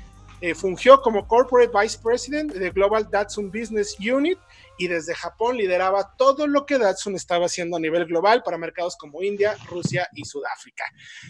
Eh, 0.42 0.56
fungió 0.56 1.02
como 1.02 1.28
Corporate 1.28 1.72
Vice 1.80 2.00
President 2.04 2.52
de 2.52 2.72
Global 2.72 3.08
Datsun 3.10 3.52
Business 3.52 3.96
Unit 4.00 4.40
y 4.78 4.88
desde 4.88 5.14
Japón 5.14 5.56
lideraba 5.56 6.16
todo 6.18 6.48
lo 6.48 6.66
que 6.66 6.80
Datsun 6.80 7.16
estaba 7.16 7.46
haciendo 7.46 7.78
a 7.78 7.80
nivel 7.80 8.06
global 8.06 8.42
para 8.44 8.58
mercados 8.58 8.98
como 8.98 9.22
India, 9.22 9.56
Rusia 9.70 10.10
y 10.16 10.26
Sudáfrica. 10.26 10.84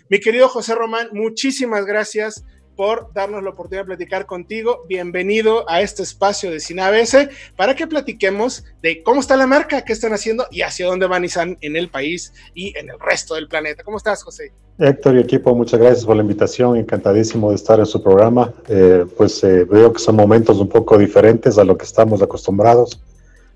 Mi 0.10 0.22
querido 0.22 0.48
José 0.48 0.76
Román, 0.76 1.10
muchísimas 1.12 1.86
gracias 1.86 2.46
por 2.82 3.14
darnos 3.14 3.44
la 3.44 3.52
oportunidad 3.52 3.84
de 3.84 3.90
platicar 3.90 4.26
contigo. 4.26 4.86
Bienvenido 4.90 5.70
a 5.70 5.82
este 5.82 6.02
espacio 6.02 6.50
de 6.50 6.82
ABS 6.82 7.30
para 7.56 7.76
que 7.76 7.86
platiquemos 7.86 8.64
de 8.82 9.04
cómo 9.04 9.20
está 9.20 9.38
la 9.38 9.46
marca, 9.46 9.86
qué 9.86 9.94
están 9.94 10.14
haciendo 10.14 10.48
y 10.50 10.64
hacia 10.64 10.88
dónde 10.88 11.06
van 11.06 11.22
Nissan 11.22 11.60
en 11.62 11.76
el 11.76 11.90
país 11.92 12.34
y 12.56 12.76
en 12.76 12.90
el 12.90 13.00
resto 13.00 13.36
del 13.36 13.48
planeta. 13.48 13.84
¿Cómo 13.84 13.98
estás, 13.98 14.24
José? 14.24 14.52
Héctor 14.80 15.16
y 15.16 15.20
equipo, 15.20 15.54
muchas 15.54 15.80
gracias 15.80 16.08
por 16.08 16.16
la 16.16 16.24
invitación. 16.24 16.76
Encantadísimo 16.76 17.52
de 17.52 17.56
estar 17.56 17.78
en 17.78 17.86
su 17.86 18.02
programa. 18.02 18.52
Eh, 18.68 19.06
pues 19.16 19.44
eh, 19.44 19.64
veo 19.66 19.94
que 19.94 20.00
son 20.00 20.16
momentos 20.16 20.58
un 20.58 20.68
poco 20.68 20.98
diferentes 20.98 21.60
a 21.60 21.64
lo 21.64 21.78
que 21.78 21.86
estamos 21.86 22.24
acostumbrados. 22.24 23.00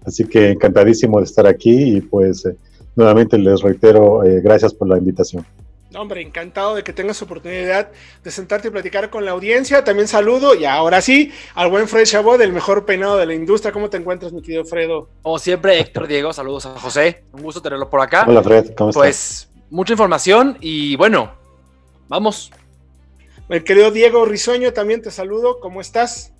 Así 0.06 0.26
que 0.26 0.52
encantadísimo 0.52 1.18
de 1.18 1.24
estar 1.24 1.48
aquí 1.48 1.96
y 1.98 2.02
pues 2.02 2.46
eh, 2.46 2.56
nuevamente 2.96 3.40
les 3.40 3.60
reitero 3.64 4.22
gracias 4.44 4.72
por 4.72 4.88
la 4.88 5.00
invitación. 5.00 5.44
Hombre, 5.96 6.22
encantado 6.22 6.76
de 6.76 6.84
que 6.84 6.94
tengas 6.94 7.22
oportunidad 7.22 7.90
de 8.24 8.32
sentarte 8.32 8.68
y 8.68 8.72
platicar 8.72 9.10
con 9.10 9.24
la 9.26 9.32
audiencia. 9.32 9.84
También 9.84 10.08
saludo, 10.08 10.54
y 10.54 10.66
ahora 10.66 11.02
sí, 11.02 11.32
al 11.54 11.70
buen 11.70 11.88
Fred 11.88 12.06
Chabot, 12.06 12.38
del 12.38 12.52
mejor 12.52 12.86
peinado 12.86 13.18
de 13.18 13.26
la 13.26 13.34
industria. 13.34 13.72
¿Cómo 13.72 13.90
te 13.90 13.98
encuentras, 13.98 14.34
mi 14.34 14.42
querido 14.42 14.66
Fredo? 14.66 15.10
Como 15.22 15.40
siempre, 15.40 15.80
Héctor 15.80 16.08
Diego, 16.08 16.34
saludos 16.34 16.66
a 16.66 16.80
José. 16.80 17.24
Un 17.32 17.42
gusto 17.42 17.62
tenerlo 17.62 17.90
por 17.90 18.02
acá. 18.02 18.26
Hola, 18.28 18.44
Fred, 18.44 18.74
¿cómo 18.76 18.90
estás? 18.90 19.02
Pues, 19.02 19.50
mucha 19.70 19.94
información 19.94 20.58
y 20.60 20.96
bueno, 20.96 21.34
vamos. 22.08 22.52
El 23.48 23.64
querido 23.64 23.92
Diego 23.92 24.26
Risueño, 24.26 24.74
también 24.74 25.02
te 25.02 25.12
saludo. 25.12 25.60
¿Cómo 25.60 25.80
estás? 25.80 26.34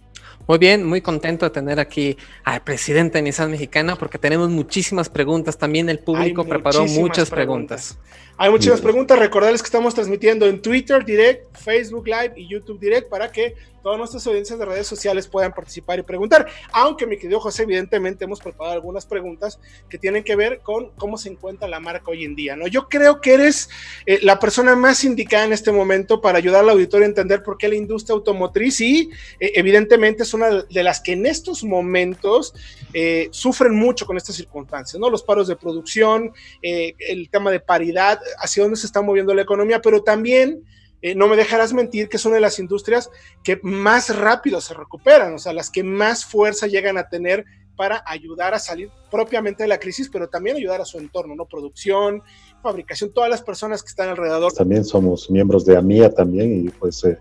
Muy 0.48 0.60
bien, 0.60 0.84
muy 0.86 1.02
contento 1.02 1.46
de 1.46 1.50
tener 1.50 1.80
aquí 1.80 2.18
al 2.44 2.62
presidente 2.62 3.18
de 3.18 3.24
Nissan 3.24 3.50
Mexicana 3.50 3.96
porque 3.96 4.20
tenemos 4.20 4.50
muchísimas 4.50 5.10
preguntas. 5.10 5.58
También 5.58 5.90
el 5.90 6.00
público 6.00 6.46
preparó 6.46 6.86
muchas 6.86 7.32
preguntas. 7.32 7.98
Hay 8.38 8.50
muchísimas 8.50 8.82
preguntas. 8.82 9.18
Recordarles 9.18 9.62
que 9.62 9.68
estamos 9.68 9.94
transmitiendo 9.94 10.46
en 10.46 10.62
Twitter 10.62 11.06
Direct, 11.06 11.56
Facebook 11.58 12.06
Live 12.06 12.34
y 12.36 12.50
YouTube 12.50 12.80
Direct 12.82 13.10
para 13.10 13.32
que 13.32 13.56
todas 13.86 14.00
nuestras 14.00 14.26
audiencias 14.26 14.58
de 14.58 14.66
redes 14.66 14.88
sociales 14.88 15.28
puedan 15.28 15.54
participar 15.54 16.00
y 16.00 16.02
preguntar. 16.02 16.48
Aunque, 16.72 17.06
mi 17.06 17.18
querido 17.18 17.40
José, 17.40 17.64
evidentemente 17.64 18.26
hemos 18.26 18.40
preparado 18.40 18.74
algunas 18.74 19.06
preguntas 19.06 19.60
que 19.88 20.00
tienen 20.00 20.24
que 20.24 20.36
ver 20.36 20.62
con 20.62 20.90
cómo 20.96 21.20
se 21.20 21.30
encuentra 21.30 21.68
la 21.68 21.80
marca 21.80 22.10
hoy 22.10 22.26
en 22.26 22.36
día. 22.36 22.56
¿no? 22.56 22.66
Yo 22.66 22.90
creo 22.90 23.22
que 23.22 23.36
eres 23.36 23.70
eh, 24.08 24.18
la 24.24 24.40
persona 24.40 24.76
más 24.76 25.04
indicada 25.04 25.46
en 25.46 25.54
este 25.54 25.72
momento 25.72 26.20
para 26.20 26.40
ayudar 26.40 26.62
al 26.64 26.72
auditorio 26.72 27.06
a 27.06 27.10
entender 27.10 27.44
por 27.44 27.60
qué 27.60 27.68
la 27.68 27.76
industria 27.76 28.16
automotriz 28.16 28.82
y, 28.82 29.12
eh, 29.40 29.52
evidentemente, 29.54 30.24
es 30.24 30.34
una 30.34 30.64
de 30.64 30.84
las 30.84 31.00
que 31.00 31.12
en 31.12 31.28
estos 31.28 31.64
momentos 31.64 32.56
eh, 32.92 33.30
sufren 33.30 33.76
mucho 33.76 34.08
con 34.08 34.18
estas 34.18 34.36
circunstancias, 34.36 35.00
¿no? 35.00 35.12
Los 35.12 35.22
paros 35.22 35.48
de 35.48 35.58
producción, 35.58 36.34
el 36.64 37.30
tema 37.30 37.52
de 37.52 37.60
paridad, 37.60 38.20
hacia 38.40 38.64
dónde 38.64 38.78
se 38.78 38.86
está 38.86 39.02
moviendo 39.02 39.34
la 39.34 39.42
economía, 39.42 39.82
pero 39.82 40.04
también 40.04 40.64
eh, 41.02 41.16
no 41.16 41.28
me 41.28 41.36
dejarás 41.36 41.74
mentir 41.74 42.10
que 42.10 42.18
es 42.18 42.26
una 42.26 42.36
de 42.36 42.42
las 42.42 42.60
industrias 42.60 43.10
que 43.44 43.60
más 43.62 44.16
rápido 44.16 44.62
se 44.62 44.74
recuperan, 44.74 45.36
o 45.36 45.40
sea, 45.40 45.54
las 45.54 45.70
que 45.70 45.84
más 45.84 46.26
fuerza 46.26 46.68
llegan 46.68 46.98
a 46.98 47.10
tener 47.10 47.46
para 47.76 48.04
ayudar 48.06 48.54
a 48.54 48.60
salir 48.60 48.90
propiamente 49.12 49.64
de 49.64 49.70
la 49.70 49.80
crisis, 49.80 50.10
pero 50.10 50.28
también 50.30 50.56
ayudar 50.56 50.82
a 50.82 50.86
su 50.86 50.98
entorno, 50.98 51.36
¿no? 51.36 51.46
Producción, 51.46 52.22
fabricación, 52.64 53.12
todas 53.14 53.30
las 53.30 53.42
personas 53.42 53.84
que 53.84 53.90
están 53.90 54.10
alrededor. 54.10 54.54
También 54.54 54.86
somos 54.86 55.30
miembros 55.30 55.66
de 55.66 55.78
AMIA 55.78 56.14
también 56.14 56.66
y 56.66 56.70
pues 56.70 57.04
eh, 57.04 57.18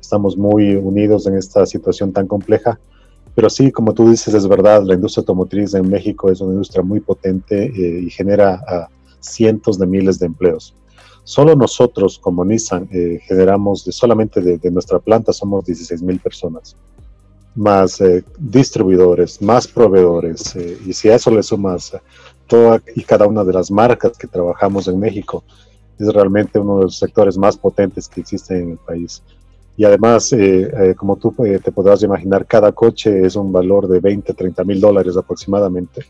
estamos 0.00 0.36
muy 0.36 0.76
unidos 0.76 1.26
en 1.26 1.36
esta 1.36 1.66
situación 1.66 2.12
tan 2.12 2.26
compleja. 2.26 2.78
Pero 3.34 3.50
sí, 3.50 3.70
como 3.70 3.92
tú 3.92 4.08
dices, 4.08 4.32
es 4.32 4.48
verdad, 4.48 4.82
la 4.84 4.94
industria 4.94 5.20
automotriz 5.20 5.74
en 5.74 5.90
México 5.90 6.30
es 6.30 6.40
una 6.40 6.52
industria 6.52 6.82
muy 6.82 7.00
potente 7.00 7.64
eh, 7.66 8.00
y 8.04 8.10
genera 8.10 8.88
cientos 9.28 9.78
de 9.78 9.86
miles 9.86 10.18
de 10.18 10.26
empleos. 10.26 10.74
Solo 11.26 11.56
nosotros 11.56 12.20
como 12.20 12.44
Nissan 12.44 12.88
eh, 12.92 13.18
generamos 13.26 13.84
de, 13.84 13.90
solamente 13.90 14.40
de, 14.40 14.70
nuestra 14.70 15.00
planta 15.00 15.32
somos 15.32 15.64
16 15.64 16.00
mil 16.04 16.20
personas, 16.20 16.76
más 17.56 18.00
eh, 18.00 18.22
distribuidores, 18.38 19.42
más 19.42 19.66
proveedores, 19.66 20.54
eh, 20.54 20.78
y 20.86 20.92
si 20.92 21.08
a 21.08 21.16
eso 21.16 21.32
le 21.32 21.42
sumas 21.42 21.96
toda 22.46 22.80
y 22.94 23.02
cada 23.02 23.26
una 23.26 23.42
de 23.42 23.52
las 23.52 23.72
marcas 23.72 24.16
que 24.16 24.28
trabajamos 24.28 24.86
en 24.86 25.00
México, 25.00 25.42
es 25.98 26.06
realmente 26.14 26.60
uno 26.60 26.76
de 26.78 26.84
los 26.84 26.96
sectores 26.96 27.36
más 27.36 27.58
potentes 27.58 28.06
que 28.06 28.20
existen 28.20 28.58
en 28.58 28.70
el 28.70 28.78
país. 28.78 29.20
Y 29.76 29.84
además, 29.84 30.30
como 30.96 31.16
tú 31.16 31.34
te 31.62 31.72
podrás 31.72 32.02
imaginar, 32.02 32.46
cada 32.46 32.70
coche 32.70 33.26
es 33.26 33.34
un 33.34 33.52
valor 33.52 33.88
de 33.88 33.98
20, 33.98 34.32
30 34.32 34.64
mil 34.64 34.80
dólares 34.80 35.16
aproximadamente. 35.16 36.06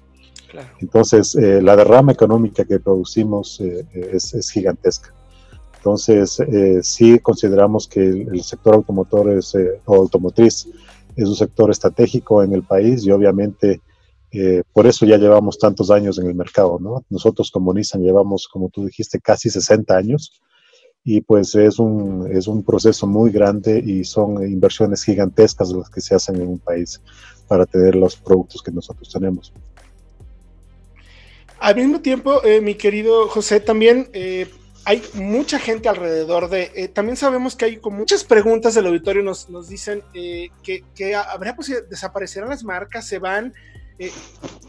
Entonces, 0.80 1.34
eh, 1.34 1.60
la 1.62 1.76
derrama 1.76 2.12
económica 2.12 2.64
que 2.64 2.80
producimos 2.80 3.60
eh, 3.60 3.86
es, 4.12 4.50
gigantesca. 4.50 5.12
Entonces, 5.76 6.40
eh, 6.40 6.80
sí 6.82 7.18
consideramos 7.20 7.86
que 7.86 8.00
el, 8.00 8.42
sector 8.42 8.74
automotor 8.74 9.30
es, 9.30 9.54
o 9.84 9.94
automotriz 9.94 10.68
es 11.14 11.28
un 11.28 11.36
sector 11.36 11.70
estratégico 11.70 12.42
en 12.42 12.52
el 12.52 12.62
país 12.62 13.04
y 13.04 13.10
obviamente 13.10 13.80
por 14.74 14.86
eso 14.86 15.06
ya 15.06 15.16
llevamos 15.16 15.56
tantos 15.58 15.90
años 15.90 16.18
en 16.18 16.26
el 16.26 16.34
mercado, 16.34 16.78
¿no? 16.78 17.02
Nosotros 17.08 17.50
como 17.50 17.72
Nissan 17.72 18.02
llevamos, 18.02 18.46
como 18.52 18.68
tú 18.68 18.84
dijiste, 18.84 19.18
casi 19.18 19.48
60 19.48 19.96
años 19.96 20.42
y 21.08 21.22
pues 21.22 21.54
es 21.54 21.78
un, 21.78 22.28
es 22.30 22.46
un 22.46 22.62
proceso 22.62 23.06
muy 23.06 23.30
grande 23.30 23.78
y 23.78 24.04
son 24.04 24.42
inversiones 24.42 25.04
gigantescas 25.04 25.70
las 25.70 25.88
que 25.88 26.02
se 26.02 26.16
hacen 26.16 26.36
en 26.36 26.48
un 26.48 26.58
país 26.58 27.00
para 27.46 27.64
tener 27.64 27.94
los 27.94 28.16
productos 28.16 28.60
que 28.60 28.72
nosotros 28.72 29.08
tenemos. 29.10 29.52
Al 31.58 31.74
mismo 31.74 32.00
tiempo, 32.00 32.44
eh, 32.44 32.60
mi 32.60 32.74
querido 32.74 33.28
José, 33.28 33.60
también 33.60 34.10
eh, 34.12 34.50
hay 34.84 35.02
mucha 35.14 35.58
gente 35.58 35.88
alrededor 35.88 36.50
de. 36.50 36.70
Eh, 36.74 36.88
también 36.88 37.16
sabemos 37.16 37.56
que 37.56 37.64
hay 37.64 37.76
con 37.78 37.94
muchas 37.94 38.24
preguntas 38.24 38.74
del 38.74 38.86
auditorio 38.86 39.22
nos, 39.22 39.68
dicen 39.68 40.02
que, 40.12 40.50
que, 40.94 41.14
habrá 41.14 41.56
posibilidad, 41.56 41.88
desaparecerán 41.88 42.50
las 42.50 42.62
marcas, 42.62 43.06
se 43.06 43.18
van. 43.18 43.54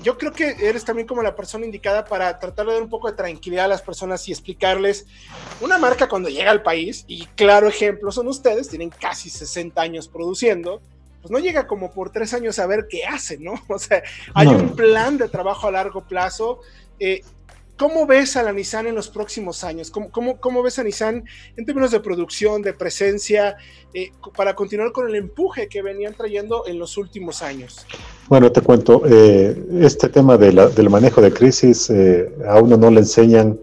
yo 0.01 0.18
creo 0.18 0.31
que 0.31 0.56
eres 0.62 0.86
también 0.86 1.06
como 1.06 1.22
la 1.22 1.36
persona 1.36 1.66
indicada 1.66 2.06
para 2.06 2.39
tratar 2.39 2.66
de 2.66 2.74
dar 2.74 2.81
un 2.81 2.89
poco 2.89 3.12
de 3.12 3.18
tranquilidad 3.18 3.66
a 3.66 3.68
las 3.68 3.81
personas 3.81 4.25
y 4.30 4.31
explicarles 4.31 5.06
una 5.60 5.78
marca 5.78 6.07
cuando 6.07 6.30
llega 6.30 6.51
al 6.51 6.63
país, 6.63 7.04
y 7.07 7.25
claro 7.36 7.68
ejemplo 7.68 8.10
son 8.13 8.30
ustedes, 8.30 8.69
tienen 8.69 8.89
casi 8.89 9.30
60 9.30 9.81
años 9.81 10.07
produciendo, 10.07 10.81
pues 11.27 11.31
no 11.31 11.45
llega 11.45 11.68
como 11.68 11.91
por 11.91 12.09
tres 12.09 12.33
años 12.33 12.57
a 12.57 12.68
ver 12.68 12.88
qué 12.89 13.03
hace, 13.03 13.38
¿no? 13.38 13.53
O 13.69 13.77
sea, 13.77 14.01
hay 14.33 14.47
un 14.47 14.75
plan 14.75 15.18
de 15.18 15.27
trabajo 15.27 15.68
a 15.68 15.71
largo 15.71 16.07
plazo. 16.07 16.62
Eh, 17.00 17.21
¿Cómo 17.77 18.07
ves 18.07 18.35
a 18.38 18.41
la 18.41 18.53
Nissan 18.53 18.88
en 18.88 18.95
los 18.95 19.07
próximos 19.09 19.63
años? 19.63 19.91
¿Cómo, 19.91 20.39
cómo, 20.39 20.63
ves 20.63 20.79
a 20.79 20.83
Nissan 20.83 21.25
en 21.56 21.65
términos 21.65 21.91
de 21.91 22.00
producción, 22.00 22.63
de 22.63 22.74
presencia, 22.74 23.56
eh, 23.94 24.12
para 24.35 24.56
continuar 24.56 24.91
con 24.91 25.07
el 25.07 25.15
empuje 25.15 25.68
que 25.68 25.83
venían 25.83 26.15
trayendo 26.15 26.63
en 26.65 26.79
los 26.79 26.97
últimos 26.97 27.44
años? 27.44 27.85
Bueno, 28.29 28.51
te 28.51 28.62
cuento, 28.62 29.03
eh, 29.06 29.56
este 29.81 30.09
tema 30.09 30.38
del 30.38 30.89
manejo 30.89 31.21
de 31.21 31.31
crisis 31.31 31.91
a 32.47 32.59
uno 32.59 32.77
no 32.77 32.89
le 32.89 33.01
enseñan 33.01 33.59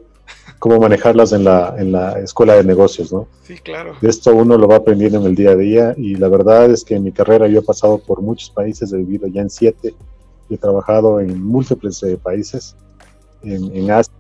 cómo 0.65 0.81
manejarlas 0.81 1.33
en 1.33 1.45
la, 1.45 1.75
en 1.77 1.93
la 1.93 2.19
escuela 2.21 2.55
de 2.55 2.65
negocios, 2.65 3.13
¿no? 3.13 3.29
Sí, 3.43 3.59
claro. 3.59 3.97
Esto 4.01 4.35
uno 4.35 4.57
lo 4.57 4.67
va 4.67 4.77
aprendiendo 4.77 5.19
en 5.19 5.27
el 5.27 5.35
día 5.35 5.51
a 5.51 5.57
día 5.57 5.95
y 5.99 6.15
la 6.15 6.29
verdad 6.29 6.71
es 6.71 6.85
que 6.85 6.95
en 6.95 7.03
mi 7.03 7.13
carrera 7.13 7.47
yo 7.49 7.59
he 7.59 7.63
pasado 7.63 7.99
por 7.99 8.23
muchos 8.23 8.49
países, 8.49 8.91
he 8.91 8.97
vivido 8.97 9.27
ya 9.27 9.43
en 9.43 9.51
siete 9.51 9.95
he 10.49 10.57
trabajado 10.57 11.21
en 11.21 11.39
múltiples 11.43 12.03
países, 12.23 12.77
en, 13.43 13.77
en 13.77 13.91
Asia, 13.91 14.15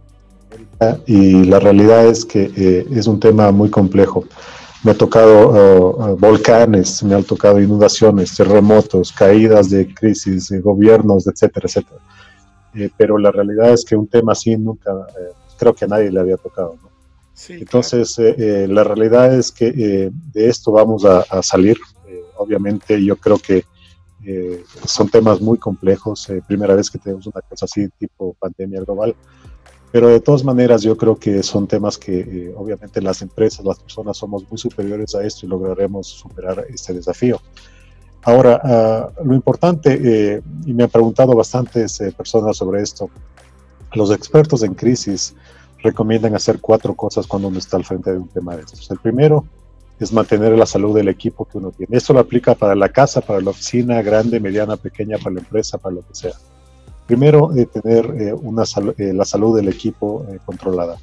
y 1.06 1.44
la 1.44 1.60
realidad 1.60 2.04
es 2.08 2.26
que 2.26 2.86
es 2.90 3.06
un 3.06 3.18
tema 3.18 3.50
muy 3.50 3.70
complejo 3.70 4.24
me 4.82 4.90
ha 4.90 4.94
tocado 4.94 5.48
uh, 5.48 6.12
uh, 6.12 6.16
volcanes, 6.18 7.02
me 7.02 7.14
han 7.14 7.24
tocado 7.24 7.58
inundaciones, 7.58 8.36
terremotos, 8.36 9.12
caídas 9.12 9.70
de 9.70 9.94
crisis, 9.94 10.50
de 10.50 10.60
gobiernos, 10.60 11.26
etcétera, 11.26 11.66
etcétera. 11.66 12.00
Eh, 12.74 12.90
pero 12.96 13.16
la 13.16 13.30
realidad 13.30 13.72
es 13.72 13.84
que 13.84 13.96
un 13.96 14.06
tema 14.06 14.32
así 14.32 14.54
nunca, 14.56 14.90
eh, 14.90 15.32
creo 15.58 15.74
que 15.74 15.84
a 15.84 15.88
nadie 15.88 16.10
le 16.10 16.20
había 16.20 16.36
tocado. 16.36 16.76
¿no? 16.82 16.90
Entonces, 17.48 18.18
eh, 18.18 18.66
la 18.68 18.84
realidad 18.84 19.34
es 19.34 19.50
que 19.50 19.72
de 19.72 20.48
esto 20.48 20.72
vamos 20.72 21.04
a, 21.04 21.20
a 21.20 21.42
salir. 21.42 21.76
obviamente, 22.36 23.02
yo 23.04 23.16
creo 23.16 23.38
que 23.38 23.64
son 24.86 25.08
temas 25.08 25.40
muy 25.40 25.58
complejos. 25.58 26.28
primera 26.46 26.74
vez 26.74 26.90
que 26.90 26.98
tenemos 26.98 27.26
una 27.26 27.40
cosa 27.42 27.66
así, 27.66 27.88
tipo 27.98 28.34
pandemia 28.38 28.80
global. 28.80 29.14
Pero 29.94 30.08
de 30.08 30.18
todas 30.18 30.42
maneras, 30.42 30.82
yo 30.82 30.96
creo 30.96 31.14
que 31.14 31.40
son 31.44 31.68
temas 31.68 31.96
que 31.98 32.18
eh, 32.18 32.54
obviamente 32.56 33.00
las 33.00 33.22
empresas, 33.22 33.64
las 33.64 33.78
personas 33.78 34.16
somos 34.16 34.42
muy 34.50 34.58
superiores 34.58 35.14
a 35.14 35.24
esto 35.24 35.46
y 35.46 35.48
lograremos 35.48 36.08
superar 36.08 36.66
este 36.68 36.94
desafío. 36.94 37.40
Ahora, 38.24 38.60
ah, 38.64 39.12
lo 39.24 39.34
importante, 39.36 40.00
eh, 40.02 40.42
y 40.66 40.74
me 40.74 40.82
han 40.82 40.90
preguntado 40.90 41.36
bastantes 41.36 42.00
eh, 42.00 42.10
personas 42.10 42.56
sobre 42.56 42.82
esto, 42.82 43.08
los 43.94 44.10
expertos 44.10 44.62
en 44.62 44.74
crisis 44.74 45.34
recomiendan 45.82 46.34
hacer 46.34 46.60
cuatro 46.60 46.94
cosas 46.94 47.26
cuando 47.26 47.48
uno 47.48 47.58
está 47.58 47.76
al 47.76 47.84
frente 47.84 48.10
de 48.10 48.18
un 48.18 48.28
tema 48.28 48.56
de 48.56 48.62
estos. 48.62 48.90
El 48.90 48.98
primero 48.98 49.44
es 50.00 50.12
mantener 50.12 50.56
la 50.56 50.66
salud 50.66 50.94
del 50.94 51.08
equipo 51.08 51.44
que 51.44 51.58
uno 51.58 51.70
tiene. 51.70 51.96
Esto 51.96 52.12
lo 52.12 52.20
aplica 52.20 52.54
para 52.54 52.74
la 52.74 52.88
casa, 52.88 53.20
para 53.20 53.40
la 53.40 53.50
oficina, 53.50 54.02
grande, 54.02 54.40
mediana, 54.40 54.76
pequeña, 54.76 55.18
para 55.18 55.34
la 55.34 55.40
empresa, 55.40 55.78
para 55.78 55.96
lo 55.96 56.00
que 56.02 56.14
sea. 56.14 56.32
Primero, 57.06 57.54
eh, 57.54 57.66
tener 57.66 58.06
eh, 58.18 58.34
eh, 58.98 59.12
la 59.12 59.24
salud 59.24 59.56
del 59.56 59.68
equipo 59.68 60.26
controlada. 60.46 60.96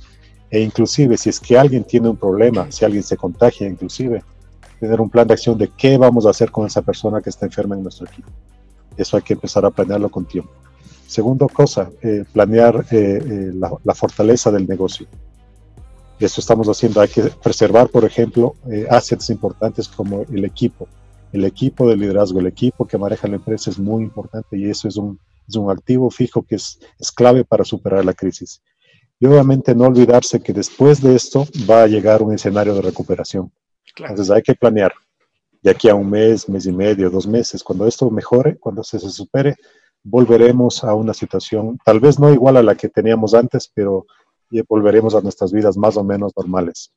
E 0.49 0.59
inclusive, 0.59 1.15
si 1.17 1.29
es 1.29 1.39
que 1.39 1.57
alguien 1.57 1.83
tiene 1.83 2.09
un 2.09 2.17
problema, 2.17 2.69
si 2.71 2.83
alguien 2.83 3.03
se 3.03 3.15
contagia, 3.15 3.67
inclusive, 3.67 4.23
tener 4.79 4.99
un 4.99 5.09
plan 5.09 5.27
de 5.27 5.35
acción 5.35 5.57
de 5.57 5.69
qué 5.69 5.97
vamos 5.97 6.25
a 6.25 6.31
hacer 6.31 6.51
con 6.51 6.65
esa 6.65 6.81
persona 6.81 7.21
que 7.21 7.29
está 7.29 7.45
enferma 7.45 7.75
en 7.75 7.83
nuestro 7.83 8.07
equipo. 8.07 8.29
Eso 8.97 9.15
hay 9.15 9.23
que 9.23 9.33
empezar 9.33 9.63
a 9.63 9.69
planearlo 9.69 10.09
con 10.09 10.25
tiempo. 10.25 10.51
Segundo 11.11 11.49
cosa, 11.49 11.91
planear 12.31 12.85
la, 12.89 13.69
la, 13.83 13.93
fortaleza 13.93 14.49
del 14.49 14.65
negocio. 14.65 15.07
Eso 16.17 16.39
estamos 16.39 16.69
haciendo. 16.69 17.01
Hay 17.01 17.09
que 17.09 17.23
preservar, 17.43 17.89
por 17.89 18.05
ejemplo, 18.05 18.55
assets 18.89 19.29
importantes 19.29 19.89
como 19.89 20.21
el 20.31 20.45
equipo. 20.45 20.87
El 21.33 21.43
equipo 21.43 21.85
de 21.89 21.97
liderazgo, 21.97 22.39
el 22.39 22.47
equipo 22.47 22.87
que 22.87 22.97
maneja 22.97 23.27
la 23.27 23.35
empresa 23.35 23.69
es 23.69 23.77
muy 23.77 24.03
importante 24.03 24.57
y 24.57 24.69
eso 24.69 24.87
es 24.87 24.95
un, 24.95 25.19
es 25.49 25.53
un 25.57 25.69
activo 25.69 26.09
fijo 26.09 26.43
que 26.43 26.55
es, 26.55 26.79
es 26.97 27.11
clave 27.11 27.43
para 27.43 27.65
superar 27.65 28.05
la 28.05 28.13
crisis. 28.13 28.61
Y 29.19 29.25
obviamente 29.25 29.75
no 29.75 29.87
olvidarse 29.87 30.39
que 30.39 30.53
después 30.53 31.01
de 31.01 31.13
esto 31.13 31.45
va 31.69 31.83
a 31.83 31.87
llegar 31.87 32.21
un 32.21 32.33
escenario 32.33 32.73
de 32.73 32.83
recuperación. 32.83 33.51
Entonces 33.97 34.31
hay 34.31 34.43
que 34.43 34.55
planear 34.55 34.93
de 35.61 35.71
aquí 35.71 35.89
a 35.89 35.95
un 35.95 36.09
mes, 36.09 36.47
mes 36.47 36.65
y 36.67 36.71
medio, 36.71 37.09
dos 37.09 37.27
meses. 37.27 37.61
Cuando 37.63 37.85
esto 37.85 38.09
mejore, 38.09 38.57
cuando 38.57 38.81
se, 38.81 38.97
se 38.97 39.09
supere, 39.09 39.57
volveremos 40.03 40.83
a 40.83 40.95
una 40.95 41.13
situación 41.13 41.77
tal 41.85 41.99
vez 41.99 42.19
no 42.19 42.31
igual 42.33 42.57
a 42.57 42.63
la 42.63 42.75
que 42.75 42.89
teníamos 42.89 43.33
antes, 43.33 43.71
pero 43.73 44.05
volveremos 44.67 45.15
a 45.15 45.21
nuestras 45.21 45.51
vidas 45.51 45.77
más 45.77 45.97
o 45.97 46.03
menos 46.03 46.33
normales. 46.35 46.91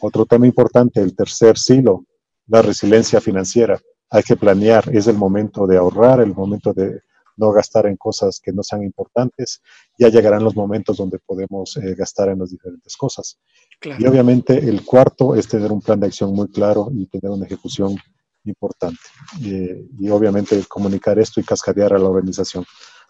Otro 0.00 0.26
tema 0.26 0.46
importante, 0.46 1.00
el 1.00 1.14
tercer 1.14 1.58
silo, 1.58 2.04
la 2.46 2.62
resiliencia 2.62 3.20
financiera. 3.20 3.80
Hay 4.10 4.22
que 4.22 4.36
planear, 4.36 4.84
es 4.94 5.06
el 5.08 5.16
momento 5.16 5.66
de 5.66 5.76
ahorrar, 5.76 6.20
el 6.20 6.34
momento 6.34 6.72
de 6.72 7.00
no 7.36 7.52
gastar 7.52 7.86
en 7.86 7.96
cosas 7.96 8.40
que 8.40 8.52
no 8.52 8.62
sean 8.62 8.82
importantes, 8.82 9.60
ya 9.98 10.08
llegarán 10.08 10.42
los 10.42 10.56
momentos 10.56 10.96
donde 10.96 11.18
podemos 11.18 11.76
eh, 11.76 11.94
gastar 11.94 12.30
en 12.30 12.38
las 12.38 12.50
diferentes 12.50 12.96
cosas. 12.96 13.38
Y 13.98 14.06
obviamente 14.06 14.56
el 14.56 14.84
cuarto 14.84 15.34
es 15.34 15.46
tener 15.46 15.70
un 15.70 15.82
plan 15.82 16.00
de 16.00 16.06
acción 16.06 16.32
muy 16.32 16.48
claro 16.48 16.88
y 16.94 17.06
tener 17.06 17.30
una 17.30 17.44
ejecución 17.44 17.96
importante. 18.46 19.00
y 19.40 20.08
obviamente 20.08 20.62
comunicar 20.68 21.18
esto 21.18 21.40
y 21.40 21.44
cascadear 21.44 21.94
a 21.94 21.98
la 21.98 22.08
organización. 22.08 22.64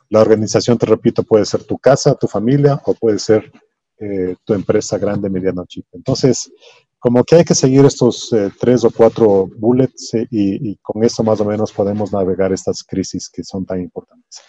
La 0.08 0.20
organización, 0.20 0.78
te 0.78 0.86
repito, 0.86 1.24
puede 1.24 1.44
ser 1.44 1.64
tu 1.64 1.78
casa, 1.78 2.14
tu 2.14 2.28
familia 2.28 2.80
o 2.84 2.94
puede 2.94 3.18
ser 3.18 3.50
eh, 3.98 4.36
tu 4.44 4.54
empresa 4.54 4.98
grande, 4.98 5.30
mediana 5.30 5.62
o 5.62 5.66
chica. 5.66 5.88
Entonces, 5.92 6.52
como 6.98 7.24
que 7.24 7.36
hay 7.36 7.44
que 7.44 7.54
seguir 7.54 7.84
estos 7.84 8.32
eh, 8.32 8.50
tres 8.58 8.84
o 8.84 8.90
cuatro 8.90 9.48
bullets 9.56 10.14
eh, 10.14 10.26
y, 10.30 10.76
con 10.76 11.02
eso 11.02 11.22
más 11.22 11.40
o 11.40 11.44
menos 11.44 11.72
podemos 11.72 12.12
navegar 12.12 12.52
estas 12.52 12.84
crisis 12.84 13.28
que 13.28 13.42
son 13.42 13.64
tan 13.64 13.80
importantes. 13.80 14.42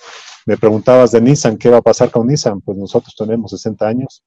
Me 0.45 0.57
preguntabas 0.57 1.11
de 1.11 1.21
Nissan, 1.21 1.57
¿qué 1.57 1.69
va 1.69 1.77
a 1.77 1.81
pasar 1.81 2.11
con 2.11 2.27
Nissan? 2.27 2.61
Pues 2.61 2.77
nosotros 2.77 3.15
tenemos 3.17 3.51
60 3.51 3.87
años 3.87 4.23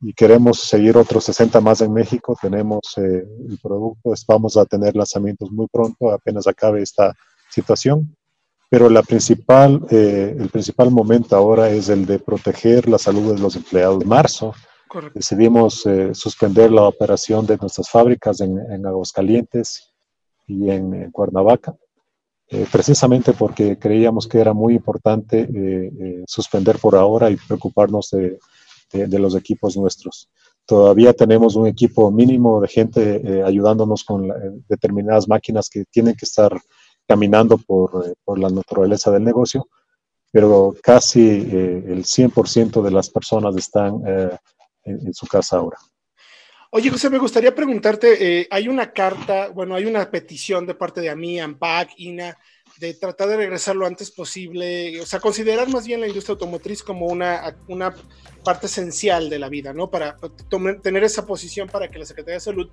y 0.00 0.12
queremos 0.12 0.60
seguir 0.60 0.96
otros 0.96 1.24
60 1.24 1.60
más 1.60 1.80
en 1.80 1.92
México. 1.92 2.36
Tenemos 2.40 2.80
eh, 2.98 3.26
el 3.48 3.58
producto, 3.62 4.12
vamos 4.26 4.56
a 4.56 4.64
tener 4.64 4.96
lanzamientos 4.96 5.50
muy 5.50 5.66
pronto, 5.66 6.10
apenas 6.10 6.46
acabe 6.46 6.82
esta 6.82 7.14
situación. 7.50 8.14
Pero 8.70 8.90
la 8.90 9.02
principal, 9.02 9.80
el 9.90 10.50
principal 10.50 10.90
momento 10.90 11.34
ahora 11.34 11.70
es 11.70 11.88
el 11.88 12.04
de 12.04 12.18
proteger 12.18 12.86
la 12.86 12.98
salud 12.98 13.34
de 13.34 13.40
los 13.40 13.56
empleados. 13.56 14.04
Marzo 14.04 14.52
Decidimos 15.14 15.84
eh, 15.86 16.14
suspender 16.14 16.70
la 16.70 16.84
operación 16.84 17.46
de 17.46 17.56
nuestras 17.58 17.90
fábricas 17.90 18.40
en, 18.40 18.58
en 18.72 18.86
Aguascalientes 18.86 19.92
y 20.46 20.70
en, 20.70 21.10
Cuernavaca, 21.10 21.76
eh, 22.48 22.66
precisamente 22.72 23.34
porque 23.34 23.78
creíamos 23.78 24.26
que 24.26 24.40
era 24.40 24.54
muy 24.54 24.74
importante 24.74 25.46
eh, 25.54 26.24
suspender 26.26 26.78
por 26.78 26.96
ahora 26.96 27.30
y 27.30 27.36
preocuparnos 27.36 28.10
de, 28.10 28.38
de, 28.92 29.18
los 29.18 29.34
equipos 29.34 29.76
nuestros. 29.76 30.28
Todavía 30.66 31.12
tenemos 31.12 31.56
un 31.56 31.66
equipo 31.66 32.10
mínimo 32.10 32.60
de 32.60 32.68
gente 32.68 33.42
ayudándonos 33.44 34.04
con 34.04 34.28
determinadas 34.68 35.28
máquinas 35.28 35.70
que 35.70 35.84
tienen 35.90 36.14
que 36.14 36.24
estar 36.24 36.58
caminando 37.06 37.56
por, 37.56 38.14
por 38.24 38.38
la 38.38 38.50
naturaleza 38.50 39.10
del 39.10 39.24
negocio, 39.24 39.68
pero 40.30 40.74
casi 40.82 41.20
el 41.20 42.04
100% 42.04 42.82
de 42.82 42.90
las 42.90 43.08
personas 43.08 43.56
están 43.56 44.02
en, 44.84 45.14
su 45.14 45.26
casa 45.26 45.56
ahora. 45.56 45.78
Oye, 46.70 46.90
José, 46.90 47.08
me 47.08 47.18
gustaría 47.18 47.54
preguntarte, 47.54 48.40
eh, 48.40 48.48
hay 48.50 48.68
una 48.68 48.92
carta, 48.92 49.48
bueno, 49.48 49.74
hay 49.74 49.86
una 49.86 50.10
petición 50.10 50.66
de 50.66 50.74
parte 50.74 51.00
de 51.00 51.08
AMI, 51.08 51.40
AMPAC, 51.40 51.92
INA, 51.96 52.36
de 52.78 52.94
tratar 52.94 53.28
de 53.28 53.36
regresar 53.36 53.74
lo 53.74 53.86
antes 53.86 54.10
posible, 54.10 55.00
o 55.00 55.06
sea, 55.06 55.20
considerar 55.20 55.68
más 55.68 55.86
bien 55.86 56.00
la 56.00 56.06
industria 56.06 56.34
automotriz 56.34 56.82
como 56.82 57.06
una, 57.06 57.56
una 57.66 57.94
parte 58.44 58.66
esencial 58.66 59.28
de 59.28 59.38
la 59.38 59.48
vida, 59.48 59.72
¿no? 59.72 59.90
Para 59.90 60.16
tener 60.82 61.02
esa 61.04 61.26
posición 61.26 61.68
para 61.68 61.88
que 61.88 61.98
la 61.98 62.06
Secretaría 62.06 62.36
de 62.36 62.40
Salud 62.40 62.70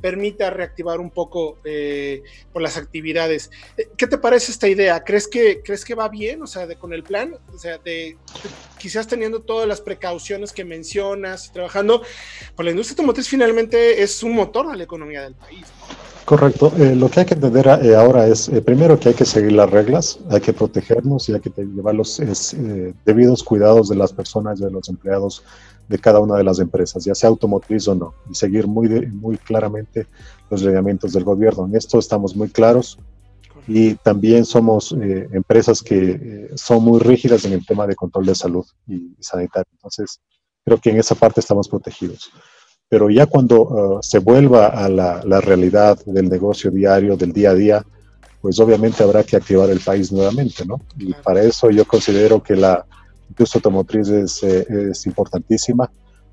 permita 0.00 0.50
reactivar 0.50 1.00
un 1.00 1.10
poco 1.10 1.58
eh, 1.64 2.22
por 2.52 2.62
las 2.62 2.76
actividades. 2.76 3.50
Eh, 3.76 3.88
¿Qué 3.96 4.06
te 4.06 4.18
parece 4.18 4.52
esta 4.52 4.68
idea? 4.68 5.02
¿Crees 5.02 5.26
que, 5.26 5.60
¿crees 5.62 5.84
que 5.84 5.94
va 5.94 6.08
bien, 6.08 6.42
o 6.42 6.46
sea, 6.46 6.66
de, 6.66 6.76
con 6.76 6.92
el 6.92 7.02
plan? 7.02 7.36
O 7.52 7.58
sea, 7.58 7.78
de, 7.78 8.16
quizás 8.78 9.08
teniendo 9.08 9.40
todas 9.40 9.66
las 9.66 9.80
precauciones 9.80 10.52
que 10.52 10.64
mencionas, 10.64 11.52
trabajando, 11.52 12.02
pues 12.54 12.64
la 12.64 12.70
industria 12.70 12.94
automotriz 12.94 13.28
finalmente 13.28 14.02
es 14.02 14.22
un 14.22 14.34
motor 14.34 14.70
de 14.70 14.76
la 14.76 14.84
economía 14.84 15.22
del 15.22 15.34
país, 15.34 15.66
¿no? 15.80 16.17
Correcto. 16.28 16.70
Eh, 16.76 16.94
lo 16.94 17.08
que 17.08 17.20
hay 17.20 17.26
que 17.26 17.32
entender 17.32 17.66
eh, 17.82 17.96
ahora 17.96 18.26
es, 18.26 18.50
eh, 18.50 18.60
primero, 18.60 19.00
que 19.00 19.08
hay 19.08 19.14
que 19.14 19.24
seguir 19.24 19.52
las 19.52 19.70
reglas, 19.70 20.18
hay 20.28 20.42
que 20.42 20.52
protegernos 20.52 21.26
y 21.26 21.32
hay 21.32 21.40
que 21.40 21.50
llevar 21.56 21.94
los 21.94 22.20
debidos 23.06 23.42
cuidados 23.42 23.88
de 23.88 23.96
las 23.96 24.12
personas 24.12 24.60
y 24.60 24.64
de 24.64 24.70
los 24.70 24.90
empleados 24.90 25.42
de 25.88 25.98
cada 25.98 26.20
una 26.20 26.36
de 26.36 26.44
las 26.44 26.58
empresas, 26.58 27.02
ya 27.02 27.14
sea 27.14 27.30
automotriz 27.30 27.88
o 27.88 27.94
no, 27.94 28.12
y 28.30 28.34
seguir 28.34 28.66
muy, 28.66 29.06
muy 29.06 29.38
claramente 29.38 30.06
los 30.50 30.60
reglamentos 30.60 31.14
del 31.14 31.24
gobierno. 31.24 31.64
En 31.64 31.74
esto 31.74 31.98
estamos 31.98 32.36
muy 32.36 32.50
claros 32.50 32.98
y 33.66 33.94
también 33.94 34.44
somos 34.44 34.94
empresas 35.32 35.82
que 35.82 36.50
son 36.56 36.84
muy 36.84 37.00
rígidas 37.00 37.46
en 37.46 37.54
el 37.54 37.64
tema 37.64 37.86
de 37.86 37.96
control 37.96 38.26
de 38.26 38.34
salud 38.34 38.66
y 38.86 39.14
sanitario. 39.18 39.70
Entonces, 39.72 40.20
creo 40.62 40.76
que 40.76 40.90
en 40.90 40.98
esa 40.98 41.14
parte 41.14 41.40
estamos 41.40 41.70
protegidos 41.70 42.30
pero 42.88 43.10
ya 43.10 43.26
cuando 43.26 43.62
uh, 43.62 43.98
se 44.02 44.18
vuelva 44.18 44.68
a 44.68 44.88
la, 44.88 45.22
la, 45.24 45.40
realidad 45.40 45.98
del 46.06 46.28
negocio 46.28 46.70
diario, 46.70 47.16
del 47.16 47.32
día 47.32 47.50
a 47.50 47.54
día, 47.54 47.86
pues 48.40 48.58
obviamente 48.60 49.02
habrá 49.02 49.24
que 49.24 49.36
activar 49.36 49.68
el 49.68 49.80
país 49.80 50.10
nuevamente, 50.10 50.64
¿no? 50.64 50.80
Y 50.96 51.12
para 51.12 51.42
eso 51.42 51.70
yo 51.70 51.84
considero 51.86 52.42
que 52.42 52.56
la 52.56 52.86
industria 53.28 53.58
automotriz 53.58 54.08
es, 54.08 54.42
eh, 54.42 54.66
es 54.90 55.06
importantísima, 55.06 55.90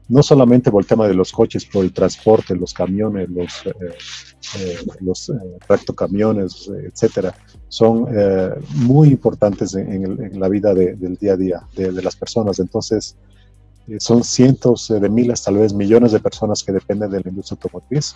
no 0.08 0.24
solamente 0.24 0.72
por 0.72 0.84
el 0.84 0.88
tema 0.88 1.08
de 1.08 1.16
los 1.16 1.32
coches, 1.32 1.66
por 1.66 1.84
el 1.84 1.92
transporte, 1.92 2.56
los 2.56 2.74
camiones, 2.74 3.28
los, 3.30 3.66
eh, 3.66 3.98
eh, 4.60 4.78
los 5.02 5.32
tractocamiones, 5.68 6.70
etcétera, 6.70 7.36
son 7.68 8.08
muy 8.76 9.10
importantes 9.10 9.74
en, 9.74 10.06
en, 10.06 10.40
la 10.40 10.48
vida 10.48 10.74
de, 10.74 10.94
del 10.94 11.18
día 11.18 11.34
a 11.34 11.38
día 11.38 11.62
de, 11.76 11.92
de 11.92 12.02
las 12.04 12.16
personas. 12.16 12.60
Entonces, 12.60 13.18
eh, 13.18 13.35
son 14.00 14.24
cientos 14.24 14.88
de 14.88 15.10
miles, 15.10 15.44
tal 15.44 15.58
vez 15.58 15.74
millones 15.74 16.12
de 16.12 16.20
personas 16.20 16.64
que 16.64 16.72
dependen 16.72 17.12
de 17.12 17.22
la 17.22 17.30
industria 17.30 17.58
automotriz 17.62 18.16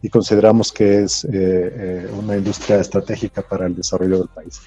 y 0.00 0.08
consideramos 0.08 0.72
que 0.72 1.02
es 1.02 1.24
eh, 1.24 1.30
eh, 1.32 2.10
una 2.18 2.36
industria 2.36 2.80
estratégica 2.80 3.42
para 3.42 3.66
el 3.66 3.76
desarrollo 3.76 4.18
del 4.18 4.28
país. 4.28 4.60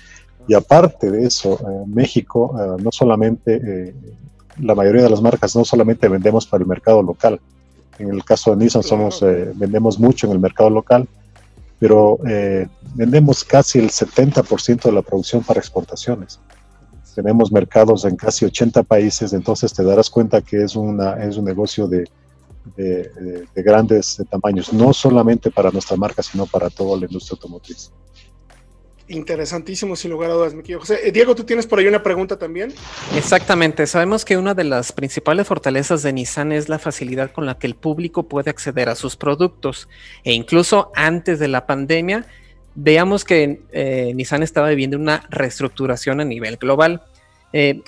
Y 0.47 0.53
aparte 0.53 1.09
de 1.09 1.25
eso, 1.25 1.59
México 1.87 2.55
no 2.79 2.91
solamente, 2.91 3.95
la 4.59 4.75
mayoría 4.75 5.01
de 5.01 5.09
las 5.09 5.19
marcas 5.19 5.55
no 5.55 5.65
solamente 5.65 6.07
vendemos 6.07 6.45
para 6.45 6.61
el 6.61 6.69
mercado 6.69 7.01
local. 7.01 7.41
En 7.97 8.11
el 8.11 8.23
caso 8.23 8.51
de 8.51 8.57
Nissan 8.57 8.83
somos, 8.83 9.21
vendemos 9.55 9.97
mucho 9.97 10.27
en 10.27 10.33
el 10.33 10.39
mercado 10.39 10.69
local, 10.69 11.07
pero 11.79 12.19
vendemos 12.93 13.43
casi 13.43 13.79
el 13.79 13.89
70% 13.89 14.83
de 14.83 14.91
la 14.91 15.01
producción 15.01 15.43
para 15.43 15.59
exportaciones 15.59 16.39
tenemos 17.15 17.51
mercados 17.51 18.05
en 18.05 18.15
casi 18.15 18.45
80 18.45 18.83
países, 18.83 19.33
entonces 19.33 19.73
te 19.73 19.83
darás 19.83 20.09
cuenta 20.09 20.41
que 20.41 20.63
es, 20.63 20.75
una, 20.75 21.13
es 21.23 21.37
un 21.37 21.45
negocio 21.45 21.87
de, 21.87 22.05
de, 22.75 23.47
grandes 23.55 24.21
tamaños, 24.29 24.73
no 24.73 24.93
solamente 24.93 25.49
para 25.49 25.71
nuestra 25.71 25.95
marca, 25.95 26.21
sino 26.21 26.45
para 26.45 26.69
toda 26.69 26.99
la 26.99 27.05
industria 27.05 27.35
automotriz. 27.35 27.91
Interesantísimo, 29.07 29.95
sin 29.95 30.09
lugar 30.09 30.31
a 30.31 30.33
dudas, 30.33 30.55
mi 30.55 30.63
querido 30.63 30.79
José. 30.79 31.07
Eh, 31.07 31.11
Diego, 31.11 31.35
tú 31.35 31.43
tienes 31.43 31.67
por 31.67 31.77
ahí 31.77 31.85
una 31.85 32.01
pregunta 32.01 32.39
también. 32.39 32.73
Exactamente. 33.15 33.85
Sabemos 33.85 34.25
que 34.25 34.35
una 34.35 34.55
de 34.55 34.63
las 34.63 34.91
principales 34.91 35.45
fortalezas 35.45 36.01
de 36.01 36.11
Nissan 36.11 36.51
es 36.51 36.69
la 36.69 36.79
facilidad 36.79 37.31
con 37.31 37.45
la 37.45 37.59
que 37.59 37.67
el 37.67 37.75
público 37.75 38.23
puede 38.23 38.49
acceder 38.49 38.89
a 38.89 38.95
sus 38.95 39.15
productos. 39.15 39.87
E 40.23 40.33
incluso 40.33 40.91
antes 40.95 41.37
de 41.37 41.47
la 41.47 41.67
pandemia, 41.67 42.25
veamos 42.75 43.23
que 43.23 43.61
eh, 43.71 44.13
Nissan 44.15 44.43
estaba 44.43 44.69
viviendo 44.69 44.97
una 44.97 45.23
reestructuración 45.29 46.19
a 46.19 46.25
nivel 46.25 46.57
global. 46.57 47.03
Eh, 47.53 47.81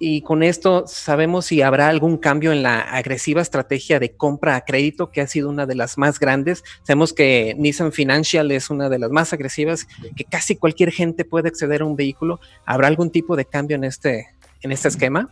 y 0.00 0.22
con 0.22 0.44
esto 0.44 0.84
sabemos 0.86 1.46
si 1.46 1.60
habrá 1.60 1.88
algún 1.88 2.18
cambio 2.18 2.52
en 2.52 2.62
la 2.62 2.80
agresiva 2.80 3.42
estrategia 3.42 3.98
de 3.98 4.12
compra 4.12 4.54
a 4.54 4.60
crédito, 4.60 5.10
que 5.10 5.20
ha 5.20 5.26
sido 5.26 5.48
una 5.48 5.66
de 5.66 5.74
las 5.74 5.98
más 5.98 6.20
grandes. 6.20 6.62
Sabemos 6.84 7.12
que 7.12 7.56
Nissan 7.58 7.90
Financial 7.90 8.48
es 8.52 8.70
una 8.70 8.88
de 8.88 9.00
las 9.00 9.10
más 9.10 9.32
agresivas, 9.32 9.88
que 10.14 10.22
casi 10.22 10.54
cualquier 10.54 10.92
gente 10.92 11.24
puede 11.24 11.48
acceder 11.48 11.82
a 11.82 11.84
un 11.84 11.96
vehículo. 11.96 12.38
¿Habrá 12.64 12.86
algún 12.86 13.10
tipo 13.10 13.34
de 13.34 13.44
cambio 13.44 13.76
en 13.76 13.82
este, 13.82 14.28
en 14.62 14.70
este 14.70 14.86
esquema? 14.86 15.28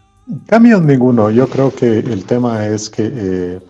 Cambio 0.49 0.81
ninguno. 0.81 1.31
Yo 1.31 1.49
creo 1.49 1.73
que 1.73 2.01
el 2.01 2.25
tema 2.25 2.67
es 2.67 2.91
que 2.91 3.09
eh, 3.15 3.61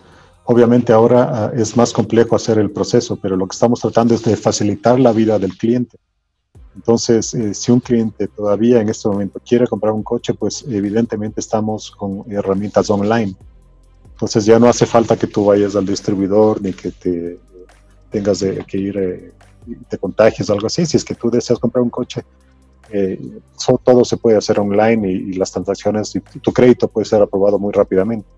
Obviamente 0.49 0.93
ahora 0.93 1.29
ah, 1.29 1.51
es 1.53 1.75
más 1.75 1.91
complejo 1.91 2.33
hacer 2.33 2.57
el 2.57 2.71
proceso, 2.71 3.17
pero 3.17 3.35
lo 3.35 3.47
que 3.47 3.53
estamos 3.53 3.81
tratando 3.81 4.15
es 4.15 4.23
de 4.23 4.37
facilitar 4.37 4.97
la 4.97 5.11
vida 5.11 5.37
del 5.37 5.57
cliente. 5.57 5.97
Entonces, 6.73 7.33
eh, 7.33 7.53
si 7.53 7.69
un 7.73 7.81
cliente 7.81 8.29
todavía 8.29 8.79
en 8.79 8.87
este 8.87 9.09
momento 9.09 9.41
quiere 9.45 9.67
comprar 9.67 9.91
un 9.91 10.03
coche, 10.03 10.33
pues 10.33 10.63
evidentemente 10.69 11.41
estamos 11.41 11.91
con 11.91 12.23
herramientas 12.31 12.89
online. 12.89 13.35
Entonces 14.13 14.45
ya 14.45 14.57
no 14.57 14.69
hace 14.69 14.85
falta 14.85 15.17
que 15.17 15.27
tú 15.27 15.43
vayas 15.43 15.75
al 15.75 15.85
distribuidor 15.85 16.61
ni 16.61 16.71
que 16.71 16.91
te 16.91 17.39
tengas 18.09 18.39
que 18.39 18.77
ir, 18.77 18.97
eh, 18.97 19.33
te 19.89 19.97
contagies 19.97 20.49
o 20.49 20.53
algo 20.53 20.67
así. 20.67 20.85
Si 20.85 20.95
es 20.95 21.03
que 21.03 21.15
tú 21.15 21.29
deseas 21.29 21.59
comprar 21.59 21.83
un 21.83 21.89
coche, 21.89 22.23
eh, 22.89 23.19
todo 23.83 24.05
se 24.05 24.15
puede 24.15 24.37
hacer 24.37 24.61
online 24.61 25.11
y 25.11 25.33
las 25.33 25.51
transacciones 25.51 26.15
y 26.15 26.21
tu 26.21 26.53
crédito 26.53 26.87
puede 26.87 27.03
ser 27.03 27.21
aprobado 27.21 27.59
muy 27.59 27.73
rápidamente. 27.73 28.36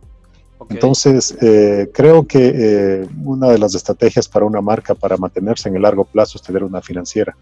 Entonces, 0.69 1.35
eh, 1.41 1.89
creo 1.91 2.27
que 2.27 2.51
eh, 2.53 3.07
una 3.23 3.49
de 3.49 3.57
las 3.57 3.73
estrategias 3.73 4.27
para 4.27 4.45
una 4.45 4.61
marca 4.61 4.93
para 4.93 5.17
mantenerse 5.17 5.67
en 5.67 5.75
el 5.75 5.81
largo 5.81 6.05
plazo 6.05 6.37
es 6.37 6.43
tener 6.43 6.63
una 6.63 6.79
financiera, 6.79 7.35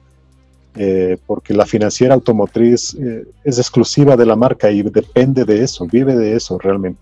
eh, 0.75 1.17
porque 1.25 1.53
la 1.53 1.65
financiera 1.65 2.13
automotriz 2.13 2.95
es 3.43 3.57
exclusiva 3.57 4.15
de 4.15 4.25
la 4.25 4.37
marca 4.37 4.71
y 4.71 4.81
depende 4.81 5.43
de 5.43 5.61
eso, 5.61 5.85
vive 5.85 6.15
de 6.15 6.35
eso 6.35 6.57
realmente. 6.57 7.01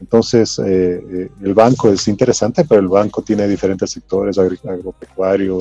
Entonces, 0.00 0.58
el 0.58 1.54
banco 1.54 1.90
es 1.90 2.08
interesante, 2.08 2.64
pero 2.64 2.80
el 2.80 2.88
banco 2.88 3.22
tiene 3.22 3.46
diferentes 3.46 3.92
sectores, 3.92 4.36
agropecuario, 4.36 5.58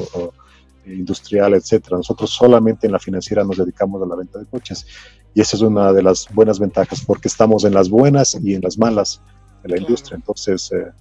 industrial, 0.88 1.54
etcétera. 1.54 1.98
Nosotros 1.98 2.32
solamente 2.32 2.88
en 2.88 2.94
la 2.94 3.00
financiera 3.00 3.44
nos 3.44 3.58
dedicamos 3.58 4.02
a 4.02 4.08
la 4.08 4.16
venta 4.16 4.40
de 4.40 4.46
coches 4.46 4.86
y 5.34 5.40
esa 5.42 5.56
es 5.56 5.62
una 5.62 5.94
de 5.94 6.02
las 6.02 6.28
buenas 6.34 6.60
ventajas 6.60 7.04
porque 7.06 7.28
estamos 7.28 7.64
en 7.64 7.74
las 7.74 7.90
buenas 7.90 8.38
y 8.44 8.56
en 8.56 8.62
las 8.62 8.78
malas 8.78 9.22
de 9.64 9.70
la 9.70 9.78
industria. 9.78 10.16
Entonces, 10.16 10.72
eh, 10.72 10.92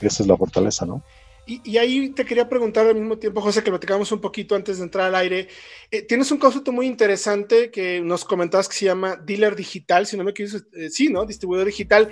esa 0.00 0.22
es 0.22 0.28
la 0.28 0.36
fortaleza, 0.36 0.86
¿no? 0.86 1.02
Y, 1.64 1.78
ahí 1.78 2.10
te 2.10 2.24
quería 2.24 2.48
preguntar 2.48 2.86
al 2.86 2.94
mismo 2.94 3.18
tiempo, 3.18 3.40
José, 3.40 3.64
que 3.64 3.70
platicamos 3.70 4.12
un 4.12 4.20
poquito 4.20 4.54
antes 4.54 4.78
de 4.78 4.84
entrar 4.84 5.08
al 5.08 5.16
aire. 5.16 5.48
Eh, 5.90 6.02
tienes 6.02 6.30
un 6.30 6.38
concepto 6.38 6.70
muy 6.70 6.86
interesante 6.86 7.72
que 7.72 8.00
nos 8.00 8.24
comentabas 8.24 8.68
que 8.68 8.76
se 8.76 8.84
llama 8.84 9.16
dealer 9.16 9.56
digital, 9.56 10.06
si 10.06 10.16
no 10.16 10.22
me 10.22 10.30
equivoco, 10.30 10.64
eh, 10.74 10.90
sí, 10.90 11.08
¿no? 11.08 11.26
Distribuidor 11.26 11.66
digital. 11.66 12.08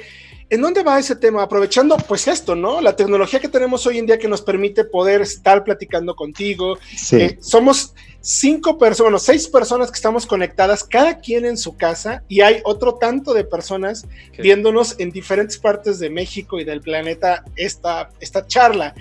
¿En 0.50 0.60
dónde 0.60 0.82
va 0.82 0.98
ese 0.98 1.14
tema? 1.14 1.44
Aprovechando, 1.44 1.96
pues 1.96 2.26
esto, 2.26 2.56
¿no? 2.56 2.80
La 2.80 2.96
tecnología 2.96 3.38
que 3.38 3.48
tenemos 3.48 3.86
hoy 3.86 3.98
en 3.98 4.06
día 4.06 4.18
que 4.18 4.26
nos 4.26 4.42
permite 4.42 4.84
poder 4.84 5.20
estar 5.20 5.62
platicando 5.62 6.16
contigo. 6.16 6.76
Sí. 6.96 7.36
somos 7.40 7.94
cinco 8.20 8.76
personas, 8.76 9.04
bueno, 9.04 9.18
seis 9.20 9.46
personas 9.46 9.90
que 9.90 9.96
estamos 9.96 10.26
conectadas, 10.26 10.82
cada 10.82 11.20
quien 11.20 11.44
en 11.44 11.56
su 11.56 11.76
casa, 11.76 12.24
y 12.26 12.40
hay 12.40 12.60
otro 12.64 12.96
tanto 12.96 13.34
de 13.34 13.44
personas 13.44 14.04
viéndonos 14.36 14.96
en 14.98 15.12
diferentes 15.12 15.58
partes 15.58 16.00
de 16.00 16.10
México 16.10 16.58
y 16.58 16.64
del 16.64 16.80
planeta 16.80 17.44
esta, 17.54 18.10
esta 18.20 18.44
charla. 18.46 18.94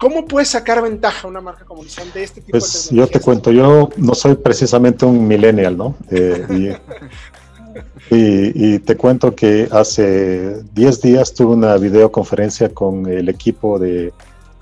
¿Cómo 0.00 0.24
puedes 0.24 0.48
sacar 0.48 0.82
ventaja 0.82 1.28
una 1.28 1.40
marca 1.40 1.64
como 1.64 1.82
Nissan 1.82 2.10
de 2.12 2.24
este 2.24 2.40
tipo 2.40 2.58
pues 2.58 2.88
de 2.90 2.96
Yo 2.96 3.06
te 3.06 3.20
cuento, 3.20 3.52
yo 3.52 3.90
no 3.96 4.14
soy 4.14 4.34
precisamente 4.34 5.04
un 5.04 5.28
millennial, 5.28 5.76
¿no? 5.76 5.94
Eh, 6.10 6.76
y, 8.10 8.78
te 8.80 8.96
cuento 8.96 9.34
que 9.36 9.68
hace 9.70 10.62
10 10.72 11.00
días 11.02 11.34
tuve 11.34 11.54
una 11.54 11.76
videoconferencia 11.76 12.70
con 12.70 13.06
el 13.06 13.28
equipo 13.28 13.78
de 13.78 14.12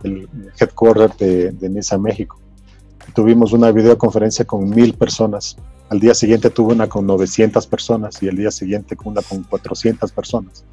el 0.03 0.29
headquarter 0.61 1.17
de, 1.17 1.53
de 1.53 1.69
Nissan 1.71 2.03
México 2.03 2.39
tuvimos 3.15 3.53
una 3.53 3.73
videoconferencia 3.73 4.45
con 4.45 4.69
mil 4.69 4.95
personas. 4.95 5.57
Al 5.89 6.01
día 6.01 6.15
siguiente 6.15 6.51
tuve 6.51 6.75
una 6.75 6.89
con 6.89 7.07
900 7.07 7.67
personas 7.67 8.23
y 8.23 8.29
el 8.29 8.37
día 8.37 8.51
siguiente 8.51 8.97
una 9.05 9.23
con 9.23 9.43
400 9.43 10.13
personas. 10.13 10.65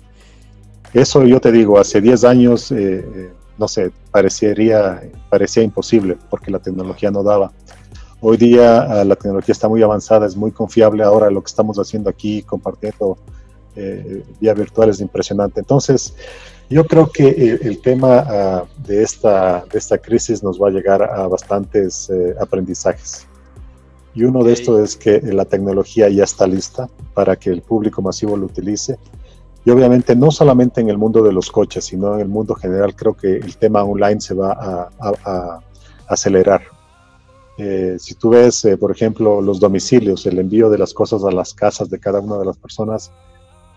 Eso 0.93 1.23
yo 1.25 1.39
te 1.39 1.51
digo, 1.51 1.79
hace 1.79 2.01
10 2.01 2.23
años, 2.23 2.71
eh, 2.71 3.05
eh, 3.15 3.33
no 3.57 3.67
sé, 3.67 3.91
parecería, 4.11 5.01
parecía 5.29 5.63
imposible 5.63 6.17
porque 6.29 6.51
la 6.51 6.59
tecnología 6.59 7.11
no 7.11 7.23
daba. 7.23 7.51
Hoy 8.21 8.37
día 8.37 8.81
ah, 8.81 9.03
la 9.03 9.15
tecnología 9.15 9.53
está 9.53 9.67
muy 9.67 9.83
avanzada, 9.83 10.25
es 10.25 10.35
muy 10.35 10.51
confiable. 10.51 11.03
Ahora 11.03 11.29
lo 11.29 11.41
que 11.41 11.49
estamos 11.49 11.77
haciendo 11.77 12.09
aquí, 12.09 12.41
compartiendo 12.41 13.17
eh, 13.75 14.23
vía 14.39 14.53
virtual 14.53 14.89
es 14.89 14.99
impresionante. 14.99 15.59
Entonces, 15.59 16.15
yo 16.69 16.85
creo 16.85 17.11
que 17.11 17.59
el, 17.61 17.81
tema 17.81 18.25
ah, 18.27 18.63
de, 18.85 19.03
esta, 19.03 19.63
de 19.71 19.77
esta 19.77 19.97
crisis 19.97 20.41
nos 20.43 20.61
va 20.61 20.69
a 20.69 20.71
llegar 20.71 21.03
a 21.03 21.27
bastantes 21.27 22.09
eh, 22.09 22.35
aprendizajes. 22.39 23.27
Y 24.15 24.23
uno 24.23 24.43
de 24.43 24.53
estos 24.53 24.81
es 24.81 24.95
que 24.95 25.21
la 25.21 25.43
tecnología 25.43 26.07
ya 26.07 26.23
está 26.23 26.47
lista 26.47 26.89
para 27.13 27.35
que 27.35 27.49
el 27.49 27.61
público 27.61 28.01
masivo 28.01 28.37
lo 28.37 28.45
utilice. 28.45 28.97
Y 29.65 29.71
obviamente 29.71 30.15
no 30.15 30.29
solamente 30.29 30.79
en 30.79 30.89
el 30.89 30.97
mundo 30.97 31.23
de 31.23 31.33
los 31.33 31.51
coches, 31.51 31.85
sino 31.85 32.13
en 32.13 32.21
el 32.21 32.27
mundo 32.27 32.53
general, 32.53 32.95
creo 32.95 33.15
que 33.15 33.37
el 33.37 33.57
tema 33.57 33.83
online 33.83 34.21
se 34.21 34.35
va 34.35 34.51
a, 34.51 35.59
acelerar. 36.07 36.61
Eh, 37.57 37.95
si 37.97 38.13
tú 38.13 38.29
ves, 38.29 38.63
eh, 38.65 38.77
por 38.77 38.91
ejemplo, 38.91 39.41
los 39.41 39.59
domicilios, 39.59 40.23
el 40.27 40.37
envío 40.37 40.69
de 40.69 40.77
las 40.77 40.93
cosas 40.93 41.23
a 41.23 41.31
las 41.31 41.55
casas 41.55 41.89
de 41.89 41.99
cada 41.99 42.19
una 42.19 42.37
de 42.37 42.45
las 42.45 42.57
personas, 42.57 43.11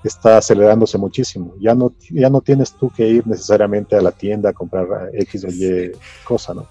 está 0.05 0.37
acelerándose 0.37 0.99
muchísimo. 0.99 1.55
Ya 1.59 1.75
no, 1.75 1.95
ya 2.11 2.29
no 2.29 2.43
tienes 2.43 2.73
tú 2.73 2.91
que 2.91 3.09
ir 3.09 3.27
necesariamente 3.27 3.97
a 3.97 4.03
la 4.03 4.13
tienda 4.13 4.51
a 4.51 4.53
comprar 4.53 4.87
X 5.15 5.45
o 5.45 5.49
Y 5.49 5.93
cosa, 6.25 6.53
¿no? 6.53 6.67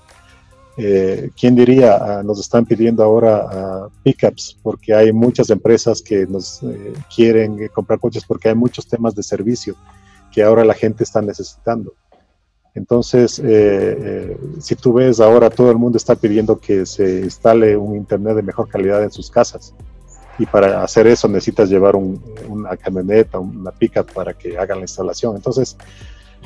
Eh, 0.79 1.31
¿Quién 1.39 1.55
diría? 1.55 1.97
Ah, 1.99 2.23
nos 2.23 2.39
están 2.39 2.63
pidiendo 2.63 3.03
ahora 3.03 3.87
uh, 3.87 3.89
pickups 4.03 4.59
porque 4.61 4.93
hay 4.93 5.11
muchas 5.11 5.49
empresas 5.49 6.03
que 6.03 6.27
nos 6.27 6.61
eh, 6.61 6.93
quieren 7.13 7.67
comprar 7.69 7.99
coches 7.99 8.23
porque 8.23 8.49
hay 8.49 8.55
muchos 8.55 8.85
temas 8.87 9.15
de 9.15 9.23
servicio 9.23 9.75
que 10.31 10.43
ahora 10.43 10.63
la 10.63 10.75
gente 10.75 11.03
está 11.03 11.19
necesitando. 11.19 11.93
Entonces, 12.75 13.41
eh, 13.43 14.37
si 14.59 14.75
tú 14.75 14.93
ves 14.93 15.19
ahora 15.19 15.49
todo 15.49 15.71
el 15.71 15.77
mundo 15.77 15.97
está 15.97 16.15
pidiendo 16.15 16.59
que 16.59 16.85
se 16.85 17.21
instale 17.21 17.75
un 17.75 17.95
internet 17.95 18.35
de 18.35 18.43
mejor 18.43 18.69
calidad 18.69 19.01
en 19.03 19.09
sus 19.09 19.31
casas 19.31 19.73
y 20.37 20.45
para 20.45 20.83
hacer 20.83 21.07
eso 21.07 21.27
necesitas 21.27 21.71
llevar 21.71 21.95
una 21.95 22.77
camioneta, 22.77 23.39
una 23.39 23.71
pickup 23.71 24.13
para 24.13 24.35
que 24.35 24.59
hagan 24.59 24.77
la 24.77 24.83
instalación. 24.83 25.35
Entonces, 25.35 25.75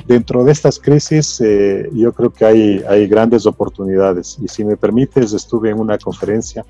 dentro 0.06 0.44
de 0.44 0.52
estas 0.52 0.78
crisis, 0.78 1.40
eh, 1.40 1.88
yo 1.92 2.12
creo 2.12 2.30
que 2.30 2.44
hay, 2.44 2.82
hay 2.88 3.06
grandes 3.06 3.46
oportunidades. 3.46 4.38
Y 4.42 4.48
si 4.48 4.64
me 4.64 4.76
permites, 4.76 5.32
estuve 5.32 5.70
en 5.70 5.78
una 5.78 5.98
conferencia 5.98 6.64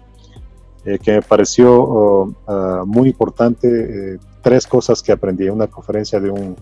eh, 0.85 0.99
que 0.99 1.13
me 1.13 1.23
pareció 1.23 1.83
oh, 1.83 2.35
ah, 2.47 2.83
muy 2.87 3.11
importante. 3.11 3.69
Eh, 4.15 4.19
tres 4.43 4.67
cosas 4.67 5.03
que 5.03 5.13
aprendí. 5.13 5.49
Una 5.49 5.67
conferencia 5.67 6.21
de 6.21 6.31
un, 6.31 6.57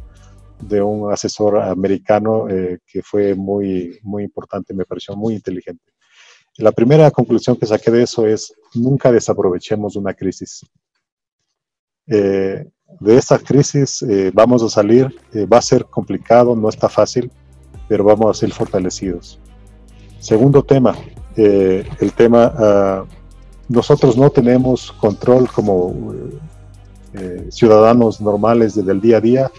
de 0.60 0.82
un 0.82 1.12
asesor 1.12 1.58
americano 1.60 2.46
que 2.46 3.02
fue 3.02 3.34
muy, 3.34 3.98
muy 4.02 4.22
importante, 4.24 4.74
me 4.74 4.84
pareció 4.84 5.16
muy 5.16 5.34
inteligente. 5.34 5.92
La 6.58 6.72
primera 6.72 7.10
conclusión 7.10 7.56
que 7.56 7.64
saqué 7.64 7.90
de 7.90 8.02
eso 8.02 8.26
es 8.26 8.52
nunca 8.74 9.10
desaprovechemos 9.10 9.96
una 9.96 10.12
crisis. 10.12 10.60
Eh, 12.06 12.68
de 12.98 13.16
esta 13.16 13.38
crisis 13.38 14.02
eh, 14.02 14.30
vamos 14.34 14.62
a 14.62 14.68
salir, 14.68 15.14
eh, 15.32 15.46
va 15.46 15.58
a 15.58 15.62
ser 15.62 15.84
complicado, 15.86 16.56
no 16.56 16.68
está 16.68 16.88
fácil, 16.88 17.30
pero 17.88 18.04
vamos 18.04 18.30
a 18.30 18.40
ser 18.40 18.52
fortalecidos. 18.52 19.38
Segundo 20.18 20.62
tema, 20.62 20.94
el 21.36 22.12
tema 22.14 22.52
ah, 22.58 23.04
nosotros 23.68 24.18
no 24.18 24.30
tenemos 24.30 24.92
control 24.92 25.48
como 25.50 26.12
eh, 27.14 27.46
ciudadanos 27.50 28.20
normales 28.20 28.74
desde 28.74 28.92
el 28.92 29.00
día 29.00 29.16
a 29.16 29.20
día. 29.20 29.50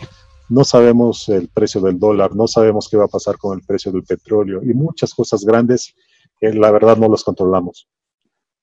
No 0.49 0.63
sabemos 0.63 1.29
el 1.29 1.47
precio 1.47 1.81
del 1.81 1.97
dólar, 1.97 2.35
no 2.35 2.47
sabemos 2.47 2.89
qué 2.89 2.97
va 2.97 3.05
a 3.05 3.07
pasar 3.07 3.37
con 3.37 3.57
el 3.57 3.65
precio 3.65 3.91
del 3.91 4.03
petróleo 4.03 4.61
y 4.61 4.73
muchas 4.73 5.13
cosas 5.13 5.43
grandes 5.45 5.95
la 6.41 6.71
verdad 6.71 6.97
no 6.97 7.07
las 7.07 7.23
controlamos. 7.23 7.87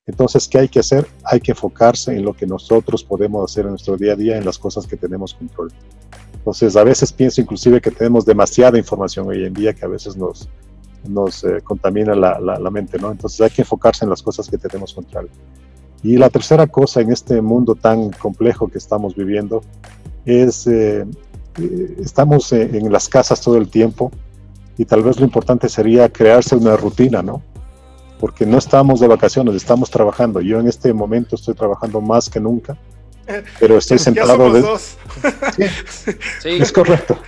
Entonces, 0.09 0.49
¿qué 0.49 0.59
hay 0.59 0.69
que 0.69 0.81
hacer? 0.81 1.07
Hay 1.23 1.39
que 1.39 1.53
enfocarse 1.53 2.17
en 2.17 2.25
lo 2.25 2.33
que 2.33 2.47
nosotros 2.47 3.05
podemos 3.05 3.49
hacer 3.49 3.67
en 3.67 3.73
nuestro 3.73 3.97
día 3.97 4.15
a 4.15 4.17
día, 4.17 4.39
en 4.39 4.45
las 4.45 4.59
cosas 4.59 4.87
que 4.87 4.97
tenemos 4.97 5.35
control. 5.35 5.71
Entonces, 6.33 6.77
a 6.77 6.83
veces 6.83 7.13
pienso 7.13 7.43
inclusive 7.43 7.79
que 7.83 7.91
tenemos 7.91 8.25
demasiada 8.25 8.79
información 8.79 9.29
hoy 9.29 9.45
en 9.45 9.53
día 9.53 9.75
que 9.75 9.85
a 9.85 9.89
veces 9.89 10.17
nos, 10.17 10.49
nos 11.07 11.45
eh, 11.45 11.61
contamina 11.63 12.15
la, 12.15 12.41
la, 12.41 12.71
mente, 12.71 12.99
¿no? 12.99 13.13
Entonces 13.13 13.39
hay 13.43 13.51
que 13.51 13.63
enfocarse 13.63 14.07
en 14.07 14.11
las 14.11 14.23
cosas 14.23 14.49
que 14.49 14.57
tenemos 14.57 14.95
control. 14.95 15.29
Y 16.03 16.17
la 16.17 16.31
tercera 16.31 16.67
cosa 16.67 17.03
en 17.03 17.13
este 17.13 17.43
mundo 17.43 17.75
tan 17.75 18.11
complejo 18.11 18.69
que 18.69 18.79
estamos 18.79 19.15
viviendo 19.15 19.63
es, 20.25 20.67
eh, 20.67 21.05
eh, 21.61 21.97
estamos 22.03 22.51
en 22.55 22.91
las 22.91 23.11
casas 23.11 23.43
todo 23.43 23.59
el 23.59 23.69
tiempo 23.69 24.11
y 24.79 24.87
tal 24.87 25.03
vez 25.03 25.19
lo 25.19 25.27
importante 25.27 25.69
sería 25.69 26.09
crearse 26.09 26.57
una 26.57 26.79
rutina, 26.79 27.21
¿no? 27.21 27.43
Porque 28.21 28.45
no 28.47 28.59
estamos 28.59 29.01
de 29.01 29.09
vacaciones, 29.09 29.55
estamos 29.55 29.91
trabajando. 29.91 30.41
Yo 30.41 30.59
en 30.59 30.69
este 30.69 30.93
momento 30.93 31.37
estoy 31.37 31.55
trabajando 31.55 32.01
más 32.01 32.29
que 32.29 32.41
nunca 32.41 32.77
pero 33.61 33.79
estoy 33.79 33.99
sentado. 33.99 34.53
De... 34.53 34.63
Sí, 36.41 36.51
es 36.51 36.73
correcto. 36.73 37.19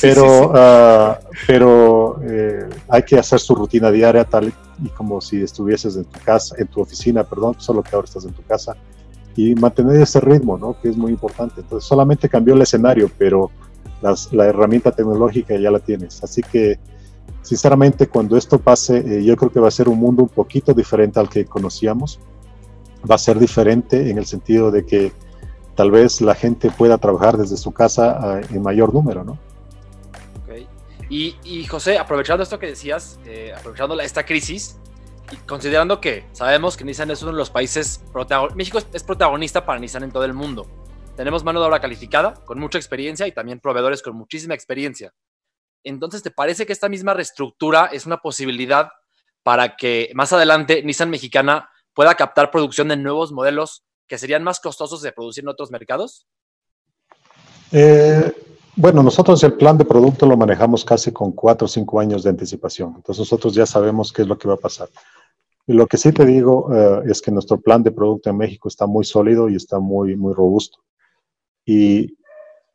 Pero, 0.00 0.52
ah, 0.54 1.18
pero 1.46 2.20
eh, 2.22 2.68
hay 2.88 3.02
que 3.02 3.18
hacer 3.18 3.40
su 3.40 3.54
rutina 3.54 3.90
diaria 3.90 4.24
tal 4.24 4.52
y 4.82 4.88
como 4.90 5.20
si 5.20 5.42
estuvieses 5.42 5.96
en 5.96 6.04
tu 6.04 6.20
casa, 6.20 6.54
en 6.58 6.66
tu 6.66 6.80
oficina, 6.80 7.24
perdón, 7.24 7.56
solo 7.58 7.82
que 7.82 7.94
ahora 7.94 8.04
estás 8.04 8.24
en 8.24 8.32
tu 8.32 8.42
casa 8.42 8.76
y 9.34 9.54
mantener 9.54 10.00
ese 10.00 10.20
ritmo, 10.20 10.58
¿no? 10.58 10.76
Que 10.80 10.88
es 10.88 10.96
muy 10.96 11.12
importante. 11.12 11.60
Entonces, 11.60 11.88
solamente 11.88 12.28
cambió 12.28 12.54
el 12.54 12.62
escenario, 12.62 13.10
pero 13.18 13.50
la 14.32 14.46
herramienta 14.46 14.92
tecnológica 14.92 15.56
ya 15.56 15.70
la 15.70 15.80
tienes. 15.80 16.22
Así 16.22 16.42
que, 16.42 16.78
sinceramente, 17.48 18.08
cuando 18.08 18.36
esto 18.36 18.58
pase, 18.58 18.98
eh, 18.98 19.24
yo 19.24 19.34
creo 19.34 19.50
que 19.50 19.58
va 19.58 19.68
a 19.68 19.70
ser 19.70 19.88
un 19.88 19.98
mundo 19.98 20.22
un 20.22 20.28
poquito 20.28 20.74
diferente 20.74 21.18
al 21.18 21.30
que 21.30 21.46
conocíamos. 21.46 22.20
Va 23.10 23.14
a 23.14 23.18
ser 23.18 23.38
diferente 23.38 24.10
en 24.10 24.18
el 24.18 24.26
sentido 24.26 24.70
de 24.70 24.84
que 24.84 25.12
tal 25.74 25.90
vez 25.90 26.20
la 26.20 26.34
gente 26.34 26.70
pueda 26.70 26.98
trabajar 26.98 27.38
desde 27.38 27.56
su 27.56 27.72
casa 27.72 28.18
ah, 28.20 28.40
en 28.50 28.60
mayor 28.60 28.92
número, 28.92 29.24
¿no? 29.24 29.38
Okay. 30.42 30.68
Y, 31.08 31.64
José, 31.64 31.96
aprovechando 31.96 32.42
esto 32.42 32.58
que 32.58 32.66
decías, 32.66 33.18
eh, 33.24 33.54
aprovechando 33.56 33.98
esta 33.98 34.26
crisis, 34.26 34.76
y 35.32 35.36
considerando 35.36 36.02
que 36.02 36.26
sabemos 36.32 36.76
que 36.76 36.84
Nissan 36.84 37.10
es 37.10 37.22
uno 37.22 37.32
de 37.32 37.38
los 37.38 37.48
países, 37.48 38.02
México 38.56 38.78
es 38.92 39.02
protagonista 39.02 39.64
para 39.64 39.78
Nissan 39.78 40.02
en 40.02 40.10
todo 40.10 40.24
el 40.24 40.34
mundo. 40.34 40.66
Tenemos 41.16 41.44
mano 41.44 41.60
de 41.60 41.66
obra 41.66 41.80
calificada, 41.80 42.34
con 42.44 42.60
mucha 42.60 42.76
experiencia 42.76 43.26
y 43.26 43.32
también 43.32 43.58
proveedores 43.58 44.02
con 44.02 44.14
muchísima 44.14 44.52
experiencia. 44.54 45.14
Entonces, 45.88 46.22
¿te 46.22 46.30
parece 46.30 46.66
que 46.66 46.72
esta 46.72 46.88
misma 46.88 47.14
reestructura 47.14 47.86
es 47.86 48.06
una 48.06 48.18
posibilidad 48.18 48.88
para 49.42 49.76
que 49.76 50.10
más 50.14 50.32
adelante 50.32 50.82
Nissan 50.82 51.10
mexicana 51.10 51.70
pueda 51.94 52.14
captar 52.14 52.50
producción 52.50 52.88
de 52.88 52.96
nuevos 52.96 53.32
modelos 53.32 53.84
que 54.06 54.18
serían 54.18 54.42
más 54.42 54.60
costosos 54.60 55.02
de 55.02 55.12
producir 55.12 55.44
en 55.44 55.48
otros 55.48 55.70
mercados? 55.70 56.26
Eh, 57.72 58.32
bueno, 58.76 59.02
nosotros 59.02 59.42
el 59.44 59.54
plan 59.54 59.76
de 59.76 59.84
producto 59.84 60.26
lo 60.26 60.36
manejamos 60.36 60.84
casi 60.84 61.12
con 61.12 61.32
cuatro 61.32 61.66
o 61.66 61.68
cinco 61.68 62.00
años 62.00 62.22
de 62.22 62.30
anticipación. 62.30 62.94
Entonces 62.96 63.20
nosotros 63.20 63.54
ya 63.54 63.66
sabemos 63.66 64.12
qué 64.12 64.22
es 64.22 64.28
lo 64.28 64.38
que 64.38 64.48
va 64.48 64.54
a 64.54 64.58
pasar. 64.58 64.88
Y 65.66 65.72
lo 65.72 65.86
que 65.86 65.96
sí 65.96 66.12
te 66.12 66.24
digo 66.24 66.72
eh, 66.74 67.10
es 67.10 67.20
que 67.20 67.30
nuestro 67.30 67.60
plan 67.60 67.82
de 67.82 67.90
producto 67.90 68.30
en 68.30 68.38
México 68.38 68.68
está 68.68 68.86
muy 68.86 69.04
sólido 69.04 69.48
y 69.48 69.56
está 69.56 69.78
muy, 69.78 70.16
muy 70.16 70.32
robusto. 70.32 70.78
Y 71.66 72.17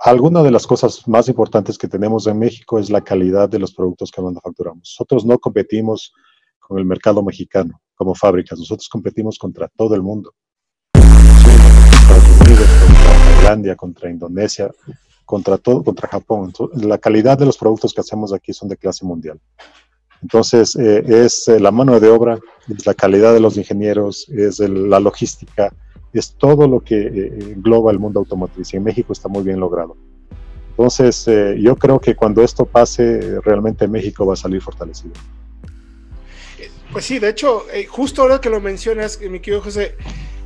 alguna 0.03 0.43
de 0.43 0.51
las 0.51 0.67
cosas 0.67 1.07
más 1.07 1.29
importantes 1.29 1.77
que 1.77 1.87
tenemos 1.87 2.27
en 2.27 2.37
México 2.37 2.77
es 2.77 2.89
la 2.89 3.01
calidad 3.01 3.47
de 3.49 3.59
los 3.59 3.73
productos 3.73 4.11
que 4.11 4.21
manufacturamos. 4.21 4.79
Nosotros 4.79 5.25
no 5.25 5.39
competimos 5.39 6.13
con 6.59 6.77
el 6.77 6.85
mercado 6.85 7.23
mexicano 7.23 7.81
como 7.95 8.13
fábricas, 8.13 8.59
nosotros 8.59 8.89
competimos 8.89 9.37
contra 9.37 9.69
todo 9.69 9.95
el 9.95 10.01
mundo 10.01 10.33
contra 12.03 13.35
Tailandia, 13.35 13.75
contra 13.75 14.09
Indonesia, 14.09 14.71
contra 15.25 15.57
todo, 15.57 15.83
contra 15.83 16.07
Japón. 16.07 16.53
la 16.75 16.97
calidad 16.97 17.37
de 17.37 17.45
los 17.45 17.57
productos 17.57 17.93
que 17.93 18.01
hacemos 18.01 18.33
aquí 18.33 18.53
son 18.53 18.69
de 18.69 18.77
clase 18.77 19.05
mundial. 19.05 19.39
Entonces, 20.21 20.75
eh, 20.75 21.03
es 21.07 21.47
eh, 21.47 21.59
la 21.59 21.71
mano 21.71 21.99
de 21.99 22.09
obra, 22.09 22.39
es 22.69 22.85
la 22.85 22.93
calidad 22.93 23.33
de 23.33 23.39
los 23.39 23.57
ingenieros, 23.57 24.29
es 24.29 24.59
la 24.59 24.99
logística, 24.99 25.73
es 26.19 26.33
todo 26.33 26.67
lo 26.67 26.79
que 26.79 26.95
eh, 26.95 27.53
engloba 27.55 27.91
el 27.91 27.99
mundo 27.99 28.19
automotriz 28.19 28.73
y 28.73 28.77
en 28.77 28.83
México 28.83 29.13
está 29.13 29.27
muy 29.27 29.43
bien 29.43 29.59
logrado. 29.59 29.95
Entonces, 30.71 31.27
yo 31.59 31.75
creo 31.75 31.99
que 31.99 32.15
cuando 32.15 32.41
esto 32.41 32.65
pase, 32.65 33.39
realmente 33.41 33.87
México 33.87 34.25
va 34.25 34.33
a 34.33 34.35
salir 34.35 34.59
fortalecido. 34.59 35.13
Pues 36.91 37.05
sí, 37.05 37.19
de 37.19 37.29
hecho, 37.29 37.65
justo 37.89 38.23
ahora 38.23 38.41
que 38.41 38.49
lo 38.49 38.59
mencionas, 38.59 39.21
mi 39.21 39.39
querido 39.39 39.61
José, 39.61 39.95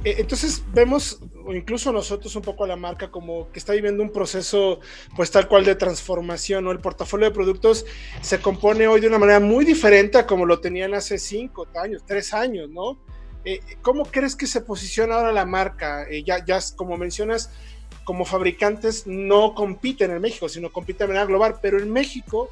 entonces 0.03 0.63
vemos 0.73 1.21
o 1.47 1.53
incluso 1.53 1.93
nosotros 1.93 2.35
un 2.35 2.41
poco 2.41 2.65
a 2.65 2.67
la 2.67 2.75
marca 2.75 3.09
como 3.09 3.49
que 3.51 3.59
está 3.59 3.71
viviendo 3.71 4.03
un 4.03 4.11
proceso 4.11 4.81
pues 5.15 5.31
tal 5.31 5.47
cual 5.47 5.63
de 5.63 5.75
transformación, 5.75 6.67
o 6.67 6.71
El 6.71 6.79
portafolio 6.79 7.27
de 7.27 7.33
productos 7.33 7.85
se 8.21 8.41
compone 8.41 8.87
hoy 8.87 8.99
de 8.99 9.07
una 9.07 9.17
manera 9.17 9.39
muy 9.39 9.63
diferente 9.63 10.17
a 10.17 10.27
como 10.27 10.45
lo 10.45 10.59
tenían 10.59 10.93
hace 10.93 11.17
cinco 11.17 11.65
años, 11.81 12.03
tres 12.05 12.33
años, 12.33 12.69
¿no? 12.69 12.99
Eh, 13.45 13.59
¿Cómo 13.81 14.05
crees 14.05 14.35
que 14.35 14.47
se 14.47 14.61
posiciona 14.61 15.15
ahora 15.15 15.31
la 15.31 15.45
marca? 15.45 16.03
Eh, 16.09 16.23
ya, 16.23 16.43
ya, 16.45 16.59
como 16.75 16.97
mencionas, 16.97 17.49
como 18.03 18.25
fabricantes 18.25 19.07
no 19.07 19.53
compiten 19.53 20.11
en 20.11 20.21
México, 20.21 20.49
sino 20.49 20.71
compiten 20.71 21.07
de 21.07 21.13
manera 21.13 21.25
global, 21.25 21.55
pero 21.61 21.79
en 21.79 21.91
México 21.91 22.49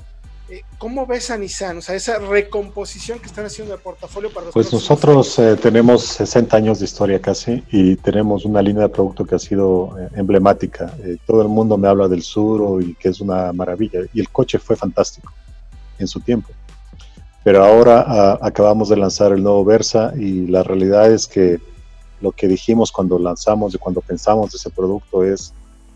eh, 0.47 0.61
¿Cómo 0.77 1.07
ves 1.07 1.31
a 1.31 1.37
Nissan? 1.37 1.79
O 1.79 1.81
sea, 1.81 1.95
esa 1.95 2.19
recomposición 2.19 3.17
que 3.17 3.25
están 3.25 3.45
haciendo 3.45 3.73
de 3.73 3.79
portafolio 3.79 4.31
para 4.31 4.45
los 4.45 4.53
Pues 4.53 4.71
nosotros 4.71 5.39
eh, 5.39 5.55
tenemos 5.59 6.03
60 6.03 6.55
años 6.55 6.79
de 6.79 6.85
historia 6.85 7.19
casi 7.19 7.63
y 7.71 7.95
tenemos 7.95 8.45
una 8.45 8.61
línea 8.61 8.83
de 8.83 8.89
producto 8.89 9.25
que 9.25 9.33
ha 9.33 9.39
sido 9.39 9.97
emblemática. 10.13 10.95
todo 11.25 11.41
el 11.41 11.47
mundo 11.47 11.77
me 11.79 11.87
habla 11.87 12.07
del 12.07 12.21
Suro 12.21 12.79
y 12.79 12.93
que 12.93 13.09
es 13.09 13.21
una 13.21 13.51
maravilla. 13.53 14.01
Y 14.13 14.19
el 14.19 14.29
coche 14.29 14.59
fue 14.59 14.75
fantástico 14.75 15.33
en 15.97 16.07
su 16.07 16.19
tiempo. 16.19 16.51
Pero 17.45 17.63
ahora 17.63 18.39
acabamos 18.41 18.89
de 18.89 18.97
lanzar 18.97 19.31
el 19.31 19.43
nuevo 19.43 19.63
Versa 19.63 20.11
y 20.17 20.47
la 20.47 20.63
realidad 20.63 21.11
es 21.11 21.27
que 21.27 21.59
lo 22.19 22.31
que 22.31 22.47
dijimos 22.47 22.91
cuando 22.91 23.19
lanzamos 23.19 23.75
y 23.75 23.77
cuando 23.77 24.01
pensamos 24.01 24.51
de 24.51 24.55
ese 24.55 24.71
producto 24.71 25.23
es 25.23 25.53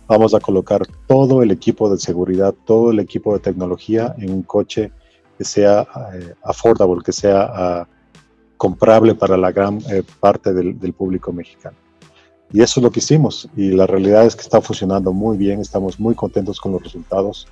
vamos 0.07 0.35
a 0.35 0.39
colocar 0.39 0.85
todo 1.07 1.41
el 1.41 1.49
equipo 1.49 1.89
de 1.89 1.97
seguridad, 1.97 2.53
todo 2.65 2.91
el 2.91 2.99
equipo 2.99 3.33
de 3.33 3.39
tecnología 3.39 4.13
en 4.19 4.29
un 4.29 4.43
coche 4.43 4.91
que 5.39 5.43
sea 5.43 5.87
eh, 6.13 6.35
affordable, 6.43 7.01
que 7.03 7.13
sea 7.13 7.41
ah, 7.41 7.87
comprable 8.55 9.15
para 9.15 9.35
la 9.35 9.51
gran 9.51 9.79
eh, 9.89 10.03
parte 10.19 10.53
del, 10.53 10.93
público 10.93 11.33
mexicano. 11.33 11.77
Y 12.53 12.61
eso 12.61 12.79
es 12.79 12.83
lo 12.83 12.91
que 12.91 12.99
hicimos 12.99 13.49
y 13.55 13.71
la 13.71 13.87
realidad 13.87 14.23
es 14.23 14.35
que 14.35 14.43
está 14.43 14.61
funcionando 14.61 15.13
muy 15.13 15.35
bien, 15.35 15.61
estamos 15.61 15.99
muy 15.99 16.13
contentos 16.13 16.61
con 16.61 16.73
los 16.73 16.83
resultados. 16.83 17.47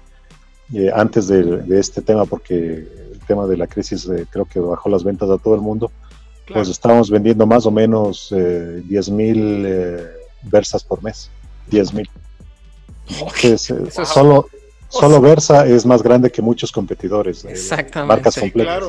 Eh, 0.71 0.91
antes 0.93 1.27
de, 1.27 1.63
este 1.79 2.03
tema, 2.03 2.25
porque 2.25 3.06
tema 3.27 3.45
de 3.45 3.57
la 3.57 3.67
crisis 3.67 4.09
creo 4.29 4.45
que 4.45 4.59
bajó 4.59 4.89
las 4.89 5.03
ventas 5.03 5.29
a 5.29 5.37
todo 5.37 5.55
el 5.55 5.61
mundo, 5.61 5.91
pues 6.51 6.69
estamos 6.69 7.09
vendiendo 7.11 7.45
más 7.45 7.65
o 7.65 7.71
menos 7.71 8.33
10 8.33 9.09
mil 9.09 9.67
versas 10.43 10.83
por 10.83 11.03
mes, 11.03 11.29
10 11.69 11.93
mil. 11.93 12.09
Eh, 13.43 13.57
solo, 13.57 14.47
solo 14.89 15.21
Versa 15.21 15.65
es 15.65 15.85
más 15.85 16.03
grande 16.03 16.31
que 16.31 16.41
muchos 16.41 16.71
competidores, 16.71 17.43
de 17.43 18.03
marcas 18.05 18.37
completas. 18.37 18.83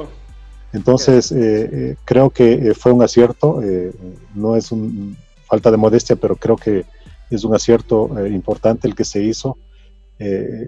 Entonces, 0.73 1.33
eh, 1.33 1.71
eh, 1.73 1.97
creo 2.05 2.31
que 2.31 2.75
fue 2.75 2.93
un 2.93 3.03
acierto, 3.03 3.61
no 4.35 4.57
es 4.57 4.71
un 4.73 5.17
falta 5.47 5.71
de 5.71 5.77
modestia, 5.79 6.17
pero 6.17 6.37
creo 6.37 6.57
que 6.57 6.85
es 7.31 7.45
un 7.45 7.55
acierto 7.55 8.11
importante 8.27 8.87
el 8.87 8.95
que 8.95 9.05
se 9.05 9.23
hizo. 9.23 9.57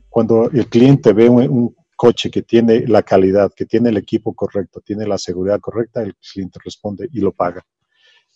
cuando 0.09 0.49
el 0.51 0.69
cliente 0.69 1.13
ve 1.13 1.29
un, 1.29 1.75
coche 2.01 2.31
que 2.31 2.41
tiene 2.41 2.87
la 2.87 3.03
calidad, 3.03 3.53
que 3.55 3.67
tiene 3.67 3.91
el 3.91 3.99
equipo 3.99 4.33
correcto, 4.33 4.81
tiene 4.81 5.07
la 5.07 5.19
seguridad 5.19 5.61
correcta, 5.61 6.01
el 6.01 6.15
cliente 6.17 6.59
responde 6.65 7.07
y 7.13 7.21
lo 7.21 7.31
paga. 7.31 7.63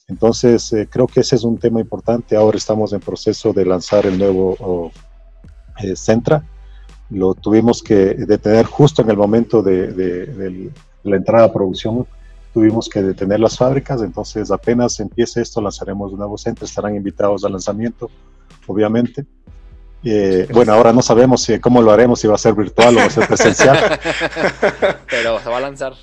Entonces, 0.07 0.71
eh, 0.75 0.87
creo 0.91 1.07
que 1.07 1.21
ese 1.21 1.37
es 1.37 1.45
un 1.45 1.57
tema 1.57 1.81
importante. 1.81 2.37
Ahora 2.37 2.59
estamos 2.59 2.93
en 2.93 3.01
proceso 3.01 3.55
de 3.55 3.65
lanzar 3.65 4.05
el 4.05 4.19
nuevo 4.19 4.93
eh, 5.83 5.97
Centra. 5.97 6.47
Lo 7.09 7.33
tuvimos 7.33 7.83
que 7.83 8.13
detener 8.27 8.67
justo 8.67 9.01
en 9.01 9.09
el 9.09 9.17
momento 9.17 9.63
de, 9.63 10.71
la 11.03 11.17
entrada 11.17 11.47
a 11.47 11.53
producción. 11.55 12.07
Tuvimos 12.53 12.87
que 12.91 13.03
detener 13.03 13.41
las 13.41 13.57
fábricas, 13.57 14.03
entonces 14.03 14.51
apenas 14.51 15.01
empiece 15.01 15.41
esto 15.41 15.63
lanzaremos 15.63 16.13
un 16.13 16.19
nuevo 16.19 16.37
Centra. 16.37 16.67
Estarán 16.67 16.97
invitados 16.97 17.43
al 17.47 17.53
lanzamiento, 17.53 18.11
obviamente. 18.67 19.25
Eh, 20.05 20.47
bueno, 20.53 20.73
ahora 20.75 20.93
no 20.93 21.01
sabemos 21.01 21.43
si, 21.43 21.59
cómo 21.61 21.81
lo 21.81 21.91
haremos, 21.91 22.21
si 22.21 22.29
va 22.29 22.35
a 22.35 22.39
ser 22.39 22.55
virtual 22.55 22.97
o 22.97 23.01
va 23.01 23.07
a 23.07 23.11
ser 23.11 23.27
presencial. 23.27 23.79
Pero 25.11 25.41
se 25.41 25.49
va 25.49 25.57
a 25.57 25.61
lanzar. 25.61 25.95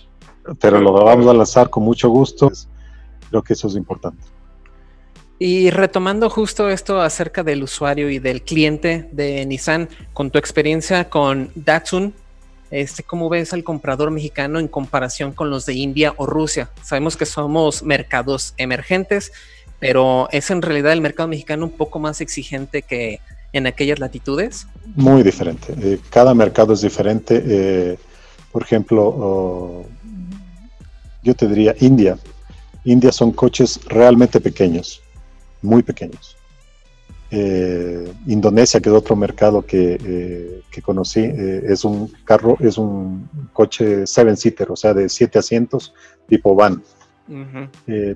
Pero 0.60 0.80
lo 0.80 0.92
vamos 0.92 1.28
a 1.28 1.34
lanzar 1.34 1.70
con 1.70 1.84
mucho 1.84 2.10
gusto. 2.10 2.52
Creo 3.30 3.44
que 3.44 3.54
eso 3.54 3.68
es 3.68 3.76
importante. 3.76 4.24
Y 5.38 5.72
retomando 5.72 6.30
justo 6.30 6.70
esto 6.70 7.02
acerca 7.02 7.44
del 7.44 7.64
usuario 7.64 8.10
y 8.10 8.20
del 8.20 8.44
cliente 8.44 9.10
de 9.12 9.46
Nissan, 9.46 9.90
con 10.14 10.30
tu 10.30 10.38
experiencia 10.38 11.10
con 11.10 11.52
Datsun, 11.56 12.14
este, 12.70 13.04
¿cómo 13.04 13.28
ves 13.28 13.52
al 13.52 13.64
comprador 13.64 14.12
mexicano 14.12 14.60
en 14.60 14.68
comparación 14.68 15.34
con 15.34 15.50
los 15.50 15.66
de 15.66 15.74
India 15.74 16.14
o 16.18 16.26
Rusia? 16.26 16.70
Sabemos 16.84 17.18
que 17.18 17.26
somos 17.26 17.84
mercados 17.84 18.54
emergentes, 18.58 19.32
pero 19.80 20.30
¿es 20.32 20.52
en 20.52 20.62
realidad 20.62 20.94
el 20.94 21.02
mercado 21.02 21.28
mexicano 21.28 21.66
un 21.66 21.72
poco 21.72 22.00
más 22.00 22.22
exigente 22.22 22.84
que 22.84 23.20
en 23.54 23.68
aquellas 23.68 24.00
latitudes? 24.00 24.68
Muy 24.96 25.24
diferente. 25.24 25.74
Eh, 25.82 26.00
cada 26.10 26.34
mercado 26.34 26.74
es 26.74 26.82
diferente. 26.82 27.44
Eh, 27.46 27.98
por 28.52 28.64
ejemplo, 28.64 29.86
yo 31.24 31.34
te 31.34 31.48
diría 31.48 31.76
India. 31.80 32.18
India 32.84 33.12
son 33.12 33.32
coches 33.32 33.80
realmente 33.86 34.40
pequeños 34.40 35.02
muy 35.62 35.84
pequeños. 35.84 36.36
Eh, 37.30 38.12
Indonesia, 38.28 38.82
que 38.82 38.90
es 38.90 38.96
otro 38.96 39.16
mercado 39.16 39.66
que, 39.66 40.62
conocí, 40.84 41.22
es 41.24 41.86
un 41.86 42.12
carro, 42.26 42.58
es 42.60 42.78
un 42.78 43.30
coche 43.54 44.06
seven 44.06 44.36
seater, 44.36 44.72
o 44.72 44.76
sea, 44.76 44.94
de 44.94 45.08
siete 45.08 45.40
asientos, 45.40 45.94
tipo 46.28 46.56
van. 46.56 46.84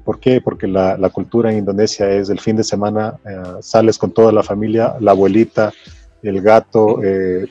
¿Por 0.04 0.20
qué? 0.20 0.42
Porque 0.42 0.68
la, 0.68 1.10
cultura 1.10 1.52
en 1.52 1.60
Indonesia 1.60 2.10
es 2.12 2.30
el 2.30 2.40
fin 2.40 2.56
de 2.56 2.64
semana, 2.64 3.16
sales 3.62 3.98
con 3.98 4.12
toda 4.12 4.32
la 4.32 4.44
familia, 4.44 4.96
la 5.00 5.12
abuelita, 5.12 5.72
el 6.22 6.42
gato, 6.42 7.00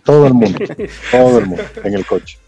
todo 0.04 0.26
el 0.26 0.34
mundo, 0.34 0.58
todo 1.10 1.38
el 1.38 1.46
mundo 1.46 1.62
en 1.82 1.94
el 1.94 2.04
coche. 2.04 2.38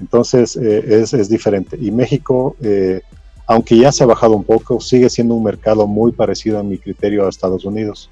Entonces 0.00 0.56
es, 0.56 1.12
es, 1.12 1.28
diferente. 1.28 1.78
Y 1.80 1.90
México 1.90 2.56
aunque 3.46 3.78
ya 3.78 3.92
se 3.92 4.02
ha 4.02 4.06
bajado 4.06 4.34
un 4.34 4.44
poco, 4.44 4.80
sigue 4.80 5.08
siendo 5.08 5.34
un 5.34 5.44
mercado 5.44 5.86
muy 5.86 6.12
parecido 6.12 6.58
a 6.58 6.62
mi 6.62 6.78
criterio 6.78 7.24
a 7.24 7.28
Estados 7.28 7.64
Unidos, 7.64 8.10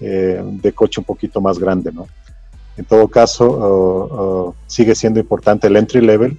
eh, 0.00 0.42
de 0.42 0.72
coche 0.72 1.00
un 1.00 1.04
poquito 1.04 1.40
más 1.40 1.58
grande, 1.58 1.92
¿no? 1.92 2.06
En 2.76 2.84
todo 2.84 3.06
caso, 3.06 3.44
uh, 3.44 4.48
uh, 4.48 4.54
sigue 4.66 4.94
siendo 4.94 5.20
importante 5.20 5.68
el 5.68 5.76
entry 5.76 6.00
level, 6.00 6.36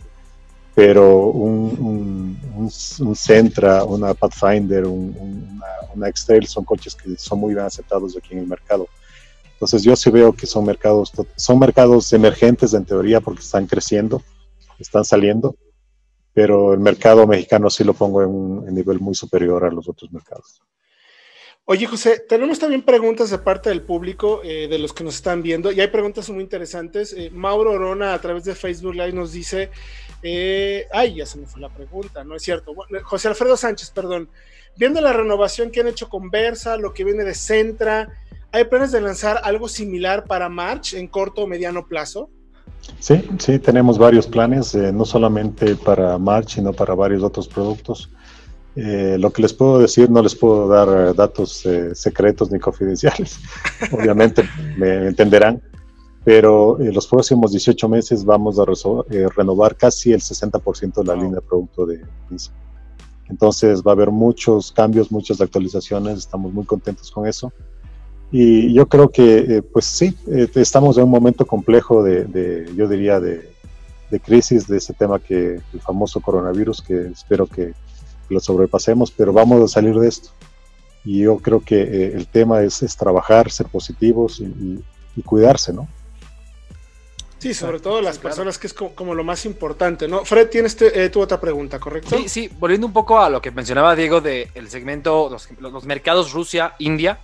pero 0.76 1.28
un, 1.30 2.38
un, 2.54 2.70
un, 3.00 3.16
Sentra, 3.16 3.86
una 3.86 4.14
Pathfinder, 4.14 4.86
una, 4.86 5.66
una 5.94 6.10
X-Trail 6.10 6.46
son 6.46 6.66
coches 6.66 6.94
que 6.94 7.16
son 7.18 7.40
muy 7.40 7.54
bien 7.54 7.66
aceptados 7.66 8.16
aquí 8.18 8.34
en 8.34 8.40
el 8.40 8.48
mercado. 8.48 8.88
Entonces 9.54 9.84
yo 9.84 9.96
sí 9.96 10.12
veo 10.12 10.34
que 10.34 10.46
son 10.46 10.66
mercados, 10.66 11.14
son 11.38 11.60
mercados 11.60 12.12
emergentes 12.12 12.74
en 12.74 12.84
teoría 12.84 13.22
porque 13.22 13.40
están 13.40 13.68
creciendo, 13.68 14.22
están 14.78 15.06
saliendo, 15.06 15.56
pero 16.34 16.74
el 16.74 16.80
mercado 16.82 17.26
mexicano 17.26 17.70
sí 17.70 17.86
lo 17.86 17.94
pongo 17.94 18.22
en 18.22 18.30
un 18.30 18.66
nivel 18.76 19.00
muy 19.00 19.16
superior 19.16 19.64
a 19.64 19.72
los 19.72 19.88
otros 19.88 20.12
mercados. 20.12 20.62
Oye, 21.68 21.88
José, 21.88 22.24
tenemos 22.30 22.60
también 22.60 22.84
preguntas 22.84 23.32
de 23.32 23.40
parte 23.40 23.70
del 23.70 23.82
público, 23.82 24.42
eh, 24.44 24.68
de 24.68 24.78
los 24.78 24.94
que 24.94 25.04
nos 25.04 25.16
están 25.16 25.42
viendo, 25.42 25.72
y 25.72 25.82
hay 25.82 25.88
preguntas 25.88 26.30
muy 26.30 26.44
interesantes. 26.44 27.12
Eh, 27.18 27.32
Mauro 27.34 27.72
Orona, 27.72 28.14
a 28.14 28.22
través 28.22 28.44
de 28.44 28.54
Facebook 28.54 28.94
Live, 28.94 29.14
nos 29.14 29.32
dice, 29.32 29.72
eh, 30.22 30.86
ay, 30.94 31.16
ya 31.16 31.26
se 31.26 31.40
me 31.40 31.48
fue 31.48 31.60
la 31.60 31.70
pregunta, 31.70 32.24
no 32.24 32.36
es 32.36 32.44
cierto. 32.44 32.72
José 33.04 33.30
Alfredo 33.30 33.58
Sánchez, 33.58 33.90
perdón, 33.90 34.30
viendo 34.78 35.02
la 35.02 35.12
renovación 35.12 35.72
que 35.72 35.80
han 35.80 35.88
hecho 35.88 36.08
con 36.08 36.30
Versa, 36.30 36.78
lo 36.78 36.94
que 36.94 37.04
viene 37.04 37.24
de 37.24 37.34
Centra, 37.34 38.10
¿hay 38.52 38.66
planes 38.66 38.92
de 38.92 39.02
lanzar 39.02 39.42
algo 39.44 39.68
similar 39.68 40.26
para 40.26 40.50
March 40.50 40.94
en 40.94 41.08
corto 41.08 41.42
o 41.42 41.48
mediano 41.48 41.88
plazo? 41.88 42.30
Sí, 43.00 43.28
sí, 43.40 43.58
tenemos 43.58 43.98
varios 43.98 44.28
planes, 44.28 44.76
eh, 44.76 44.92
no 44.92 45.04
solamente 45.04 45.76
para 45.76 46.20
March, 46.20 46.50
sino 46.50 46.74
para 46.74 46.94
varios 46.94 47.24
otros 47.24 47.48
productos. 47.48 48.12
Eh, 48.76 49.18
lo 49.20 49.32
que 49.32 49.42
les 49.42 49.54
puedo 49.54 49.80
decir, 49.80 50.10
no 50.10 50.22
les 50.22 50.36
puedo 50.36 50.68
dar 50.68 50.88
eh, 50.90 51.14
datos 51.14 51.64
secretos 51.94 52.52
ni 52.52 52.60
confidenciales, 52.68 53.40
obviamente 53.92 54.44
me 54.78 55.08
entenderán, 55.08 55.62
pero 56.26 56.80
en 56.80 56.94
los 56.94 57.08
próximos 57.08 57.52
18 57.52 57.88
meses 57.88 58.26
vamos 58.26 58.60
a 58.60 58.66
renovar 59.36 59.78
casi 59.78 60.12
el 60.12 60.20
60% 60.20 60.94
de 60.94 61.04
la 61.04 61.16
línea 61.16 61.36
de 61.36 61.42
producto 61.42 61.86
de 61.86 62.02
Nissan. 62.30 62.66
Entonces 63.30 63.82
va 63.82 63.92
a 63.92 63.94
haber 63.94 64.12
muchos 64.12 64.72
cambios, 64.72 65.12
muchas 65.12 65.42
actualizaciones, 65.42 66.20
estamos 66.20 66.54
muy 66.54 66.66
contentos 66.66 67.12
con 67.12 67.28
eso. 67.28 67.52
Y 68.32 68.74
yo 68.74 68.88
creo 68.88 69.10
que, 69.10 69.38
eh, 69.38 69.62
pues 69.62 69.86
sí, 69.86 70.16
eh, 70.28 70.48
estamos 70.56 70.98
en 70.98 71.04
un 71.06 71.10
momento 71.10 71.46
complejo 71.46 72.04
de, 72.04 72.70
yo 72.76 72.88
diría, 72.88 73.20
de, 73.20 73.54
crisis 74.24 74.66
de 74.66 74.78
ese 74.78 74.94
tema 74.94 75.20
que 75.20 75.60
el 75.74 75.82
famoso 75.82 76.22
coronavirus, 76.22 76.82
que 76.82 77.08
espero 77.08 77.48
que 77.48 77.74
lo 78.30 78.40
sobrepasemos, 78.40 79.12
pero 79.12 79.34
vamos 79.34 79.62
a 79.62 79.68
salir 79.68 79.96
de 79.96 80.08
esto. 80.08 80.30
Y 81.04 81.22
yo 81.22 81.38
creo 81.38 81.62
que 81.62 81.82
eh, 81.82 82.14
el 82.16 82.28
tema 82.28 82.62
es, 82.62 82.80
trabajar, 82.98 83.52
ser 83.52 83.68
positivos 83.68 84.40
y, 84.40 84.84
cuidarse, 85.24 85.72
¿no? 85.72 85.88
Sí, 87.40 87.54
sobre 87.54 87.80
todo 87.80 88.02
las 88.02 88.18
personas, 88.18 88.58
que 88.58 88.68
es 88.68 88.74
como, 88.74 89.14
lo 89.14 89.24
más 89.24 89.46
importante, 89.46 90.08
¿no? 90.08 90.26
Fred, 90.26 90.50
tienes 90.50 90.76
tu 91.12 91.22
otra 91.22 91.40
pregunta, 91.40 91.80
¿correcto? 91.80 92.18
Sí, 92.18 92.28
sí, 92.28 92.50
volviendo 92.60 92.88
un 92.88 92.94
poco 92.94 93.20
a 93.20 93.30
lo 93.30 93.42
que 93.42 93.52
mencionaba 93.52 93.96
Diego 93.96 94.20
del 94.20 94.70
segmento, 94.70 95.30
los, 95.30 95.48
los 95.60 95.86
mercados 95.86 96.34
Rusia, 96.34 96.74
India 96.80 97.20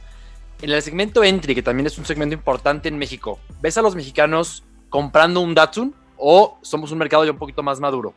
en 0.61 0.69
el 0.69 0.81
segmento 0.81 1.23
entry, 1.23 1.55
que 1.55 1.63
también 1.63 1.87
es 1.87 1.97
un 1.97 2.05
segmento 2.05 2.35
importante 2.35 2.87
en 2.87 2.97
México, 2.97 3.39
¿ves 3.61 3.77
a 3.77 3.81
los 3.81 3.95
mexicanos 3.95 4.63
comprando 4.89 5.41
un 5.41 5.55
Datsun 5.55 5.93
o 6.17 6.59
somos 6.61 6.91
un 6.91 6.99
mercado 6.99 7.25
ya 7.25 7.31
un 7.31 7.37
poquito 7.37 7.63
más 7.63 7.79
maduro? 7.79 8.13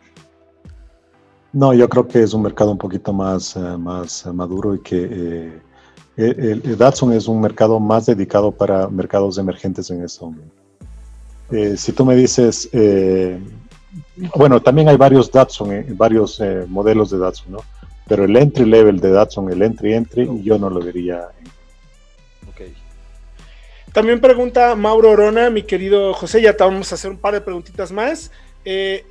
No, 1.55 1.73
yo 1.73 1.89
creo 1.89 2.09
que 2.09 2.21
es 2.21 2.35
un 2.35 2.43
mercado 2.43 2.73
un 2.73 2.79
poquito 2.79 3.13
más, 3.13 3.55
eh, 3.55 3.61
más 3.61 4.27
maduro 4.27 4.75
y 4.75 4.81
que 4.81 5.09
eh, 6.17 6.61
el, 6.65 6.77
Datsun 6.77 7.13
es 7.13 7.29
un 7.29 7.41
mercado 7.41 7.79
más 7.79 8.07
dedicado 8.07 8.51
para 8.51 8.89
mercados 8.89 9.39
emergentes 9.39 9.89
en 9.91 10.03
este 10.03 10.25
momento. 10.25 10.53
Eh, 11.53 11.77
si 11.77 11.93
tú 11.93 12.05
me 12.05 12.17
dices, 12.17 12.69
bueno, 14.35 14.61
también 14.61 14.89
hay 14.89 14.97
varios 14.97 15.31
Datsun, 15.31 15.97
varios 15.97 16.43
modelos 16.67 17.11
de 17.11 17.19
Datsun, 17.19 17.53
¿no? 17.53 17.59
Pero 18.09 18.25
el 18.25 18.37
entry 18.37 18.65
level 18.65 18.99
de 18.99 19.13
Datsun, 19.13 19.51
el 19.53 19.63
entry 19.63 19.95
entry, 19.95 20.29
yo 20.43 20.59
no 20.59 20.69
lo 20.69 20.81
diría 20.81 21.29
también 23.95 24.21
pregunta 24.21 24.75
Mauro 24.75 25.13
Orona, 25.13 25.51
mi 25.51 25.63
querido 25.63 26.15
José, 26.15 26.43
ya 26.43 26.57
te 26.57 26.65
vamos 26.65 26.91
a 26.91 26.97
hacer 26.97 27.13
un 27.13 27.17
par 27.17 27.33
de 27.33 27.41
preguntitas 27.41 27.93
más. 27.93 28.33
Eh, 28.65 29.07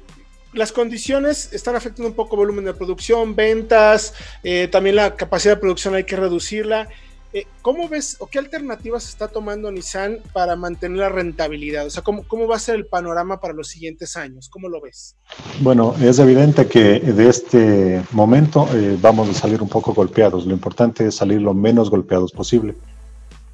las 0.53 0.71
condiciones 0.71 1.51
están 1.53 1.75
afectando 1.75 2.09
un 2.09 2.15
poco 2.15 2.35
volumen 2.35 2.65
de 2.65 2.73
producción, 2.73 3.35
ventas, 3.35 4.13
eh, 4.43 4.67
también 4.71 4.95
la 4.95 5.15
capacidad 5.15 5.55
de 5.55 5.61
producción 5.61 5.95
hay 5.95 6.03
que 6.03 6.15
reducirla. 6.15 6.87
Eh, 7.35 7.47
¿Cómo 7.63 7.89
ves 7.89 8.17
o 8.19 8.27
qué 8.27 8.37
alternativas 8.37 9.09
está 9.09 9.27
tomando 9.27 9.71
Nissan 9.71 10.19
para 10.33 10.55
mantener 10.55 10.99
la 10.99 11.09
rentabilidad? 11.09 11.87
O 11.87 11.89
sea, 11.89 12.03
¿cómo, 12.03 12.27
¿cómo, 12.27 12.47
va 12.47 12.57
a 12.57 12.59
ser 12.59 12.75
el 12.75 12.85
panorama 12.85 13.39
para 13.39 13.55
los 13.55 13.69
siguientes 13.69 14.15
años? 14.15 14.49
¿Cómo 14.49 14.69
lo 14.69 14.79
ves? 14.79 15.15
Bueno, 15.59 15.95
es 15.99 16.19
evidente 16.19 16.67
que 16.67 16.99
de 16.99 17.29
este 17.29 18.03
momento 18.11 18.67
vamos 19.01 19.29
a 19.29 19.33
salir 19.33 19.63
un 19.63 19.69
poco 19.69 19.95
golpeados. 19.95 20.45
Lo 20.45 20.53
importante 20.53 21.07
es 21.07 21.15
salir 21.15 21.41
lo 21.41 21.55
menos 21.55 21.89
golpeados 21.89 22.31
posible 22.31 22.75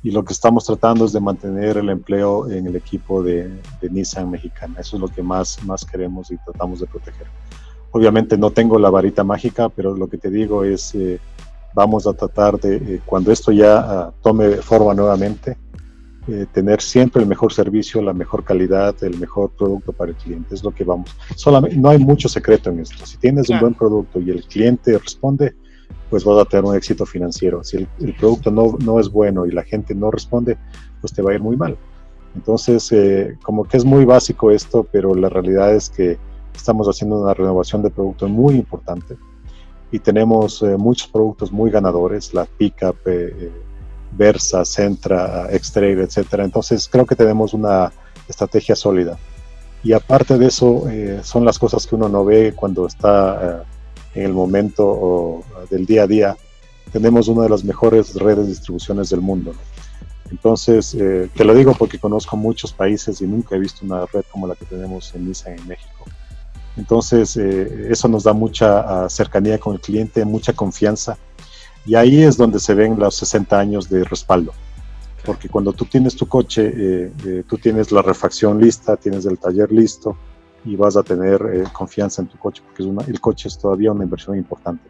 y 0.02 0.12
lo 0.12 0.24
que 0.24 0.34
estamos 0.34 0.66
tratando 0.66 1.06
es 1.06 1.14
de 1.14 1.20
mantener 1.20 1.78
el 1.78 1.90
empleo 1.90 2.50
en 2.50 2.68
el 2.68 2.76
equipo 2.76 3.22
de, 3.22 3.52
Nissan 3.90 4.32
mexicana. 4.32 4.76
Eso 4.80 4.96
es 4.96 5.02
lo 5.02 5.08
que 5.10 5.22
más, 5.22 5.62
más 5.66 5.84
queremos 5.84 6.32
y 6.32 6.38
tratamos 6.38 6.80
de 6.80 6.88
proteger. 6.88 7.28
Obviamente 7.92 8.38
no 8.38 8.52
tengo 8.52 8.80
la 8.80 8.90
varita 8.90 9.24
mágica, 9.24 9.68
pero 9.68 9.96
lo 9.96 10.08
que 10.08 10.18
te 10.18 10.30
digo 10.30 10.64
es, 10.64 10.96
eh, 10.96 11.20
vamos 11.74 12.08
a 12.08 12.14
tratar 12.14 12.60
de, 12.60 12.76
eh, 12.76 13.02
cuando 13.06 13.32
esto 13.32 13.52
ya 13.52 13.80
ah, 13.80 14.14
tome 14.22 14.58
forma 14.58 14.94
nuevamente, 14.94 15.58
eh, 16.28 16.46
tener 16.54 16.80
siempre 16.80 17.22
el 17.22 17.28
mejor 17.28 17.52
servicio, 17.52 18.02
la 18.02 18.14
mejor 18.14 18.44
calidad, 18.44 18.96
el 19.04 19.20
mejor 19.20 19.52
producto 19.58 19.92
para 19.92 20.12
el 20.12 20.18
cliente. 20.18 20.56
Es 20.56 20.64
lo 20.64 20.72
que 20.72 20.84
vamos. 20.84 21.14
Solamente, 21.36 21.76
no 21.76 21.90
hay 21.90 21.98
mucho 21.98 22.30
secreto 22.30 22.70
en 22.70 22.80
esto. 22.80 23.06
Si 23.06 23.18
tienes 23.18 23.50
un 23.50 23.60
buen 23.60 23.74
producto 23.74 24.22
y 24.22 24.30
el 24.30 24.44
cliente 24.46 24.98
responde, 24.98 25.56
pues 26.10 26.24
vas 26.24 26.40
a 26.40 26.46
tener 26.46 26.66
un 26.66 26.76
éxito 26.76 27.06
financiero. 27.06 27.64
Si 27.64 27.78
el, 27.78 28.16
producto 28.16 28.52
no, 28.52 28.76
no, 28.84 29.00
es 29.00 29.10
bueno 29.10 29.46
y 29.46 29.52
la 29.52 29.64
gente 29.64 29.94
no 29.94 30.10
responde, 30.12 30.58
pues 31.02 31.14
te 31.14 31.22
va 31.22 31.32
a 31.32 31.36
ir 31.36 31.42
muy 31.42 31.56
mal. 31.56 31.78
Entonces, 32.36 32.92
eh, 32.92 33.38
como 33.44 33.64
que 33.64 33.78
es 33.78 33.86
muy 33.86 34.06
básico 34.06 34.52
esto, 34.52 34.88
pero 34.92 35.14
la 35.16 35.30
realidad 35.30 35.74
es 35.74 35.90
que 35.90 36.18
estamos 36.56 36.88
haciendo 36.88 37.22
una 37.22 37.34
renovación 37.34 37.82
de 37.84 37.90
producto 37.90 38.28
muy 38.28 38.56
importante 38.56 39.18
y 39.92 40.00
tenemos 40.00 40.62
eh, 40.62 40.78
muchos 40.78 41.08
productos 41.08 41.52
muy 41.52 41.72
ganadores, 41.72 42.34
la 42.34 42.46
Pickup, 42.46 42.98
eh, 43.06 43.52
Versa, 44.12 44.66
Centra, 44.66 45.48
X-Trail, 45.52 46.00
etcétera. 46.00 46.44
Entonces, 46.44 46.88
creo 46.92 47.06
que 47.06 47.16
tenemos 47.16 47.54
una 47.54 47.92
estrategia 48.28 48.76
sólida. 48.76 49.18
Y 49.82 49.94
aparte 49.94 50.38
de 50.38 50.48
eso, 50.48 50.84
son 51.24 51.46
las 51.46 51.58
cosas 51.58 51.88
que 51.88 51.96
uno 51.96 52.10
no 52.10 52.26
ve 52.26 52.54
cuando 52.54 52.86
está 52.86 53.64
en 54.16 54.26
el 54.26 54.34
momento 54.34 55.44
del 55.70 55.86
día 55.86 56.04
a 56.04 56.08
día, 56.08 56.38
tenemos 56.92 57.28
una 57.28 57.44
de 57.44 57.50
las 57.50 57.64
mejores 57.64 58.16
redes 58.16 58.46
de 58.46 58.50
distribuciones 58.50 59.10
del 59.10 59.22
mundo. 59.22 59.54
Entonces, 60.32 60.96
eh, 60.96 61.30
te 61.36 61.44
lo 61.44 61.56
digo 61.56 61.74
porque 61.74 62.00
conozco 62.00 62.38
muchos 62.38 62.72
países 62.72 63.22
y 63.22 63.28
nunca 63.28 63.56
he 63.56 63.60
visto 63.60 63.86
una 63.86 64.06
red 64.06 64.24
como 64.32 64.48
la 64.48 64.56
que 64.56 64.66
tenemos 64.66 65.14
en 65.16 65.28
Nissan 65.28 65.54
en 65.58 65.68
México. 65.68 66.06
Entonces, 66.78 67.36
eh, 67.36 67.88
eso 67.90 68.08
nos 68.08 68.24
da 68.24 68.34
mucha 68.34 68.80
ah, 69.06 69.10
cercanía 69.10 69.58
con 69.58 69.76
el 69.76 69.82
cliente, 69.82 70.24
mucha 70.26 70.54
confianza. 70.54 71.18
Y 71.86 71.96
ahí 71.96 72.24
es 72.24 72.38
donde 72.38 72.60
se 72.60 72.74
ven 72.74 72.98
los 73.00 73.16
60 73.16 73.60
años 73.60 73.90
de 73.90 74.04
respaldo. 74.04 74.54
Porque 75.26 75.50
cuando 75.50 75.74
tú 75.74 75.86
tienes 75.86 76.16
tu 76.16 76.28
coche, 76.28 76.72
eh, 76.74 77.12
eh, 77.26 77.44
tú 77.48 77.58
tienes 77.58 77.92
la 77.92 78.02
refacción 78.02 78.62
lista, 78.62 78.96
tienes 78.96 79.26
el 79.26 79.38
taller 79.38 79.72
listo 79.72 80.16
y 80.66 80.76
vas 80.76 80.98
a 80.98 81.04
tener 81.04 81.42
eh, 81.54 81.64
confianza 81.72 82.22
en 82.22 82.28
tu 82.28 82.38
coche, 82.38 82.62
porque 82.66 82.84
es 82.84 83.08
el 83.08 83.20
coche 83.22 83.48
es 83.48 83.58
todavía 83.58 83.92
una 83.92 84.04
inversión 84.04 84.38
importante. 84.38 84.84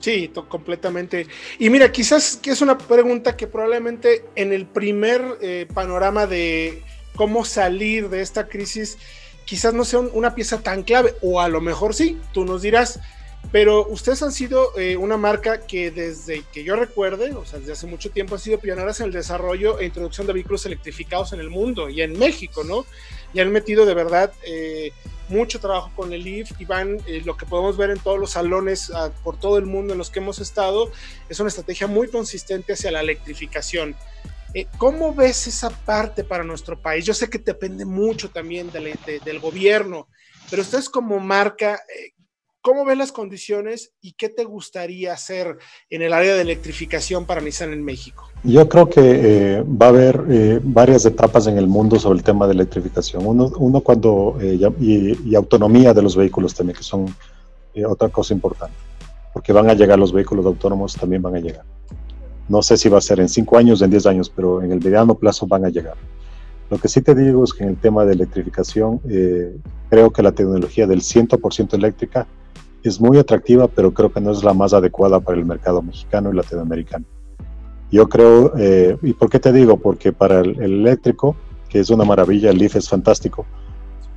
Sí, 0.00 0.32
completamente. 0.48 1.26
Y 1.58 1.70
mira, 1.70 1.90
quizás 1.90 2.36
que 2.36 2.50
es 2.52 2.62
una 2.62 2.78
pregunta 2.78 3.36
que 3.36 3.48
probablemente 3.48 4.26
en 4.36 4.52
el 4.52 4.66
primer 4.66 5.38
panorama 5.74 6.26
de 6.26 6.84
cómo 7.16 7.44
salir 7.44 8.08
de 8.08 8.22
esta 8.22 8.48
crisis, 8.48 8.96
quizás 9.44 9.74
no 9.74 9.84
sea 9.84 9.98
una 9.98 10.36
pieza 10.36 10.62
tan 10.62 10.84
clave, 10.84 11.16
o 11.20 11.40
a 11.40 11.48
lo 11.48 11.60
mejor 11.60 11.94
sí, 11.94 12.16
tú 12.32 12.44
nos 12.44 12.62
dirás, 12.62 13.00
pero 13.50 13.86
ustedes 13.86 14.22
han 14.22 14.32
sido 14.32 14.76
eh, 14.78 14.96
una 14.96 15.16
marca 15.16 15.66
que 15.66 15.90
desde 15.90 16.42
que 16.52 16.64
yo 16.64 16.76
recuerde, 16.76 17.32
o 17.32 17.46
sea, 17.46 17.58
desde 17.58 17.72
hace 17.72 17.86
mucho 17.86 18.10
tiempo, 18.10 18.34
han 18.34 18.40
sido 18.40 18.58
pioneras 18.58 19.00
en 19.00 19.06
el 19.06 19.12
desarrollo 19.12 19.78
e 19.78 19.86
introducción 19.86 20.26
de 20.26 20.34
vehículos 20.34 20.66
electrificados 20.66 21.32
en 21.32 21.40
el 21.40 21.48
mundo 21.48 21.88
y 21.88 22.02
en 22.02 22.18
México, 22.18 22.62
¿no? 22.62 22.84
Y 23.32 23.40
han 23.40 23.50
metido 23.50 23.86
de 23.86 23.94
verdad 23.94 24.32
eh, 24.42 24.92
mucho 25.30 25.60
trabajo 25.60 25.90
con 25.96 26.12
el 26.12 26.26
IF 26.26 26.50
y 26.58 26.66
van, 26.66 26.98
eh, 27.06 27.22
lo 27.24 27.38
que 27.38 27.46
podemos 27.46 27.78
ver 27.78 27.90
en 27.90 27.98
todos 28.00 28.18
los 28.18 28.32
salones 28.32 28.90
ah, 28.94 29.10
por 29.24 29.38
todo 29.40 29.56
el 29.56 29.64
mundo 29.64 29.94
en 29.94 29.98
los 29.98 30.10
que 30.10 30.18
hemos 30.18 30.40
estado, 30.40 30.90
es 31.30 31.40
una 31.40 31.48
estrategia 31.48 31.86
muy 31.86 32.08
consistente 32.08 32.74
hacia 32.74 32.90
la 32.90 33.00
electrificación. 33.00 33.96
¿Cómo 34.76 35.14
ves 35.14 35.46
esa 35.46 35.70
parte 35.70 36.24
para 36.24 36.42
nuestro 36.42 36.80
país? 36.80 37.04
Yo 37.04 37.14
sé 37.14 37.30
que 37.30 37.38
depende 37.38 37.84
mucho 37.84 38.30
también 38.30 38.72
del 38.72 39.38
gobierno, 39.38 40.08
pero 40.50 40.62
ustedes 40.62 40.88
como 40.88 41.20
marca, 41.20 41.80
¿Cómo 42.60 42.84
ven 42.84 42.98
las 42.98 43.12
condiciones 43.12 43.92
y 44.00 44.12
qué 44.14 44.28
te 44.28 44.44
gustaría 44.44 45.12
hacer 45.12 45.58
en 45.90 46.02
el 46.02 46.12
área 46.12 46.34
de 46.34 46.42
electrificación 46.42 47.24
para 47.24 47.40
Nissan 47.40 47.72
en 47.72 47.84
México? 47.84 48.24
Yo 48.42 48.68
creo 48.68 48.88
que 48.88 49.00
eh, 49.00 49.62
va 49.62 49.86
a 49.86 49.88
haber 49.90 50.24
eh, 50.28 50.60
varias 50.62 51.06
etapas 51.06 51.46
en 51.46 51.56
el 51.56 51.68
mundo 51.68 52.00
sobre 52.00 52.18
el 52.18 52.24
tema 52.24 52.48
de 52.48 52.54
electrificación. 52.54 53.24
Uno, 53.24 53.52
uno 53.58 53.80
cuando, 53.80 54.36
eh, 54.40 54.58
y, 54.80 55.34
autonomía 55.36 55.94
de 55.94 56.02
los 56.02 56.16
vehículos 56.16 56.52
también, 56.52 56.76
que 56.76 56.82
son 56.82 57.06
otra 57.86 58.08
cosa 58.08 58.34
importante, 58.34 58.74
porque 59.32 59.52
van 59.52 59.70
a 59.70 59.74
llegar 59.74 59.96
los 59.96 60.12
vehículos 60.12 60.44
autónomos, 60.44 60.96
también 60.96 61.22
van 61.22 61.36
a 61.36 61.40
llegar. 61.40 61.64
No 62.48 62.60
sé 62.60 62.76
si 62.76 62.88
va 62.88 62.98
a 62.98 63.02
ser 63.02 63.20
en 63.20 63.28
5 63.28 63.56
años, 63.56 63.82
en 63.82 63.90
10 63.90 64.06
años, 64.06 64.32
pero 64.34 64.62
en 64.62 64.72
el 64.72 64.80
mediano 64.80 65.14
plazo 65.14 65.46
van 65.46 65.64
a 65.64 65.68
llegar. 65.68 65.94
Lo 66.70 66.78
que 66.78 66.88
sí 66.88 67.02
te 67.02 67.14
digo 67.14 67.44
es 67.44 67.54
que 67.54 67.62
en 67.62 67.70
el 67.70 67.76
tema 67.76 68.04
de 68.04 68.14
electrificación, 68.14 69.00
creo 69.88 70.10
que 70.10 70.22
la 70.22 70.32
tecnología 70.32 70.88
del 70.88 71.02
100% 71.02 71.74
eléctrica 71.74 72.26
es 72.82 73.00
muy 73.00 73.18
atractiva, 73.18 73.68
pero 73.68 73.92
creo 73.92 74.12
que 74.12 74.20
no 74.20 74.30
es 74.30 74.42
la 74.44 74.54
más 74.54 74.72
adecuada 74.72 75.20
para 75.20 75.38
el 75.38 75.44
mercado 75.44 75.82
mexicano 75.82 76.30
y 76.32 76.36
latinoamericano. 76.36 77.04
Yo 77.90 78.08
creo, 78.08 78.52
eh, 78.58 78.96
¿y 79.02 79.12
por 79.14 79.30
qué 79.30 79.38
te 79.38 79.52
digo? 79.52 79.78
Porque 79.78 80.12
para 80.12 80.40
el, 80.40 80.60
eléctrico, 80.60 81.36
que 81.68 81.80
es 81.80 81.90
una 81.90 82.04
maravilla, 82.04 82.50
el 82.50 82.58
Leaf 82.58 82.76
es 82.76 82.88
fantástico, 82.88 83.46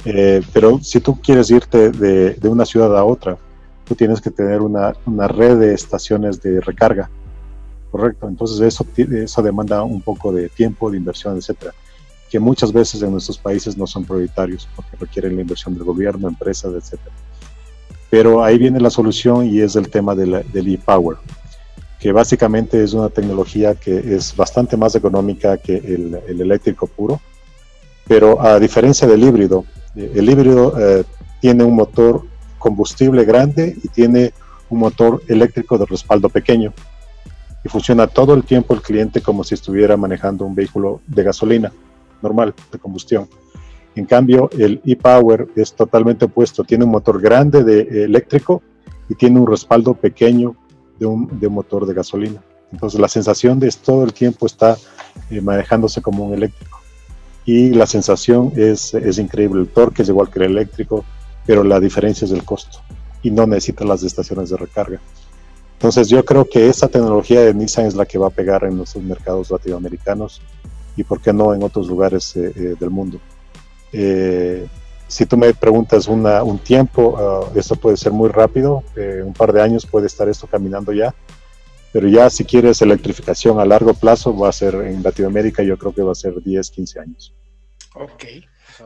eh, 0.05 0.41
pero 0.53 0.79
si 0.81 0.99
tú 0.99 1.19
quieres 1.21 1.49
irte 1.51 1.91
de, 1.91 2.49
una 2.49 2.65
ciudad 2.65 2.97
a 2.97 3.05
otra, 3.05 3.37
tú 3.85 3.95
tienes 3.95 4.19
que 4.19 4.29
tener 4.29 4.61
una, 4.61 4.93
una, 5.05 5.27
red 5.27 5.57
de 5.57 5.73
estaciones 5.73 6.41
de 6.41 6.59
recarga, 6.59 7.09
¿correcto? 7.91 8.27
Entonces 8.27 8.59
eso, 8.61 8.85
eso 8.95 9.41
demanda 9.41 9.83
un 9.83 10.01
poco 10.01 10.33
de 10.33 10.49
tiempo, 10.49 10.89
de 10.91 10.97
inversión, 10.97 11.37
etcétera, 11.37 11.73
que 12.29 12.39
muchas 12.39 12.73
veces 12.73 13.01
en 13.03 13.11
nuestros 13.11 13.37
países 13.37 13.77
no 13.77 13.85
son 13.85 14.05
prioritarios 14.05 14.67
porque 14.75 14.97
requieren 14.97 15.35
la 15.35 15.41
inversión 15.41 15.73
del 15.75 15.83
gobierno, 15.83 16.27
empresas, 16.27 16.73
etcétera. 16.73 17.13
Pero 18.11 18.43
ahí 18.43 18.59
viene 18.59 18.79
la 18.79 18.91
solución 18.91 19.47
y 19.47 19.61
es 19.61 19.75
el 19.75 19.89
tema 19.89 20.13
del 20.13 20.43
e-Power, 20.53 21.17
que 21.99 22.11
básicamente 22.11 22.83
es 22.83 22.93
una 22.93 23.09
tecnología 23.09 23.73
que 23.73 24.15
es 24.15 24.35
bastante 24.35 24.77
más 24.77 24.93
económica 24.95 25.57
que 25.57 25.77
el, 25.77 26.19
eléctrico 26.27 26.85
puro, 26.85 27.19
pero 28.07 28.39
a 28.39 28.59
diferencia 28.59 29.07
del 29.07 29.23
híbrido, 29.23 29.65
eh, 29.95 30.11
el 30.13 30.29
híbrido 30.29 30.73
eh, 30.77 31.05
tiene 31.39 31.63
un 31.63 31.73
motor 31.73 32.23
combustible 32.59 33.23
grande 33.23 33.75
y 33.81 33.87
tiene 33.87 34.33
un 34.69 34.79
motor 34.79 35.23
eléctrico 35.27 35.77
de 35.77 35.85
respaldo 35.85 36.29
pequeño 36.29 36.73
y 37.63 37.69
funciona 37.69 38.07
todo 38.07 38.33
el 38.33 38.43
tiempo 38.43 38.73
el 38.73 38.81
cliente 38.81 39.21
como 39.21 39.43
si 39.43 39.53
estuviera 39.53 39.95
manejando 39.95 40.45
un 40.45 40.55
vehículo 40.55 41.01
de 41.07 41.23
gasolina 41.23 41.71
normal, 42.21 42.53
de 42.71 42.77
combustión. 42.77 43.27
En 43.95 44.05
cambio, 44.05 44.49
el 44.57 44.81
e-Power 44.85 45.49
es 45.55 45.73
totalmente 45.73 46.25
opuesto. 46.25 46.63
Tiene 46.63 46.85
un 46.85 46.91
motor 46.91 47.21
grande 47.21 47.63
de 47.63 47.81
eh, 47.81 48.03
eléctrico 48.05 48.61
y 49.09 49.15
tiene 49.15 49.39
un 49.39 49.47
respaldo 49.47 49.93
pequeño 49.93 50.55
de 50.99 51.05
un, 51.05 51.29
motor 51.49 51.85
de 51.85 51.93
gasolina. 51.93 52.41
Entonces 52.71 52.99
la 52.99 53.09
sensación 53.09 53.59
de 53.59 53.69
todo 53.71 54.03
el 54.03 54.13
tiempo 54.13 54.45
está 54.45 54.77
eh, 55.29 55.41
manejándose 55.41 56.01
como 56.01 56.25
un 56.25 56.33
eléctrico. 56.33 56.79
Y 57.45 57.71
la 57.71 57.85
sensación 57.85 58.53
es, 58.55 58.93
es 58.93 59.17
increíble. 59.17 59.61
El 59.61 59.67
torque 59.67 60.03
es 60.03 60.09
igual 60.09 60.29
que 60.29 60.39
el 60.39 60.51
eléctrico, 60.51 61.03
pero 61.45 61.63
la 61.63 61.79
diferencia 61.79 62.25
es 62.25 62.31
el 62.31 62.45
costo. 62.45 62.79
Y 63.23 63.31
no 63.31 63.45
necesita 63.45 63.83
las 63.83 64.03
estaciones 64.03 64.51
de 64.51 64.57
recarga. 64.57 64.99
Entonces 65.73 66.07
yo 66.09 66.23
creo 66.23 66.45
que 66.45 66.69
esa 66.69 66.87
tecnología 66.87 67.41
de 67.41 67.55
Nissan 67.55 67.87
es 67.87 67.95
la 67.95 68.05
que 68.05 68.19
va 68.19 68.27
a 68.27 68.29
pegar 68.29 68.63
en 68.63 68.77
nuestros 68.77 69.03
mercados 69.03 69.49
latinoamericanos 69.49 70.39
y 70.95 71.03
por 71.03 71.19
qué 71.19 71.33
no 71.33 71.55
en 71.55 71.63
otros 71.63 71.87
lugares 71.87 72.35
eh, 72.35 72.75
del 72.79 72.89
mundo. 72.91 73.19
Eh, 73.93 74.67
si 75.11 75.25
tú 75.25 75.35
me 75.35 75.53
preguntas 75.53 76.07
un 76.07 76.59
tiempo, 76.59 77.51
uh, 77.53 77.59
esto 77.59 77.75
puede 77.75 77.97
ser 77.97 78.13
muy 78.13 78.29
rápido, 78.29 78.81
eh, 78.95 79.21
un 79.23 79.33
par 79.33 79.51
de 79.51 79.61
años 79.61 79.85
puede 79.85 80.07
estar 80.07 80.29
esto 80.29 80.47
caminando 80.47 80.93
ya, 80.93 81.13
pero 81.91 82.07
ya 82.07 82.29
si 82.29 82.45
quieres 82.45 82.81
electrificación 82.81 83.59
a 83.59 83.65
largo 83.65 83.93
plazo 83.93 84.35
va 84.35 84.47
a 84.47 84.53
ser 84.53 84.73
en 84.75 85.03
Latinoamérica, 85.03 85.63
yo 85.63 85.77
creo 85.77 85.93
que 85.93 86.01
va 86.01 86.13
a 86.13 86.15
ser 86.15 86.41
10, 86.41 86.71
15 86.71 86.99
años. 87.01 87.35
Ok, 87.93 88.23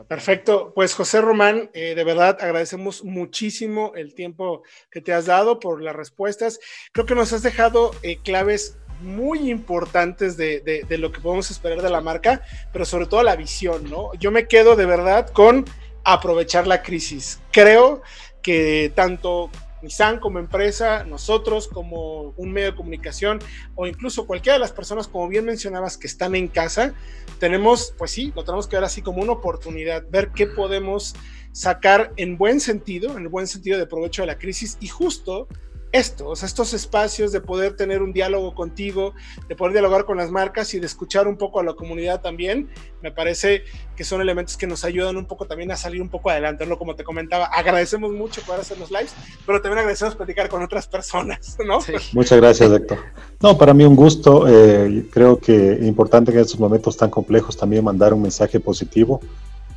perfecto. 0.08 0.72
Pues 0.74 0.94
José 0.94 1.20
Román, 1.20 1.70
eh, 1.74 1.94
de 1.94 2.02
verdad 2.02 2.38
agradecemos 2.40 3.04
muchísimo 3.04 3.92
el 3.94 4.12
tiempo 4.12 4.64
que 4.90 5.00
te 5.00 5.12
has 5.12 5.26
dado 5.26 5.60
por 5.60 5.80
las 5.80 5.94
respuestas. 5.94 6.58
Creo 6.90 7.06
que 7.06 7.14
nos 7.14 7.32
has 7.32 7.44
dejado 7.44 7.92
claves 8.24 8.76
muy 9.00 9.50
importantes 9.50 10.36
de, 10.36 10.84
lo 10.88 11.12
que 11.12 11.20
podemos 11.20 11.50
esperar 11.50 11.82
de 11.82 11.90
la 11.90 12.00
marca, 12.00 12.42
pero 12.72 12.84
sobre 12.84 13.06
todo 13.06 13.22
la 13.22 13.36
visión, 13.36 13.88
¿no? 13.90 14.14
Yo 14.14 14.30
me 14.30 14.48
quedo 14.48 14.76
de 14.76 14.86
verdad 14.86 15.28
con 15.30 15.64
aprovechar 16.04 16.66
la 16.66 16.82
crisis. 16.82 17.40
Creo 17.50 18.02
que 18.42 18.92
tanto 18.94 19.50
Nissan 19.82 20.18
como 20.18 20.38
empresa, 20.38 21.04
nosotros 21.04 21.68
como 21.68 22.34
un 22.36 22.52
medio 22.52 22.70
de 22.70 22.76
comunicación 22.76 23.40
o 23.74 23.86
incluso 23.86 24.26
cualquiera 24.26 24.54
de 24.54 24.60
las 24.60 24.72
personas, 24.72 25.06
como 25.06 25.28
bien 25.28 25.44
mencionabas, 25.44 25.98
que 25.98 26.06
están 26.06 26.34
en 26.34 26.48
casa, 26.48 26.94
tenemos, 27.38 27.94
pues 27.98 28.10
sí, 28.10 28.32
lo 28.34 28.44
tenemos 28.44 28.66
que 28.66 28.76
ver 28.76 28.84
así 28.84 29.02
como 29.02 29.22
una 29.22 29.32
oportunidad, 29.32 30.04
ver 30.10 30.30
qué 30.34 30.46
podemos 30.46 31.14
sacar 31.52 32.12
en 32.16 32.36
buen 32.36 32.60
sentido, 32.60 33.16
en 33.16 33.22
el 33.22 33.28
buen 33.28 33.46
sentido 33.46 33.78
de 33.78 33.86
provecho 33.86 34.22
de 34.22 34.26
la 34.26 34.38
crisis 34.38 34.76
y 34.80 34.88
justo 34.88 35.48
estos, 35.92 36.42
estos 36.42 36.74
espacios 36.74 37.32
de 37.32 37.40
poder 37.40 37.76
tener 37.76 38.02
un 38.02 38.12
diálogo 38.12 38.54
contigo, 38.54 39.14
de 39.48 39.56
poder 39.56 39.72
dialogar 39.72 40.04
con 40.04 40.16
las 40.16 40.30
marcas 40.30 40.74
y 40.74 40.80
de 40.80 40.86
escuchar 40.86 41.28
un 41.28 41.36
poco 41.36 41.60
a 41.60 41.64
la 41.64 41.74
comunidad 41.74 42.20
también, 42.20 42.68
me 43.02 43.12
parece 43.12 43.62
que 43.96 44.04
son 44.04 44.20
elementos 44.20 44.56
que 44.56 44.66
nos 44.66 44.84
ayudan 44.84 45.16
un 45.16 45.26
poco 45.26 45.46
también 45.46 45.70
a 45.70 45.76
salir 45.76 46.02
un 46.02 46.08
poco 46.08 46.30
adelante, 46.30 46.66
¿no? 46.66 46.78
Como 46.78 46.94
te 46.96 47.04
comentaba, 47.04 47.46
agradecemos 47.46 48.12
mucho 48.12 48.42
poder 48.42 48.60
hacer 48.60 48.78
los 48.78 48.90
lives, 48.90 49.14
pero 49.46 49.60
también 49.60 49.78
agradecemos 49.78 50.14
platicar 50.16 50.48
con 50.48 50.62
otras 50.62 50.86
personas, 50.86 51.56
¿no? 51.64 51.78
Muchas 52.12 52.38
gracias, 52.38 52.70
Héctor. 52.70 52.98
No, 53.40 53.56
para 53.56 53.72
mí 53.72 53.84
un 53.84 53.96
gusto, 53.96 54.46
eh, 54.48 55.06
creo 55.10 55.38
que 55.38 55.72
es 55.72 55.82
importante 55.82 56.32
que 56.32 56.38
en 56.38 56.44
estos 56.44 56.60
momentos 56.60 56.96
tan 56.96 57.10
complejos 57.10 57.56
también 57.56 57.84
mandar 57.84 58.12
un 58.12 58.22
mensaje 58.22 58.60
positivo. 58.60 59.20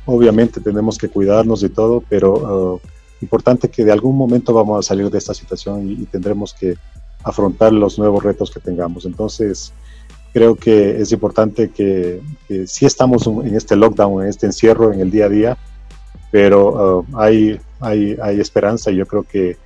Obviamente 0.06 0.60
tenemos 0.60 0.98
que 0.98 1.08
cuidarnos 1.08 1.62
y 1.62 1.68
todo, 1.68 2.02
pero... 2.08 2.74
Uh, 2.74 2.80
importante 3.22 3.68
que 3.68 3.84
de 3.84 3.92
algún 3.92 4.16
momento 4.16 4.52
vamos 4.52 4.78
a 4.78 4.88
salir 4.88 5.10
de 5.10 5.18
esta 5.18 5.34
situación 5.34 5.90
y, 5.90 6.06
tendremos 6.06 6.54
que 6.54 6.76
afrontar 7.22 7.72
los 7.72 7.98
nuevos 7.98 8.22
retos 8.22 8.50
que 8.50 8.60
tengamos. 8.60 9.04
Entonces, 9.04 9.72
creo 10.32 10.56
que 10.56 11.00
es 11.00 11.12
importante 11.12 11.70
que, 11.70 12.20
si 12.66 12.86
estamos 12.86 13.26
en 13.26 13.54
este 13.54 13.76
lockdown, 13.76 14.22
en 14.22 14.28
este 14.28 14.46
encierro, 14.46 14.92
en 14.92 15.00
el 15.00 15.10
día 15.10 15.26
a 15.26 15.28
día, 15.28 15.58
pero 16.30 17.00
uh, 17.00 17.06
hay, 17.18 17.60
hay, 17.80 18.16
hay, 18.22 18.40
esperanza 18.40 18.90
y 18.90 18.96
yo 18.96 19.06
creo 19.06 19.24
que 19.24 19.58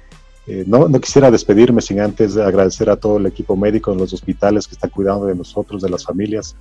eh, 0.47 0.65
no, 0.67 0.89
no, 0.89 1.01
quisiera 1.01 1.31
despedirme 1.31 1.83
sin 1.83 2.01
antes 2.01 2.37
agradecer 2.37 2.89
a 2.89 2.97
todo 2.97 3.19
el 3.19 3.27
equipo 3.27 3.55
médico 3.55 3.93
en 3.93 3.99
los 3.99 4.13
hospitales 4.13 4.67
que 4.67 4.75
están 4.75 4.91
cuidando 4.91 5.27
de 5.27 5.35
nosotros, 5.35 5.83
de 5.83 5.91
las 5.91 6.05
familias. 6.05 6.57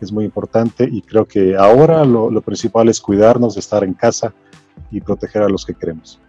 Es 0.00 0.12
muy 0.12 0.24
importante 0.24 0.88
y 0.90 1.02
creo 1.02 1.26
que 1.26 1.56
ahora 1.56 2.04
lo, 2.04 2.30
lo 2.30 2.40
principal 2.40 2.88
es 2.88 3.00
cuidarnos, 3.00 3.56
estar 3.56 3.84
en 3.84 3.94
casa 3.94 4.34
y 4.94 5.00
proteger 5.00 5.42
a 5.42 5.48
los 5.48 5.66
que 5.66 5.74
queremos. 5.74 6.20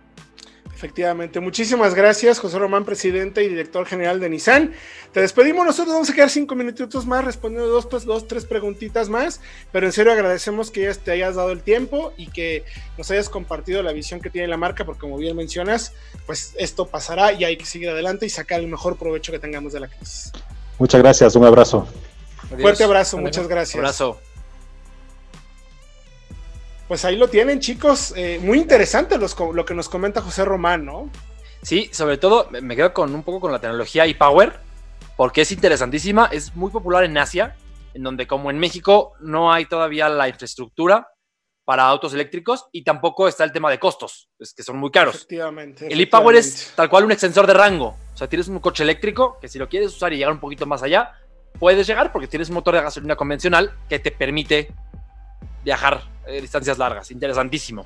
Efectivamente, 0.73 1.39
muchísimas 1.39 1.95
gracias, 1.95 2.37
José 2.37 2.59
Román, 2.59 2.83
presidente 2.83 3.41
y 3.43 3.47
director 3.47 3.85
general 3.85 4.19
de 4.19 4.29
Nissan. 4.29 4.73
Te 5.13 5.21
despedimos, 5.21 5.65
nosotros 5.65 5.93
vamos 5.93 6.09
a 6.09 6.13
quedar 6.13 6.29
cinco 6.29 6.53
minutitos 6.53 7.05
más 7.05 7.23
respondiendo 7.23 7.69
dos, 7.69 7.85
pues, 7.85 8.03
dos, 8.03 8.27
tres 8.27 8.43
preguntitas 8.43 9.07
más, 9.07 9.39
pero 9.71 9.85
en 9.85 9.93
serio 9.93 10.11
agradecemos 10.11 10.71
que 10.71 10.81
ya 10.81 10.93
te 10.93 11.11
hayas 11.11 11.35
dado 11.35 11.51
el 11.51 11.61
tiempo 11.61 12.11
y 12.17 12.27
que 12.27 12.65
nos 12.97 13.09
hayas 13.09 13.29
compartido 13.29 13.83
la 13.83 13.93
visión 13.93 14.19
que 14.19 14.29
tiene 14.29 14.49
la 14.49 14.57
marca, 14.57 14.83
porque 14.83 14.99
como 14.99 15.17
bien 15.17 15.37
mencionas, 15.37 15.93
pues 16.25 16.53
esto 16.57 16.87
pasará 16.87 17.31
y 17.31 17.45
hay 17.45 17.55
que 17.55 17.65
seguir 17.65 17.89
adelante 17.89 18.25
y 18.25 18.29
sacar 18.29 18.59
el 18.59 18.67
mejor 18.67 18.97
provecho 18.97 19.31
que 19.31 19.39
tengamos 19.39 19.71
de 19.71 19.79
la 19.79 19.87
crisis. 19.87 20.33
Muchas 20.77 21.01
gracias, 21.01 21.35
un 21.37 21.45
abrazo. 21.45 21.87
Fuerte 22.59 22.83
abrazo, 22.83 23.17
muchas 23.17 23.47
gracias. 23.47 23.77
Abrazo. 23.77 24.19
Pues 26.87 27.03
ahí 27.03 27.15
lo 27.15 27.27
tienen, 27.27 27.59
chicos. 27.59 28.13
Eh, 28.15 28.39
muy 28.41 28.59
interesante 28.59 29.17
los, 29.17 29.35
lo 29.53 29.65
que 29.65 29.73
nos 29.73 29.89
comenta 29.89 30.21
José 30.21 30.45
Román, 30.45 30.85
¿no? 30.85 31.09
Sí, 31.63 31.89
sobre 31.91 32.17
todo 32.17 32.47
me 32.61 32.75
quedo 32.75 32.93
con 32.93 33.13
un 33.15 33.23
poco 33.23 33.39
con 33.39 33.51
la 33.51 33.59
tecnología 33.59 34.05
e-Power, 34.05 34.59
porque 35.17 35.41
es 35.41 35.51
interesantísima, 35.51 36.29
es 36.31 36.55
muy 36.55 36.69
popular 36.69 37.03
en 37.03 37.17
Asia, 37.17 37.55
en 37.95 38.03
donde 38.03 38.27
como 38.27 38.51
en 38.51 38.59
México 38.59 39.13
no 39.19 39.51
hay 39.51 39.65
todavía 39.65 40.07
la 40.09 40.29
infraestructura 40.29 41.07
para 41.63 41.87
autos 41.87 42.13
eléctricos 42.13 42.67
y 42.71 42.83
tampoco 42.83 43.27
está 43.27 43.43
el 43.43 43.51
tema 43.51 43.71
de 43.71 43.79
costos, 43.79 44.29
es 44.37 44.53
que 44.53 44.61
son 44.61 44.77
muy 44.77 44.91
caros. 44.91 45.15
Efectivamente. 45.15 45.91
El 45.91 45.99
e-Power 45.99 46.35
es 46.35 46.73
tal 46.75 46.87
cual 46.87 47.05
un 47.05 47.11
extensor 47.11 47.47
de 47.47 47.55
rango, 47.55 47.97
o 48.13 48.17
sea, 48.17 48.29
tienes 48.29 48.47
un 48.47 48.59
coche 48.59 48.83
eléctrico 48.83 49.39
que 49.41 49.47
si 49.47 49.57
lo 49.57 49.67
quieres 49.67 49.91
usar 49.91 50.13
y 50.13 50.17
llegar 50.17 50.33
un 50.33 50.39
poquito 50.39 50.67
más 50.67 50.83
allá, 50.83 51.13
puedes 51.59 51.87
llegar 51.87 52.11
porque 52.11 52.27
tienes 52.27 52.49
un 52.49 52.55
motor 52.55 52.75
de 52.75 52.81
gasolina 52.81 53.15
convencional 53.15 53.73
que 53.89 53.97
te 53.97 54.11
permite 54.11 54.71
viajar 55.65 56.03
eh, 56.27 56.39
distancias 56.39 56.77
largas. 56.77 57.11
Interesantísimo. 57.11 57.85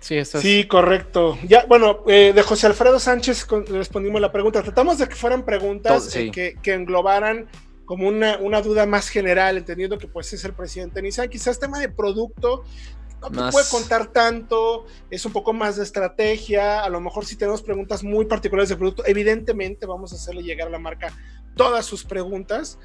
Sí, 0.00 0.16
eso 0.16 0.38
es. 0.38 0.42
sí, 0.42 0.66
correcto. 0.66 1.38
Ya, 1.46 1.64
bueno, 1.66 2.00
eh, 2.08 2.32
de 2.34 2.42
José 2.42 2.66
Alfredo 2.66 2.98
Sánchez 2.98 3.46
respondimos 3.68 4.20
la 4.20 4.32
pregunta. 4.32 4.62
Tratamos 4.62 4.98
de 4.98 5.08
que 5.08 5.14
fueran 5.14 5.44
preguntas 5.44 6.16
eh, 6.16 6.32
que, 6.32 6.74
englobaran 6.74 7.46
como 7.84 8.08
una, 8.08 8.38
una, 8.38 8.62
duda 8.62 8.86
más 8.86 9.08
general, 9.08 9.58
entendiendo 9.58 9.98
que 9.98 10.08
pues 10.08 10.32
es 10.32 10.44
el 10.44 10.54
presidente 10.54 11.00
Nissan. 11.02 11.28
Quizás 11.28 11.60
tema 11.60 11.78
de 11.78 11.88
producto 11.88 12.64
no 13.20 13.30
te 13.30 13.52
puede 13.52 13.68
contar 13.70 14.08
tanto, 14.08 14.86
es 15.08 15.24
un 15.24 15.32
poco 15.32 15.52
más 15.52 15.76
de 15.76 15.84
estrategia, 15.84 16.82
a 16.82 16.88
lo 16.88 17.00
mejor 17.00 17.24
si 17.24 17.36
tenemos 17.36 17.62
preguntas 17.62 18.02
muy 18.02 18.24
particulares 18.24 18.68
de 18.70 18.74
producto, 18.74 19.04
evidentemente 19.06 19.86
vamos 19.86 20.12
a 20.12 20.16
hacerle 20.16 20.42
llegar 20.42 20.66
a 20.66 20.70
la 20.70 20.80
marca 20.80 21.16
todas 21.54 21.86
sus 21.86 22.02
preguntas, 22.02 22.80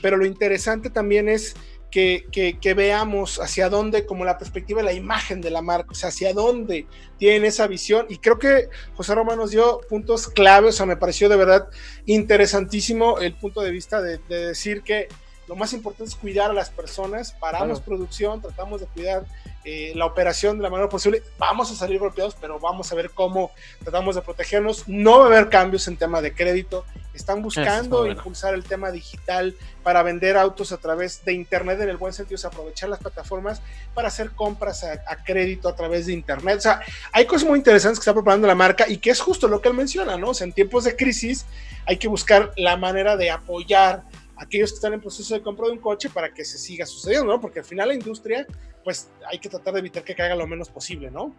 pero 0.00 0.16
lo 0.16 0.24
interesante 0.24 0.88
también 0.88 1.28
es 1.28 1.56
que, 1.92 2.74
veamos 2.74 3.38
hacia 3.38 3.68
dónde, 3.68 4.06
como 4.06 4.24
la 4.24 4.38
perspectiva 4.38 4.80
de 4.80 4.86
la 4.86 4.92
imagen 4.94 5.40
de 5.40 5.50
la 5.50 5.60
marca, 5.62 5.92
o 5.92 5.94
sea, 5.94 6.08
hacia 6.08 6.32
dónde 6.32 6.86
tienen 7.18 7.44
esa 7.44 7.66
visión. 7.66 8.06
Y 8.08 8.16
creo 8.16 8.38
que 8.38 8.70
José 8.94 9.14
Román 9.14 9.36
nos 9.36 9.50
dio 9.50 9.80
puntos 9.88 10.26
claves, 10.26 10.74
o 10.74 10.76
sea, 10.78 10.86
me 10.86 10.96
pareció 10.96 11.28
de 11.28 11.36
verdad 11.36 11.68
interesantísimo 12.06 13.18
el 13.18 13.34
punto 13.34 13.60
de 13.60 13.70
vista 13.70 14.00
de 14.00 14.18
decir 14.26 14.82
que 14.82 15.08
lo 15.48 15.56
más 15.56 15.72
importante 15.72 16.10
es 16.10 16.16
cuidar 16.16 16.50
a 16.50 16.54
las 16.54 16.70
personas, 16.70 17.32
paramos 17.32 17.80
producción, 17.80 18.40
tratamos 18.40 18.80
de 18.80 18.86
cuidar 18.86 19.24
eh, 19.64 19.92
la 19.94 20.06
operación 20.06 20.56
de 20.56 20.62
la 20.62 20.70
manera 20.70 20.88
posible, 20.88 21.22
vamos 21.38 21.70
a 21.70 21.74
salir 21.74 21.98
golpeados, 21.98 22.36
pero 22.40 22.58
vamos 22.58 22.90
a 22.90 22.94
ver 22.94 23.10
cómo 23.10 23.50
tratamos 23.82 24.14
de 24.14 24.22
protegernos, 24.22 24.88
no 24.88 25.18
va 25.18 25.24
a 25.24 25.28
haber 25.28 25.48
cambios 25.48 25.88
en 25.88 25.96
tema 25.96 26.20
de 26.20 26.32
crédito, 26.32 26.84
están 27.12 27.42
buscando 27.42 28.06
impulsar 28.06 28.54
el 28.54 28.64
tema 28.64 28.90
digital 28.90 29.54
para 29.82 30.02
vender 30.02 30.36
autos 30.36 30.72
a 30.72 30.78
través 30.78 31.24
de 31.24 31.32
internet 31.32 31.80
en 31.80 31.90
el 31.90 31.96
buen 31.96 32.12
sentido, 32.12 32.36
es 32.36 32.44
aprovechar 32.44 32.88
las 32.88 33.00
plataformas 33.00 33.62
para 33.94 34.08
hacer 34.08 34.30
compras 34.30 34.84
a, 34.84 34.92
a, 35.06 35.22
crédito 35.24 35.68
a 35.68 35.76
través 35.76 36.06
de 36.06 36.12
internet, 36.12 36.58
o 36.58 36.62
sea, 36.62 36.80
hay 37.12 37.26
cosas 37.26 37.48
muy 37.48 37.58
interesantes 37.58 37.98
que 37.98 38.02
está 38.02 38.14
preparando 38.14 38.46
la 38.46 38.54
marca 38.54 38.88
y 38.88 38.98
que 38.98 39.10
es 39.10 39.20
justo 39.20 39.48
lo 39.48 39.60
que 39.60 39.68
él 39.68 39.74
menciona, 39.74 40.16
¿no? 40.16 40.30
O 40.30 40.34
sea, 40.34 40.46
en 40.46 40.52
tiempos 40.52 40.84
de 40.84 40.96
crisis 40.96 41.46
hay 41.84 41.98
que 41.98 42.08
buscar 42.08 42.52
la 42.56 42.76
manera 42.76 43.16
de 43.16 43.30
apoyar 43.30 44.02
aquellos 44.42 44.70
que 44.70 44.76
están 44.76 44.92
en 44.92 45.00
proceso 45.00 45.34
de 45.34 45.42
compra 45.42 45.66
de 45.66 45.72
un 45.72 45.78
coche 45.78 46.10
para 46.10 46.32
que 46.32 46.44
se 46.44 46.58
siga 46.58 46.84
sucediendo, 46.84 47.32
¿no? 47.32 47.40
Porque 47.40 47.60
al 47.60 47.64
final 47.64 47.88
la 47.88 47.94
industria, 47.94 48.46
pues 48.84 49.08
hay 49.30 49.38
que 49.38 49.48
tratar 49.48 49.74
de 49.74 49.80
evitar 49.80 50.02
que 50.02 50.14
caiga 50.14 50.34
lo 50.34 50.46
menos 50.46 50.68
posible, 50.68 51.10
¿no? 51.10 51.34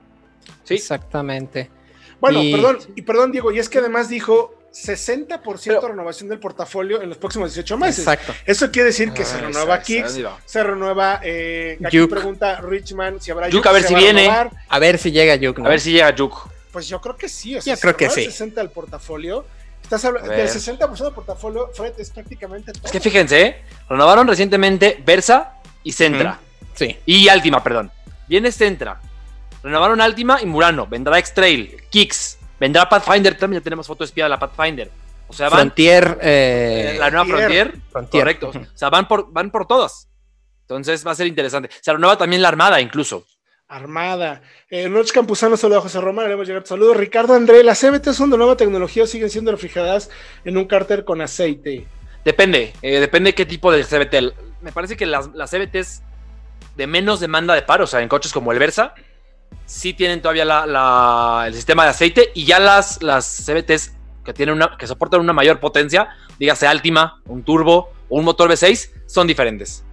Sí. 0.64 0.76
Exactamente. 0.76 1.70
Bueno, 2.20 2.40
perdón, 2.40 2.80
y 2.96 3.02
perdón, 3.02 3.32
Diego, 3.32 3.52
y 3.52 3.60
es 3.60 3.68
que 3.68 3.80
además 3.80 4.08
dijo 4.08 4.56
60% 4.72 5.82
de 5.82 5.88
renovación 5.88 6.30
del 6.30 6.40
portafolio 6.40 7.02
en 7.02 7.10
los 7.10 7.18
próximos 7.18 7.54
18 7.54 7.78
meses. 7.78 8.00
Exacto. 8.00 8.34
Eso 8.46 8.72
quiere 8.72 8.88
decir 8.88 9.12
que 9.12 9.26
se 9.26 9.36
ah, 9.36 9.42
renueva 9.42 9.82
Kicks, 9.82 10.20
se 10.46 10.64
renueva. 10.64 11.20
Eh, 11.22 11.78
aquí 11.84 12.06
pregunta 12.08 12.62
Richman 12.62 13.22
si 13.22 13.32
habrá 13.32 13.50
Yuk. 13.50 13.66
a 13.66 13.72
ver 13.74 13.84
si 13.84 13.94
viene. 13.94 14.30
A, 14.70 14.80
ver 14.80 14.98
si 14.98 15.12
llega 15.12 15.36
Yuk. 15.36 15.60
A 15.60 15.70
ver 15.70 15.82
si 15.82 15.92
llega 15.92 16.16
Yuk. 16.16 16.50
Pues 16.72 16.88
yo 16.88 17.02
creo 17.02 17.18
que 17.18 17.28
sí. 17.30 17.58
O 17.58 17.62
sea, 17.62 17.76
yo 17.76 17.82
creo 17.82 17.98
que 17.98 18.10
sí. 18.10 18.26
60 18.26 18.62
al 18.62 18.72
portafolio 18.72 19.46
Estás 19.84 20.06
hablando 20.06 20.32
del 20.32 20.48
60% 20.48 21.04
del 21.04 21.14
portafolio, 21.14 21.70
Fred, 21.74 21.94
es 22.00 22.10
prácticamente 22.10 22.72
todo. 22.72 22.86
Es 22.86 22.92
que 22.92 23.00
fíjense, 23.00 23.42
¿eh? 23.42 23.66
renovaron 23.90 24.28
recientemente 24.28 25.02
Versa 25.06 25.60
y 25.84 25.92
Centra. 25.92 26.40
Sí. 26.74 26.98
Y 27.06 27.28
Altima, 27.28 27.62
perdón. 27.64 27.92
Viene 28.28 28.52
Centra. 28.52 29.00
Renovaron 29.62 30.02
Altima 30.02 30.42
y 30.42 30.46
Murano. 30.46 30.88
Vendrá 30.88 31.20
X-Trail, 31.20 31.84
Kicks. 31.90 32.40
Vendrá 32.60 32.88
Pathfinder. 32.90 33.38
También 33.38 33.62
ya 33.62 33.64
tenemos 33.64 33.86
foto 33.86 34.04
espía 34.04 34.26
de 34.26 34.30
la 34.30 34.40
Pathfinder. 34.40 34.90
O 35.28 35.34
sea, 35.34 35.50
van. 35.50 35.60
Frontier. 35.60 36.18
Eh, 36.22 36.96
la 37.00 37.12
nueva 37.12 37.26
Frontier. 37.26 37.76
Correcto. 38.10 38.50
O 38.50 38.78
sea, 38.78 38.90
van 38.90 39.08
por, 39.08 39.32
van 39.32 39.52
por 39.52 39.68
todas. 39.68 40.08
Entonces 40.62 41.06
va 41.06 41.12
a 41.12 41.16
ser 41.16 41.28
interesante. 41.28 41.70
Se 41.82 41.92
renueva 41.92 42.18
también 42.18 42.42
la 42.42 42.48
Armada, 42.48 42.82
incluso. 42.82 43.26
Armada. 43.74 44.42
Eh, 44.70 44.88
Noche 44.88 45.14
Campuzano, 45.14 45.58
saludos 45.58 45.80
a 45.80 45.84
José 45.84 46.00
Román, 46.00 46.28
le 46.28 46.34
hemos 46.34 46.48
llegado 46.48 46.66
saludos. 46.66 46.96
Ricardo 46.96 47.34
André, 47.34 47.64
¿las 47.64 47.80
CBT 47.82 48.14
son 48.14 48.30
de 48.30 48.38
nueva 48.38 48.56
tecnología 48.56 49.04
o 49.04 49.08
siguen 49.08 49.30
siendo 49.30 49.52
refrigeradas 49.52 50.12
en 50.46 50.58
un 50.58 50.66
cárter 50.66 51.04
con 51.04 51.22
aceite? 51.22 51.88
Depende, 52.24 52.74
eh, 52.82 53.00
depende 53.00 53.34
qué 53.34 53.46
tipo 53.46 53.72
de 53.72 53.84
CBT. 53.84 54.62
Me 54.62 54.72
parece 54.72 54.96
que 54.96 55.06
las, 55.06 55.34
las 55.34 55.50
CBTs 55.50 56.04
de 56.78 56.88
menos 56.88 57.20
demanda 57.20 57.56
de 57.56 57.64
paro, 57.64 57.86
o 57.86 57.88
sea, 57.88 58.02
en 58.02 58.10
coches 58.10 58.32
como 58.32 58.52
el 58.52 58.60
Versa, 58.60 58.94
sí 59.66 59.94
tienen 59.94 60.22
todavía 60.22 60.46
la, 60.46 61.46
el 61.48 61.54
sistema 61.54 61.84
de 61.84 61.90
aceite 61.90 62.32
y 62.36 62.46
ya 62.46 62.60
las, 62.60 63.02
las 63.02 63.26
CBTs 63.26 63.96
que, 64.24 64.34
tienen 64.34 64.56
una, 64.56 64.78
que 64.78 64.88
soportan 64.88 65.20
una 65.20 65.34
mayor 65.34 65.60
potencia, 65.60 66.10
dígase 66.40 66.68
Altima, 66.68 67.22
un 67.26 67.44
turbo 67.44 67.92
o 68.08 68.20
un 68.20 68.26
motor 68.26 68.52
V6, 68.52 68.92
son 69.08 69.28
diferentes. 69.28 69.84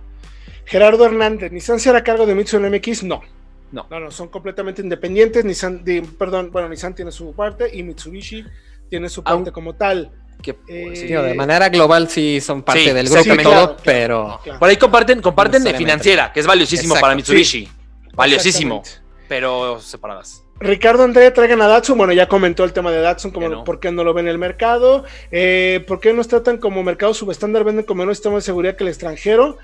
Gerardo 0.66 1.04
Hernández, 1.04 1.50
¿Nissan 1.50 1.80
se 1.80 1.90
hará 1.90 2.04
cargo 2.04 2.26
de 2.26 2.34
Mitsubishi 2.34 2.70
MX? 2.70 3.02
No. 3.02 3.22
No. 3.72 3.86
No, 3.90 4.00
no, 4.00 4.10
son 4.10 4.28
completamente 4.28 4.82
independientes. 4.82 5.44
Nissan, 5.44 5.84
perdón, 6.18 6.50
bueno, 6.50 6.68
Nissan 6.68 6.94
tiene 6.94 7.12
su 7.12 7.32
parte 7.34 7.70
y 7.72 7.82
Mitsubishi 7.82 8.44
tiene 8.88 9.08
su 9.08 9.22
parte 9.22 9.52
como 9.52 9.74
tal. 9.74 10.10
Que, 10.42 10.56
eh, 10.68 10.90
de 10.90 11.34
manera 11.34 11.68
global 11.68 12.08
sí 12.08 12.40
son 12.40 12.62
parte 12.62 12.94
del 12.94 13.08
grupo 13.08 13.34
y 13.34 13.42
todo, 13.42 13.76
pero... 13.84 14.40
Por 14.58 14.68
ahí 14.68 14.76
comparten, 14.76 15.20
comparten 15.20 15.62
de 15.62 15.74
financiera, 15.74 16.32
que 16.32 16.40
es 16.40 16.46
valiosísimo 16.46 16.94
para 16.98 17.14
Mitsubishi. 17.14 17.68
Valiosísimo, 18.14 18.82
pero 19.28 19.80
separadas. 19.80 20.42
Ricardo 20.60 21.04
Andrea, 21.04 21.32
traigan 21.32 21.62
a 21.62 21.66
Datsun. 21.66 21.96
Bueno, 21.96 22.12
ya 22.12 22.28
comentó 22.28 22.64
el 22.64 22.74
tema 22.74 22.90
de 22.90 23.00
Datsun, 23.00 23.30
como 23.30 23.64
por 23.64 23.80
qué 23.80 23.90
no 23.90 24.04
lo 24.04 24.12
ven 24.12 24.26
en 24.26 24.32
el 24.32 24.38
mercado. 24.38 25.04
Eh, 25.30 25.82
¿Por 25.88 26.00
qué 26.00 26.12
nos 26.12 26.28
tratan 26.28 26.58
como 26.58 26.82
mercado 26.82 27.14
subestándar? 27.14 27.64
Venden 27.64 27.86
como 27.86 28.02
un 28.02 28.14
sistema 28.14 28.36
de 28.36 28.42
seguridad 28.42 28.76
que 28.76 28.84
el 28.84 28.88
extranjero. 28.88 29.56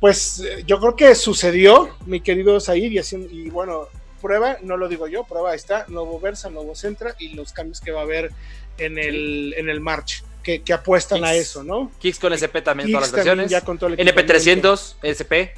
Pues 0.00 0.40
eh, 0.40 0.64
yo 0.66 0.78
creo 0.80 0.96
que 0.96 1.14
sucedió, 1.14 1.96
mi 2.06 2.20
querido 2.20 2.60
Said, 2.60 2.92
y, 2.92 2.98
y 3.30 3.50
bueno, 3.50 3.88
prueba, 4.24 4.56
no 4.62 4.78
lo 4.78 4.88
digo 4.88 5.06
yo, 5.06 5.24
prueba 5.24 5.54
está, 5.54 5.84
nuevo 5.88 6.18
Versa, 6.18 6.48
nuevo 6.48 6.74
Centra 6.74 7.14
y 7.18 7.34
los 7.34 7.52
cambios 7.52 7.80
que 7.80 7.90
va 7.90 8.00
a 8.00 8.04
haber 8.04 8.30
en 8.78 8.98
el, 8.98 9.54
en 9.56 9.68
el 9.68 9.80
March, 9.80 10.24
que, 10.42 10.62
apuestan 10.72 11.24
a 11.24 11.34
eso, 11.34 11.62
¿no? 11.62 11.90
Kicks 11.98 12.18
con 12.18 12.32
SP 12.32 12.64
también, 12.64 12.90
todas 12.90 13.12
las 13.12 13.12
versiones. 13.12 13.52
NP300, 13.52 14.94
SP. 15.04 15.52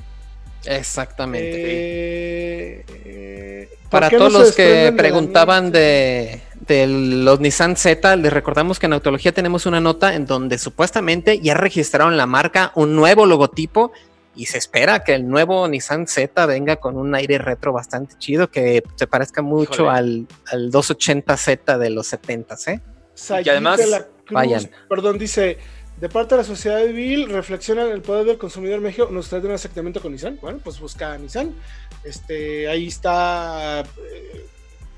Exactamente. 0.64 1.52
Eh, 1.54 2.84
eh, 3.04 3.68
Para 3.88 4.10
todos 4.10 4.32
los 4.32 4.54
que 4.54 4.92
preguntaban 4.96 5.70
de, 5.70 6.40
de, 6.66 6.86
los 6.88 7.38
Nissan 7.38 7.76
Z, 7.76 8.16
les 8.16 8.32
recordamos 8.32 8.80
que 8.80 8.86
en 8.86 8.94
Autología 8.94 9.32
tenemos 9.32 9.66
una 9.66 9.80
nota 9.80 10.14
en 10.14 10.26
donde 10.26 10.58
supuestamente 10.58 11.38
ya 11.38 11.54
registraron 11.54 12.16
la 12.16 12.26
marca, 12.26 12.72
un 12.74 12.96
nuevo 12.96 13.26
logotipo 13.26 13.92
y 14.36 14.46
se 14.46 14.58
espera 14.58 15.02
que 15.02 15.14
el 15.14 15.28
nuevo 15.28 15.66
Nissan 15.66 16.06
Z 16.06 16.46
venga 16.46 16.76
con 16.76 16.96
un 16.96 17.14
aire 17.14 17.38
retro 17.38 17.72
bastante 17.72 18.16
chido 18.18 18.50
que 18.50 18.82
se 18.94 19.06
parezca 19.06 19.42
mucho 19.42 19.90
al, 19.90 20.26
280Z 20.52 21.78
de 21.78 21.90
los 21.90 22.12
70s. 22.12 22.68
¿eh? 22.68 22.80
y 23.44 23.48
además, 23.48 23.80
vayan. 24.30 24.70
Perdón, 24.88 25.18
dice, 25.18 25.58
de 26.00 26.08
parte 26.10 26.34
de 26.34 26.42
la 26.42 26.44
sociedad 26.44 26.84
civil, 26.84 27.30
reflexionan 27.30 27.88
el 27.88 28.02
poder 28.02 28.26
del 28.26 28.38
consumidor 28.38 28.76
en 28.76 28.82
México. 28.82 29.08
¿Nos 29.10 29.28
trae 29.28 29.40
un 29.40 29.52
acercamiento 29.52 30.00
con 30.00 30.12
Nissan? 30.12 30.38
Bueno, 30.40 30.60
pues 30.62 30.78
busca 30.78 31.14
a 31.14 31.18
Nissan. 31.18 31.54
Este, 32.04 32.68
ahí 32.68 32.88
está 32.88 33.80
eh, 33.80 34.46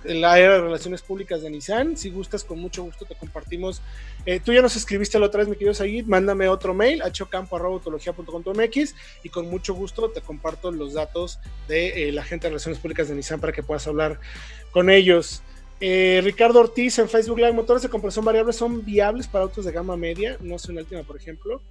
el 0.05 0.24
área 0.24 0.53
de 0.53 0.61
relaciones 0.61 1.03
públicas 1.03 1.42
de 1.42 1.51
Nissan. 1.51 1.96
Si 1.96 2.11
gustas, 2.11 2.44
con 2.44 2.59
mucho 2.59 2.82
gusto 2.82 3.05
te 3.05 3.14
compartimos. 3.14 3.82
Eh, 4.26 4.40
tú 4.44 4.53
ya 4.53 4.62
nos 4.62 4.76
escribiste 4.76 5.18
la 5.18 5.26
otra 5.26 5.40
vez, 5.40 5.49
mi 5.49 5.55
querido 5.55 5.74
Said, 5.74 6.07
mándame 6.07 6.49
otro 6.49 6.74
mail, 6.74 7.03
hocampo.com.mx 7.03 8.94
y 9.22 9.28
con 9.28 9.49
mucho 9.49 9.74
gusto 9.74 10.11
te 10.11 10.20
comparto 10.20 10.70
los 10.70 10.94
datos 10.94 11.38
de 11.66 12.09
eh, 12.09 12.12
la 12.12 12.24
gente 12.24 12.46
de 12.46 12.51
relaciones 12.51 12.78
públicas 12.80 13.09
de 13.09 13.14
Nissan 13.14 13.40
para 13.40 13.53
que 13.53 13.62
puedas 13.62 13.86
hablar 13.86 14.20
con 14.70 14.90
ellos. 14.90 15.42
Eh, 15.80 16.20
Ricardo 16.24 16.61
Ortiz 16.61 16.99
en 16.99 17.09
Facebook 17.09 17.38
Live, 17.38 17.53
motores 17.53 17.82
de 17.82 17.88
compresión 17.88 18.24
variable 18.24 18.53
son 18.53 18.84
viables 18.84 19.28
para 19.28 19.44
autos 19.44 19.64
de 19.64 19.72
gama 19.72 19.96
media, 19.96 20.36
no 20.40 20.59
sé, 20.59 20.72
en 20.72 20.78
Altima, 20.78 21.03
por 21.05 21.16
ejemplo. 21.16 21.62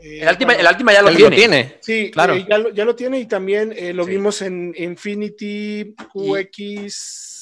Eh, 0.00 0.20
el, 0.20 0.28
Altima, 0.28 0.52
el, 0.52 0.66
Altima, 0.66 0.92
ya 0.92 1.02
lo 1.02 1.30
tiene. 1.30 1.76
Sí, 1.80 2.10
claro. 2.10 2.34
Eh, 2.34 2.46
ya, 2.48 2.58
lo, 2.58 2.70
ya, 2.70 2.84
lo, 2.84 2.94
tiene 2.94 3.20
y 3.20 3.26
también 3.26 3.72
eh, 3.76 3.92
lo 3.92 4.04
sí. 4.04 4.10
vimos 4.10 4.42
en 4.42 4.74
Infinity 4.76 5.94
QX. 6.12 7.33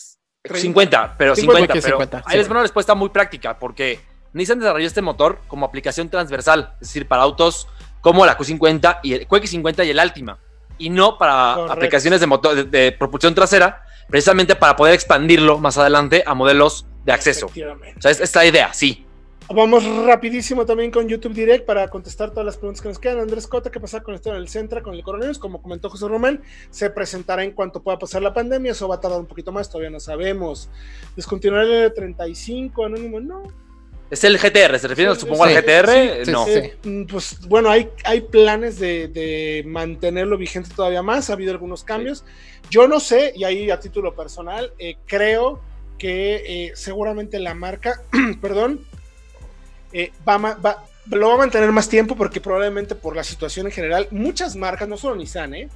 50, 0.44 1.14
pero 1.16 1.36
50, 1.36 1.58
50 1.58 1.72
pero 1.72 1.98
50, 1.98 2.22
ahí 2.26 2.38
les 2.38 2.48
una 2.48 2.62
respuesta 2.62 2.94
muy 2.94 3.10
práctica, 3.10 3.58
porque 3.58 4.00
Nissan 4.32 4.58
desarrolló 4.58 4.86
este 4.86 5.02
motor 5.02 5.38
como 5.46 5.64
aplicación 5.64 6.08
transversal, 6.08 6.74
es 6.74 6.88
decir, 6.88 7.06
para 7.06 7.22
autos 7.22 7.68
como 8.00 8.26
la 8.26 8.36
Q50 8.36 9.00
y 9.04 9.14
el 9.14 9.28
QX50 9.28 9.86
y 9.86 9.90
el 9.90 10.00
Altima, 10.00 10.38
y 10.78 10.90
no 10.90 11.16
para 11.16 11.54
Correcto. 11.54 11.72
aplicaciones 11.72 12.20
de, 12.20 12.26
motor, 12.26 12.54
de, 12.56 12.64
de, 12.64 12.92
propulsión 12.92 13.34
trasera, 13.34 13.84
precisamente 14.08 14.56
para 14.56 14.74
poder 14.74 14.94
expandirlo 14.94 15.58
más 15.58 15.78
adelante 15.78 16.24
a 16.26 16.34
modelos 16.34 16.86
de 17.04 17.12
acceso. 17.12 17.46
O 17.46 18.00
sea, 18.00 18.10
es 18.10 18.20
esta 18.20 18.44
idea, 18.44 18.72
sí. 18.72 19.06
Vamos 19.48 19.84
rapidísimo 20.06 20.64
también 20.64 20.90
con 20.90 21.08
YouTube 21.08 21.34
Direct 21.34 21.66
para 21.66 21.88
contestar 21.88 22.30
todas 22.30 22.46
las 22.46 22.56
preguntas 22.56 22.80
que 22.80 22.88
nos 22.88 22.98
quedan. 22.98 23.18
Andrés 23.18 23.46
Cota, 23.46 23.70
¿qué 23.70 23.80
pasa 23.80 24.02
con 24.02 24.14
esto 24.14 24.30
en 24.30 24.36
el 24.36 24.48
Centra, 24.48 24.82
con 24.82 24.94
el 24.94 25.02
coronavirus? 25.02 25.38
Como 25.38 25.60
comentó 25.60 25.90
José 25.90 26.08
Román, 26.08 26.42
se 26.70 26.88
presentará 26.90 27.44
en 27.44 27.52
cuanto 27.52 27.82
pueda 27.82 27.98
pasar 27.98 28.22
la 28.22 28.32
pandemia. 28.32 28.72
Eso 28.72 28.88
va 28.88 28.96
a 28.96 29.00
tardar 29.00 29.20
un 29.20 29.26
poquito 29.26 29.52
más, 29.52 29.68
todavía 29.68 29.90
no 29.90 30.00
sabemos. 30.00 30.70
Descontinuar 31.16 31.66
el 31.66 31.92
35, 31.92 32.86
anónimo, 32.86 33.20
no. 33.20 33.42
¿Es 34.10 34.24
el 34.24 34.38
GTR? 34.38 34.78
¿Se 34.78 34.88
refiere, 34.88 35.14
sí, 35.14 35.20
supongo, 35.20 35.46
sí, 35.46 35.54
al 35.54 35.62
GTR? 35.62 36.24
Sí, 36.24 36.30
no. 36.30 36.46
Eh, 36.46 36.76
pues 37.10 37.40
bueno, 37.48 37.70
hay, 37.70 37.88
hay 38.04 38.20
planes 38.20 38.78
de, 38.78 39.08
de, 39.08 39.64
mantenerlo 39.66 40.38
vigente 40.38 40.70
todavía 40.74 41.02
más. 41.02 41.30
Ha 41.30 41.32
habido 41.32 41.50
algunos 41.50 41.82
cambios. 41.82 42.24
Yo 42.70 42.88
no 42.88 43.00
sé, 43.00 43.32
y 43.34 43.44
ahí 43.44 43.70
a 43.70 43.80
título 43.80 44.14
personal, 44.14 44.72
eh, 44.78 44.96
creo 45.06 45.60
que 45.98 46.42
eh, 46.46 46.72
seguramente 46.74 47.38
la 47.38 47.54
marca, 47.54 48.02
perdón, 48.40 48.84
eh, 49.92 50.12
va, 50.26 50.38
va, 50.38 50.84
lo 51.06 51.28
va 51.28 51.34
a 51.34 51.38
mantener 51.38 51.70
más 51.72 51.88
tiempo 51.88 52.16
porque 52.16 52.40
probablemente 52.40 52.94
por 52.94 53.16
la 53.16 53.24
situación 53.24 53.66
en 53.66 53.72
general, 53.72 54.08
muchas 54.10 54.56
marcas, 54.56 54.88
no 54.88 54.96
solo 54.96 55.16
Nissan, 55.16 55.54
¿eh? 55.54 55.68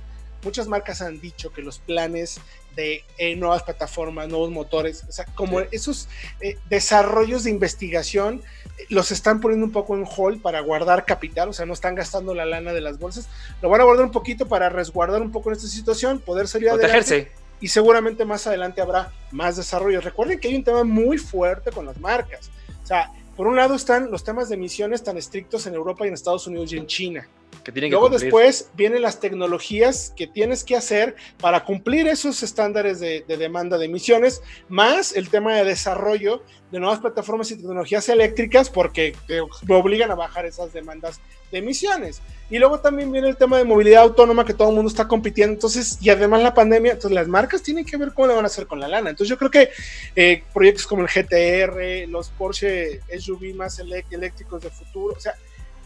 muchas 0.47 0.69
marcas 0.69 1.03
han 1.03 1.21
dicho 1.21 1.53
que 1.53 1.61
los 1.61 1.79
planes 1.79 2.41
de 2.77 3.05
eh, 3.19 3.37
nuevas 3.37 3.63
plataformas, 3.63 4.29
nuevos 4.29 4.51
motores, 4.51 5.05
o 5.09 5.13
sea, 5.13 5.25
como 5.35 5.61
esos 5.61 6.09
eh, 6.41 6.59
desarrollos 6.69 7.45
de 7.45 7.51
investigación 7.51 8.43
los 8.91 9.11
están 9.11 9.41
poniendo 9.41 9.67
un 9.67 9.73
poco 9.73 9.97
en 9.97 10.05
hold 10.07 10.43
para 10.43 10.61
guardar 10.61 11.05
capital, 11.05 11.49
o 11.49 11.53
sea, 11.53 11.67
no 11.67 11.73
están 11.73 11.95
gastando 11.95 12.35
la 12.35 12.45
lana 12.45 12.73
de 12.73 12.81
las 12.81 12.99
bolsas, 12.99 13.29
lo 13.63 13.71
van 13.71 13.81
a 13.81 13.85
guardar 13.85 14.05
un 14.05 14.13
poquito 14.13 14.47
para 14.47 14.69
resguardar 14.69 15.23
un 15.23 15.33
poco 15.33 15.51
en 15.51 15.57
esta 15.57 15.69
situación, 15.69 16.21
poder 16.21 16.49
salir 16.49 16.69
Protegerse. 16.69 17.15
adelante. 17.15 17.47
Y 17.59 17.69
seguramente 17.69 18.27
más 18.27 18.47
adelante 18.47 18.83
habrá 18.83 19.11
más 19.31 19.57
desarrollos. 19.57 20.05
Recuerden 20.05 20.39
que 20.39 20.49
hay 20.49 20.57
un 20.57 20.65
tema 20.65 20.85
muy 20.85 21.17
fuerte 21.17 21.73
con 21.73 21.87
las 21.87 21.99
marcas. 21.99 22.51
O 22.85 22.87
sea, 22.87 23.11
por 23.37 23.47
un 23.47 23.57
lado 23.57 23.75
están 23.75 24.11
los 24.11 24.25
temas 24.25 24.49
de 24.49 24.55
emisiones 24.55 25.05
tan 25.05 25.17
estrictos 25.19 25.67
en 25.67 25.75
Europa 25.75 26.05
y 26.05 26.09
en 26.09 26.15
Estados 26.15 26.47
Unidos 26.47 26.73
y 26.73 26.79
en 26.79 26.87
China. 26.87 27.29
Que 27.65 27.73
tienen 27.73 27.91
Luego 27.91 28.11
que 28.11 28.19
después 28.19 28.71
vienen 28.75 29.03
las 29.03 29.21
tecnologías 29.21 30.13
que 30.17 30.27
tienes 30.27 30.65
que 30.65 30.77
hacer 30.77 31.17
para 31.39 31.65
cumplir 31.65 32.07
esos 32.09 32.43
estándares 32.43 33.01
de, 33.01 33.25
de, 33.27 33.37
demanda 33.37 33.79
de 33.79 33.87
emisiones, 33.87 34.43
más 34.69 35.15
el 35.15 35.29
tema 35.29 35.55
de 35.57 35.65
desarrollo 35.65 36.43
de 36.71 36.81
nuevas 36.81 36.99
plataformas 36.99 37.51
y 37.51 37.57
tecnologías 37.57 38.09
eléctricas 38.09 38.71
porque 38.71 39.15
te 39.27 39.41
obligan 39.73 40.11
a 40.11 40.15
bajar 40.15 40.47
esas 40.47 40.73
demandas 40.73 41.21
de 41.53 41.59
emisiones. 41.59 42.21
Y 42.51 42.59
luego 42.59 42.81
también 42.81 43.11
viene 43.11 43.29
el 43.29 43.37
tema 43.37 43.59
de 43.59 43.65
movilidad 43.65 44.03
autónoma 44.03 44.45
que 44.45 44.55
todo 44.55 44.69
el 44.69 44.75
mundo 44.75 44.89
está 44.89 45.09
compitiendo. 45.09 45.55
Entonces, 45.55 45.99
y 46.01 46.11
además 46.11 46.43
la 46.43 46.55
pandemia, 46.55 46.93
entonces 46.93 47.15
las 47.15 47.29
marcas 47.29 47.63
tienen 47.63 47.85
que 47.85 47.97
ver 47.97 48.13
cómo 48.13 48.29
le 48.29 48.35
van 48.35 48.45
a 48.45 48.47
hacer 48.47 48.67
con 48.67 48.81
la 48.81 48.89
lana. 48.89 49.11
Entonces 49.11 49.31
yo 49.31 49.39
creo 49.39 49.51
que 49.51 49.71
eh, 50.15 50.43
proyectos 50.53 50.87
como 50.87 51.03
el 51.03 51.09
GTR, 51.09 52.09
los 52.09 52.31
Porsche 52.31 53.01
SUV 53.19 53.55
más 53.55 53.79
eléctricos 53.79 54.63
de 54.63 54.71
futuro, 54.71 55.15
o 55.17 55.21
sea, 55.21 55.35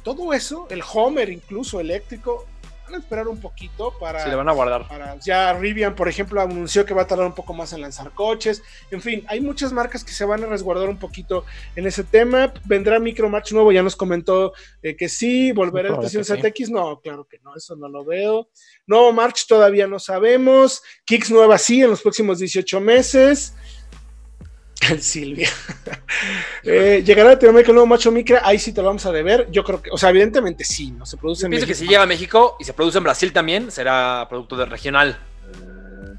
todo 0.03 0.33
eso, 0.33 0.67
el 0.71 0.83
Homer 0.93 1.31
incluso 1.31 1.81
eléctrico, 1.81 2.47
van 2.91 3.01
a 3.01 3.03
esperar 3.03 3.29
un 3.29 3.41
poquito 3.41 3.95
para... 3.99 4.25
Sí, 4.25 4.31
le 4.31 4.37
van 4.37 4.49
a 4.49 4.53
guardar. 4.53 4.89
Para, 4.89 5.19
ya 5.21 5.53
Rivian, 5.53 5.95
por 5.95 6.09
ejemplo, 6.09 6.41
anunció 6.41 6.85
que 6.85 6.95
va 6.95 7.03
a 7.03 7.07
tardar 7.07 7.27
un 7.27 7.35
poco 7.35 7.55
más 7.55 7.73
en 7.73 7.81
lanzar 7.81 8.11
coches. 8.13 8.63
En 8.91 9.01
fin, 9.01 9.25
hay 9.29 9.41
muchas 9.41 9.73
marcas 9.73 10.05
que 10.05 10.13
se 10.13 10.25
van 10.25 10.43
a 10.43 10.47
resguardar 10.47 10.89
un 10.89 10.99
poquito 10.99 11.45
en 11.77 11.87
ese 11.87 12.05
tema. 12.05 12.53
Vendrá 12.65 12.99
Micromatch 12.99 13.53
nuevo, 13.53 13.73
ya 13.73 13.83
nos 13.83 13.97
comentó 13.97 14.53
eh, 14.83 14.97
que 14.97 15.09
sí. 15.09 15.53
¿Volverá 15.53 15.91
el 15.91 15.99
precio 15.99 16.25
ZX? 16.25 16.67
Sí. 16.67 16.73
No, 16.73 17.01
claro 17.01 17.25
que 17.25 17.39
no, 17.41 17.55
eso 17.57 17.77
no 17.77 17.89
lo 17.89 18.05
veo. 18.05 18.49
Nuevo 18.87 19.13
March 19.13 19.47
todavía 19.47 19.87
no 19.87 19.99
sabemos. 19.99 20.83
Kicks 21.05 21.31
nueva 21.31 21.59
sí 21.59 21.83
en 21.83 21.91
los 21.91 22.03
próximos 22.03 22.39
18 22.39 22.81
meses. 22.81 23.55
Silvia. 25.01 25.49
eh, 26.65 27.03
¿Llegará 27.05 27.31
a 27.31 27.33
Latinoamérica 27.35 27.71
el 27.71 27.75
nuevo 27.75 27.87
macho 27.87 28.11
micra? 28.11 28.43
Ahí 28.45 28.59
sí 28.59 28.73
te 28.73 28.81
lo 28.81 28.89
vamos 28.89 29.05
a 29.07 29.13
deber. 29.13 29.49
Yo 29.51 29.63
creo 29.65 29.83
que, 29.83 29.91
o 29.91 29.99
sea, 29.99 30.11
evidentemente 30.11 30.65
sí, 30.65 30.91
¿no? 30.91 31.07
Se 31.07 31.17
produce 31.17 31.43
Yo 31.43 31.47
en 31.47 31.51
pienso 31.51 31.67
México. 31.67 31.79
que 31.79 31.85
si 31.87 31.91
llega 31.91 32.03
a 32.03 32.07
México 32.07 32.57
y 32.59 32.65
se 32.65 32.73
produce 32.73 32.99
en 32.99 33.05
Brasil 33.05 33.33
también, 33.33 33.71
será 33.71 34.27
producto 34.29 34.57
de 34.57 34.67
regional. 34.67 35.19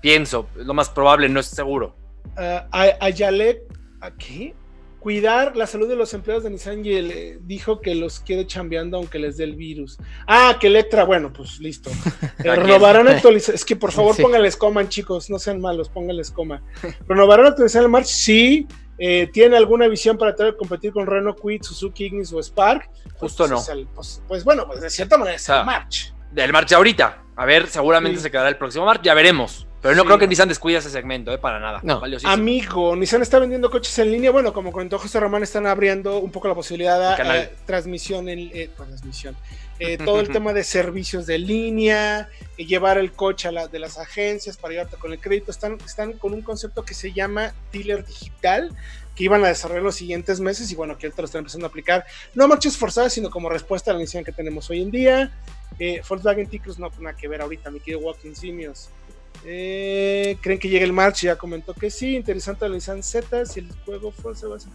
Pienso, 0.01 0.49
es 0.59 0.65
lo 0.65 0.73
más 0.73 0.89
probable, 0.89 1.29
no 1.29 1.39
es 1.39 1.47
seguro. 1.47 1.95
Uh, 2.37 2.61
Ayale, 2.71 3.63
¿aquí? 3.99 4.53
Cuidar 5.01 5.57
la 5.57 5.65
salud 5.65 5.89
de 5.89 5.95
los 5.95 6.13
empleados 6.13 6.43
de 6.43 6.51
Nissan 6.51 6.85
y 6.85 6.93
él 6.93 7.39
dijo 7.41 7.81
que 7.81 7.95
los 7.95 8.19
quiere 8.19 8.45
chambeando 8.45 8.97
aunque 8.97 9.17
les 9.17 9.35
dé 9.35 9.45
el 9.45 9.55
virus. 9.55 9.97
Ah, 10.27 10.57
que 10.59 10.67
Electra, 10.67 11.05
bueno, 11.05 11.33
pues 11.33 11.59
listo. 11.59 11.89
Eh, 12.43 12.55
renovarán 12.55 13.07
actualizar. 13.07 13.53
Es 13.53 13.65
que 13.65 13.75
por 13.75 13.91
favor 13.91 14.15
sí. 14.15 14.21
pónganles 14.21 14.55
coman, 14.55 14.89
chicos, 14.89 15.29
no 15.29 15.37
sean 15.37 15.59
malos, 15.59 15.89
pónganles 15.89 16.31
coma. 16.31 16.63
¿Renovarán 17.07 17.47
actualizar 17.47 17.83
el 17.83 17.89
March? 17.89 18.07
Sí. 18.07 18.67
Eh, 18.97 19.27
¿Tiene 19.33 19.57
alguna 19.57 19.87
visión 19.87 20.17
para 20.17 20.35
tratar 20.35 20.53
de 20.53 20.57
competir 20.57 20.91
con 20.91 21.07
Renault 21.07 21.39
Quid, 21.39 21.63
Suzuki 21.63 22.05
Ignis 22.05 22.31
o 22.33 22.39
Spark? 22.39 22.89
Justo 23.15 23.47
pues, 23.47 23.67
no. 23.67 23.73
El, 23.73 23.87
pues, 23.87 24.23
pues, 24.27 24.43
bueno, 24.43 24.67
pues 24.67 24.81
de 24.81 24.89
cierta 24.91 25.17
manera 25.17 25.35
es 25.35 25.49
el 25.49 25.65
March. 25.65 26.13
Del 26.31 26.53
March 26.53 26.71
ahorita. 26.73 27.23
A 27.35 27.45
ver, 27.45 27.67
seguramente 27.67 28.17
sí. 28.17 28.23
se 28.23 28.31
quedará 28.31 28.49
el 28.49 28.57
próximo 28.57 28.85
March, 28.85 29.01
ya 29.01 29.15
veremos. 29.15 29.67
Pero 29.81 29.95
no 29.95 30.01
sí. 30.01 30.07
creo 30.07 30.19
que 30.19 30.27
Nissan 30.27 30.47
descuide 30.47 30.77
ese 30.77 30.89
segmento, 30.89 31.33
¿eh? 31.33 31.37
para 31.37 31.59
nada. 31.59 31.79
No. 31.83 32.01
Amigo, 32.25 32.95
Nissan 32.95 33.21
está 33.21 33.39
vendiendo 33.39 33.69
coches 33.71 33.97
en 33.99 34.11
línea. 34.11 34.31
Bueno, 34.31 34.53
como 34.53 34.71
comentó 34.71 34.99
José 34.99 35.19
Román, 35.19 35.43
están 35.43 35.65
abriendo 35.65 36.19
un 36.19 36.31
poco 36.31 36.47
la 36.47 36.55
posibilidad 36.55 37.17
de 37.17 37.39
eh, 37.39 37.53
transmisión 37.65 38.29
en 38.29 38.51
eh, 38.53 38.69
transmisión. 38.75 39.35
Eh, 39.83 39.97
todo 39.97 40.19
el 40.19 40.29
tema 40.31 40.53
de 40.53 40.63
servicios 40.63 41.25
de 41.25 41.39
línea, 41.39 42.29
eh, 42.55 42.65
llevar 42.65 42.99
el 42.99 43.11
coche 43.13 43.47
a 43.47 43.51
la, 43.51 43.67
de 43.67 43.79
las 43.79 43.97
agencias 43.97 44.55
para 44.55 44.73
llevarte 44.73 44.97
con 44.97 45.11
el 45.11 45.19
crédito. 45.19 45.49
Están, 45.49 45.79
están 45.83 46.13
con 46.13 46.33
un 46.33 46.43
concepto 46.43 46.85
que 46.85 46.93
se 46.93 47.11
llama 47.13 47.55
dealer 47.73 48.05
digital, 48.05 48.71
que 49.15 49.23
iban 49.23 49.43
a 49.43 49.47
desarrollar 49.47 49.81
los 49.81 49.95
siguientes 49.95 50.39
meses 50.39 50.71
y 50.71 50.75
bueno, 50.75 50.99
que 50.99 51.07
ahorita 51.07 51.23
lo 51.23 51.25
están 51.25 51.39
empezando 51.39 51.65
a 51.65 51.69
aplicar. 51.69 52.05
No 52.35 52.47
marchas 52.47 52.77
forzadas, 52.77 53.13
sino 53.13 53.31
como 53.31 53.49
respuesta 53.49 53.89
a 53.89 53.95
la 53.95 53.99
misión 53.99 54.23
que 54.23 54.31
tenemos 54.31 54.69
hoy 54.69 54.83
en 54.83 54.91
día. 54.91 55.31
Eh, 55.79 56.01
Volkswagen 56.07 56.47
T-Cruz 56.47 56.77
no 56.77 56.91
tiene 56.91 57.05
nada 57.05 57.17
que 57.17 57.27
ver 57.27 57.41
ahorita, 57.41 57.71
mi 57.71 57.79
querido 57.79 58.01
Walking 58.01 58.35
Simios. 58.35 58.89
Eh, 59.43 60.37
¿Creen 60.41 60.59
que 60.59 60.69
llegue 60.69 60.85
el 60.85 60.93
March? 60.93 61.21
Ya 61.21 61.35
comentó 61.35 61.73
que 61.73 61.89
sí. 61.89 62.15
Interesante 62.15 62.67
la 62.67 62.75
Nissan 62.75 63.03
Z. 63.03 63.45
Si 63.45 63.59
el 63.59 63.71
juego 63.85 64.11
Forza 64.11 64.47
va 64.47 64.57
a 64.57 64.59
ser 64.59 64.71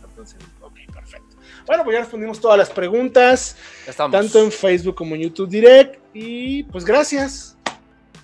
Ok, 0.61 0.75
perfecto. 0.93 1.37
Bueno, 1.67 1.85
pues 1.85 1.95
ya 1.95 2.01
respondimos 2.01 2.41
todas 2.41 2.59
las 2.59 2.71
preguntas. 2.71 3.57
Tanto 3.97 4.43
en 4.43 4.51
Facebook 4.51 4.95
como 4.95 5.15
en 5.15 5.23
YouTube 5.23 5.49
Direct. 5.49 6.01
Y 6.15 6.65
pues 6.65 6.85
gracias. 6.85 7.57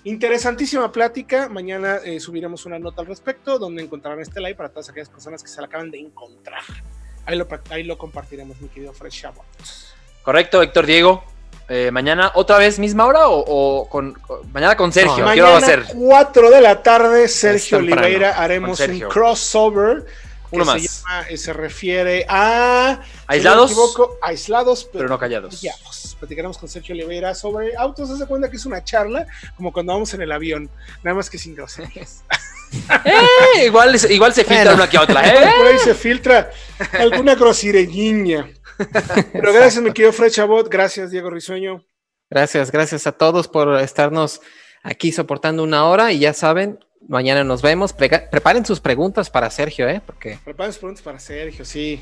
Interesantísima 0.03 0.91
plática. 0.91 1.47
Mañana 1.47 1.97
eh, 2.03 2.19
subiremos 2.19 2.65
una 2.65 2.77
nota 2.77 3.01
al 3.01 3.07
respecto 3.07 3.57
donde 3.57 3.83
encontrarán 3.83 4.19
este 4.19 4.39
live 4.41 4.55
para 4.55 4.69
todas 4.69 4.89
aquellas 4.89 5.09
personas 5.09 5.41
que 5.41 5.49
se 5.49 5.61
la 5.61 5.67
acaban 5.67 5.91
de 5.91 5.99
encontrar. 5.99 6.63
Ahí 7.25 7.37
lo, 7.37 7.47
ahí 7.69 7.83
lo 7.83 7.97
compartiremos, 7.97 8.59
mi 8.59 8.67
querido 8.67 8.91
Fresh 8.91 9.21
Shabbat. 9.21 9.45
Correcto, 10.23 10.61
Héctor 10.61 10.85
Diego. 10.85 11.32
Eh, 11.69 11.91
mañana 11.91 12.31
otra 12.35 12.57
vez 12.57 12.77
misma 12.77 13.05
hora 13.05 13.29
o, 13.29 13.43
o 13.47 13.89
con, 13.89 14.17
mañana 14.51 14.75
con 14.75 14.91
Sergio. 14.91 15.11
No, 15.11 15.17
¿Qué 15.17 15.23
mañana 15.23 15.49
va 15.49 15.55
a 15.55 15.59
hacer? 15.59 15.85
4 15.95 16.49
de 16.49 16.61
la 16.61 16.83
tarde, 16.83 17.27
Sergio 17.27 17.77
Oliveira 17.77 18.31
haremos 18.37 18.79
un 18.79 18.99
crossover. 19.01 20.05
Uno 20.51 20.65
más. 20.65 20.81
Se, 20.81 20.87
llama, 20.87 21.21
eh, 21.29 21.37
se, 21.37 21.53
refiere 21.53 22.25
a 22.29 22.99
aislados, 23.25 23.71
si 23.71 23.75
no 23.75 23.85
equivoco, 23.85 24.17
aislados, 24.21 24.83
pero, 24.83 24.99
pero, 24.99 25.09
no 25.09 25.17
callados. 25.17 25.55
callados. 25.55 26.15
Platicaremos 26.19 26.57
con 26.59 26.69
Sergio 26.69 26.93
Oliveira 26.93 27.33
sobre 27.33 27.75
autos. 27.75 28.11
Haz 28.11 28.19
de 28.19 28.27
cuenta 28.27 28.51
que 28.51 28.57
es 28.57 28.65
una 28.67 28.83
charla, 28.83 29.25
como 29.55 29.73
cuando 29.73 29.93
vamos 29.93 30.13
en 30.13 30.21
el 30.21 30.31
avión, 30.31 30.69
nada 31.01 31.15
más 31.15 31.29
que 31.29 31.39
sin 31.39 31.55
groserías. 31.55 32.23
eh, 33.05 33.65
igual, 33.65 33.97
igual 34.09 34.33
se 34.33 34.43
filtra 34.43 34.63
bueno. 34.63 34.83
una 34.83 34.89
que 34.89 34.97
otra. 34.99 35.27
¿eh? 35.27 35.53
Por 35.57 35.67
ahí 35.67 35.79
se 35.79 35.95
filtra 35.95 36.51
alguna 36.99 37.33
grosireñiña. 37.33 38.47
Pero 39.31 39.53
gracias, 39.53 39.83
mi 39.83 39.91
querido 39.91 40.13
Fred 40.13 40.31
Chabot. 40.31 40.69
Gracias, 40.69 41.11
Diego 41.11 41.29
Risueño. 41.29 41.85
Gracias, 42.29 42.71
gracias 42.71 43.05
a 43.07 43.11
todos 43.11 43.47
por 43.47 43.79
estarnos 43.79 44.41
aquí 44.83 45.11
soportando 45.11 45.63
una 45.63 45.85
hora. 45.85 46.11
Y 46.11 46.19
ya 46.19 46.33
saben, 46.33 46.79
mañana 47.07 47.43
nos 47.43 47.61
vemos. 47.61 47.93
Pre 47.93 48.09
preparen 48.31 48.65
sus 48.65 48.79
preguntas 48.79 49.29
para 49.29 49.49
Sergio, 49.49 49.87
¿eh? 49.87 50.01
Porque... 50.05 50.39
Preparen 50.43 50.71
sus 50.71 50.79
preguntas 50.79 51.03
para 51.03 51.19
Sergio, 51.19 51.65
sí. 51.65 52.01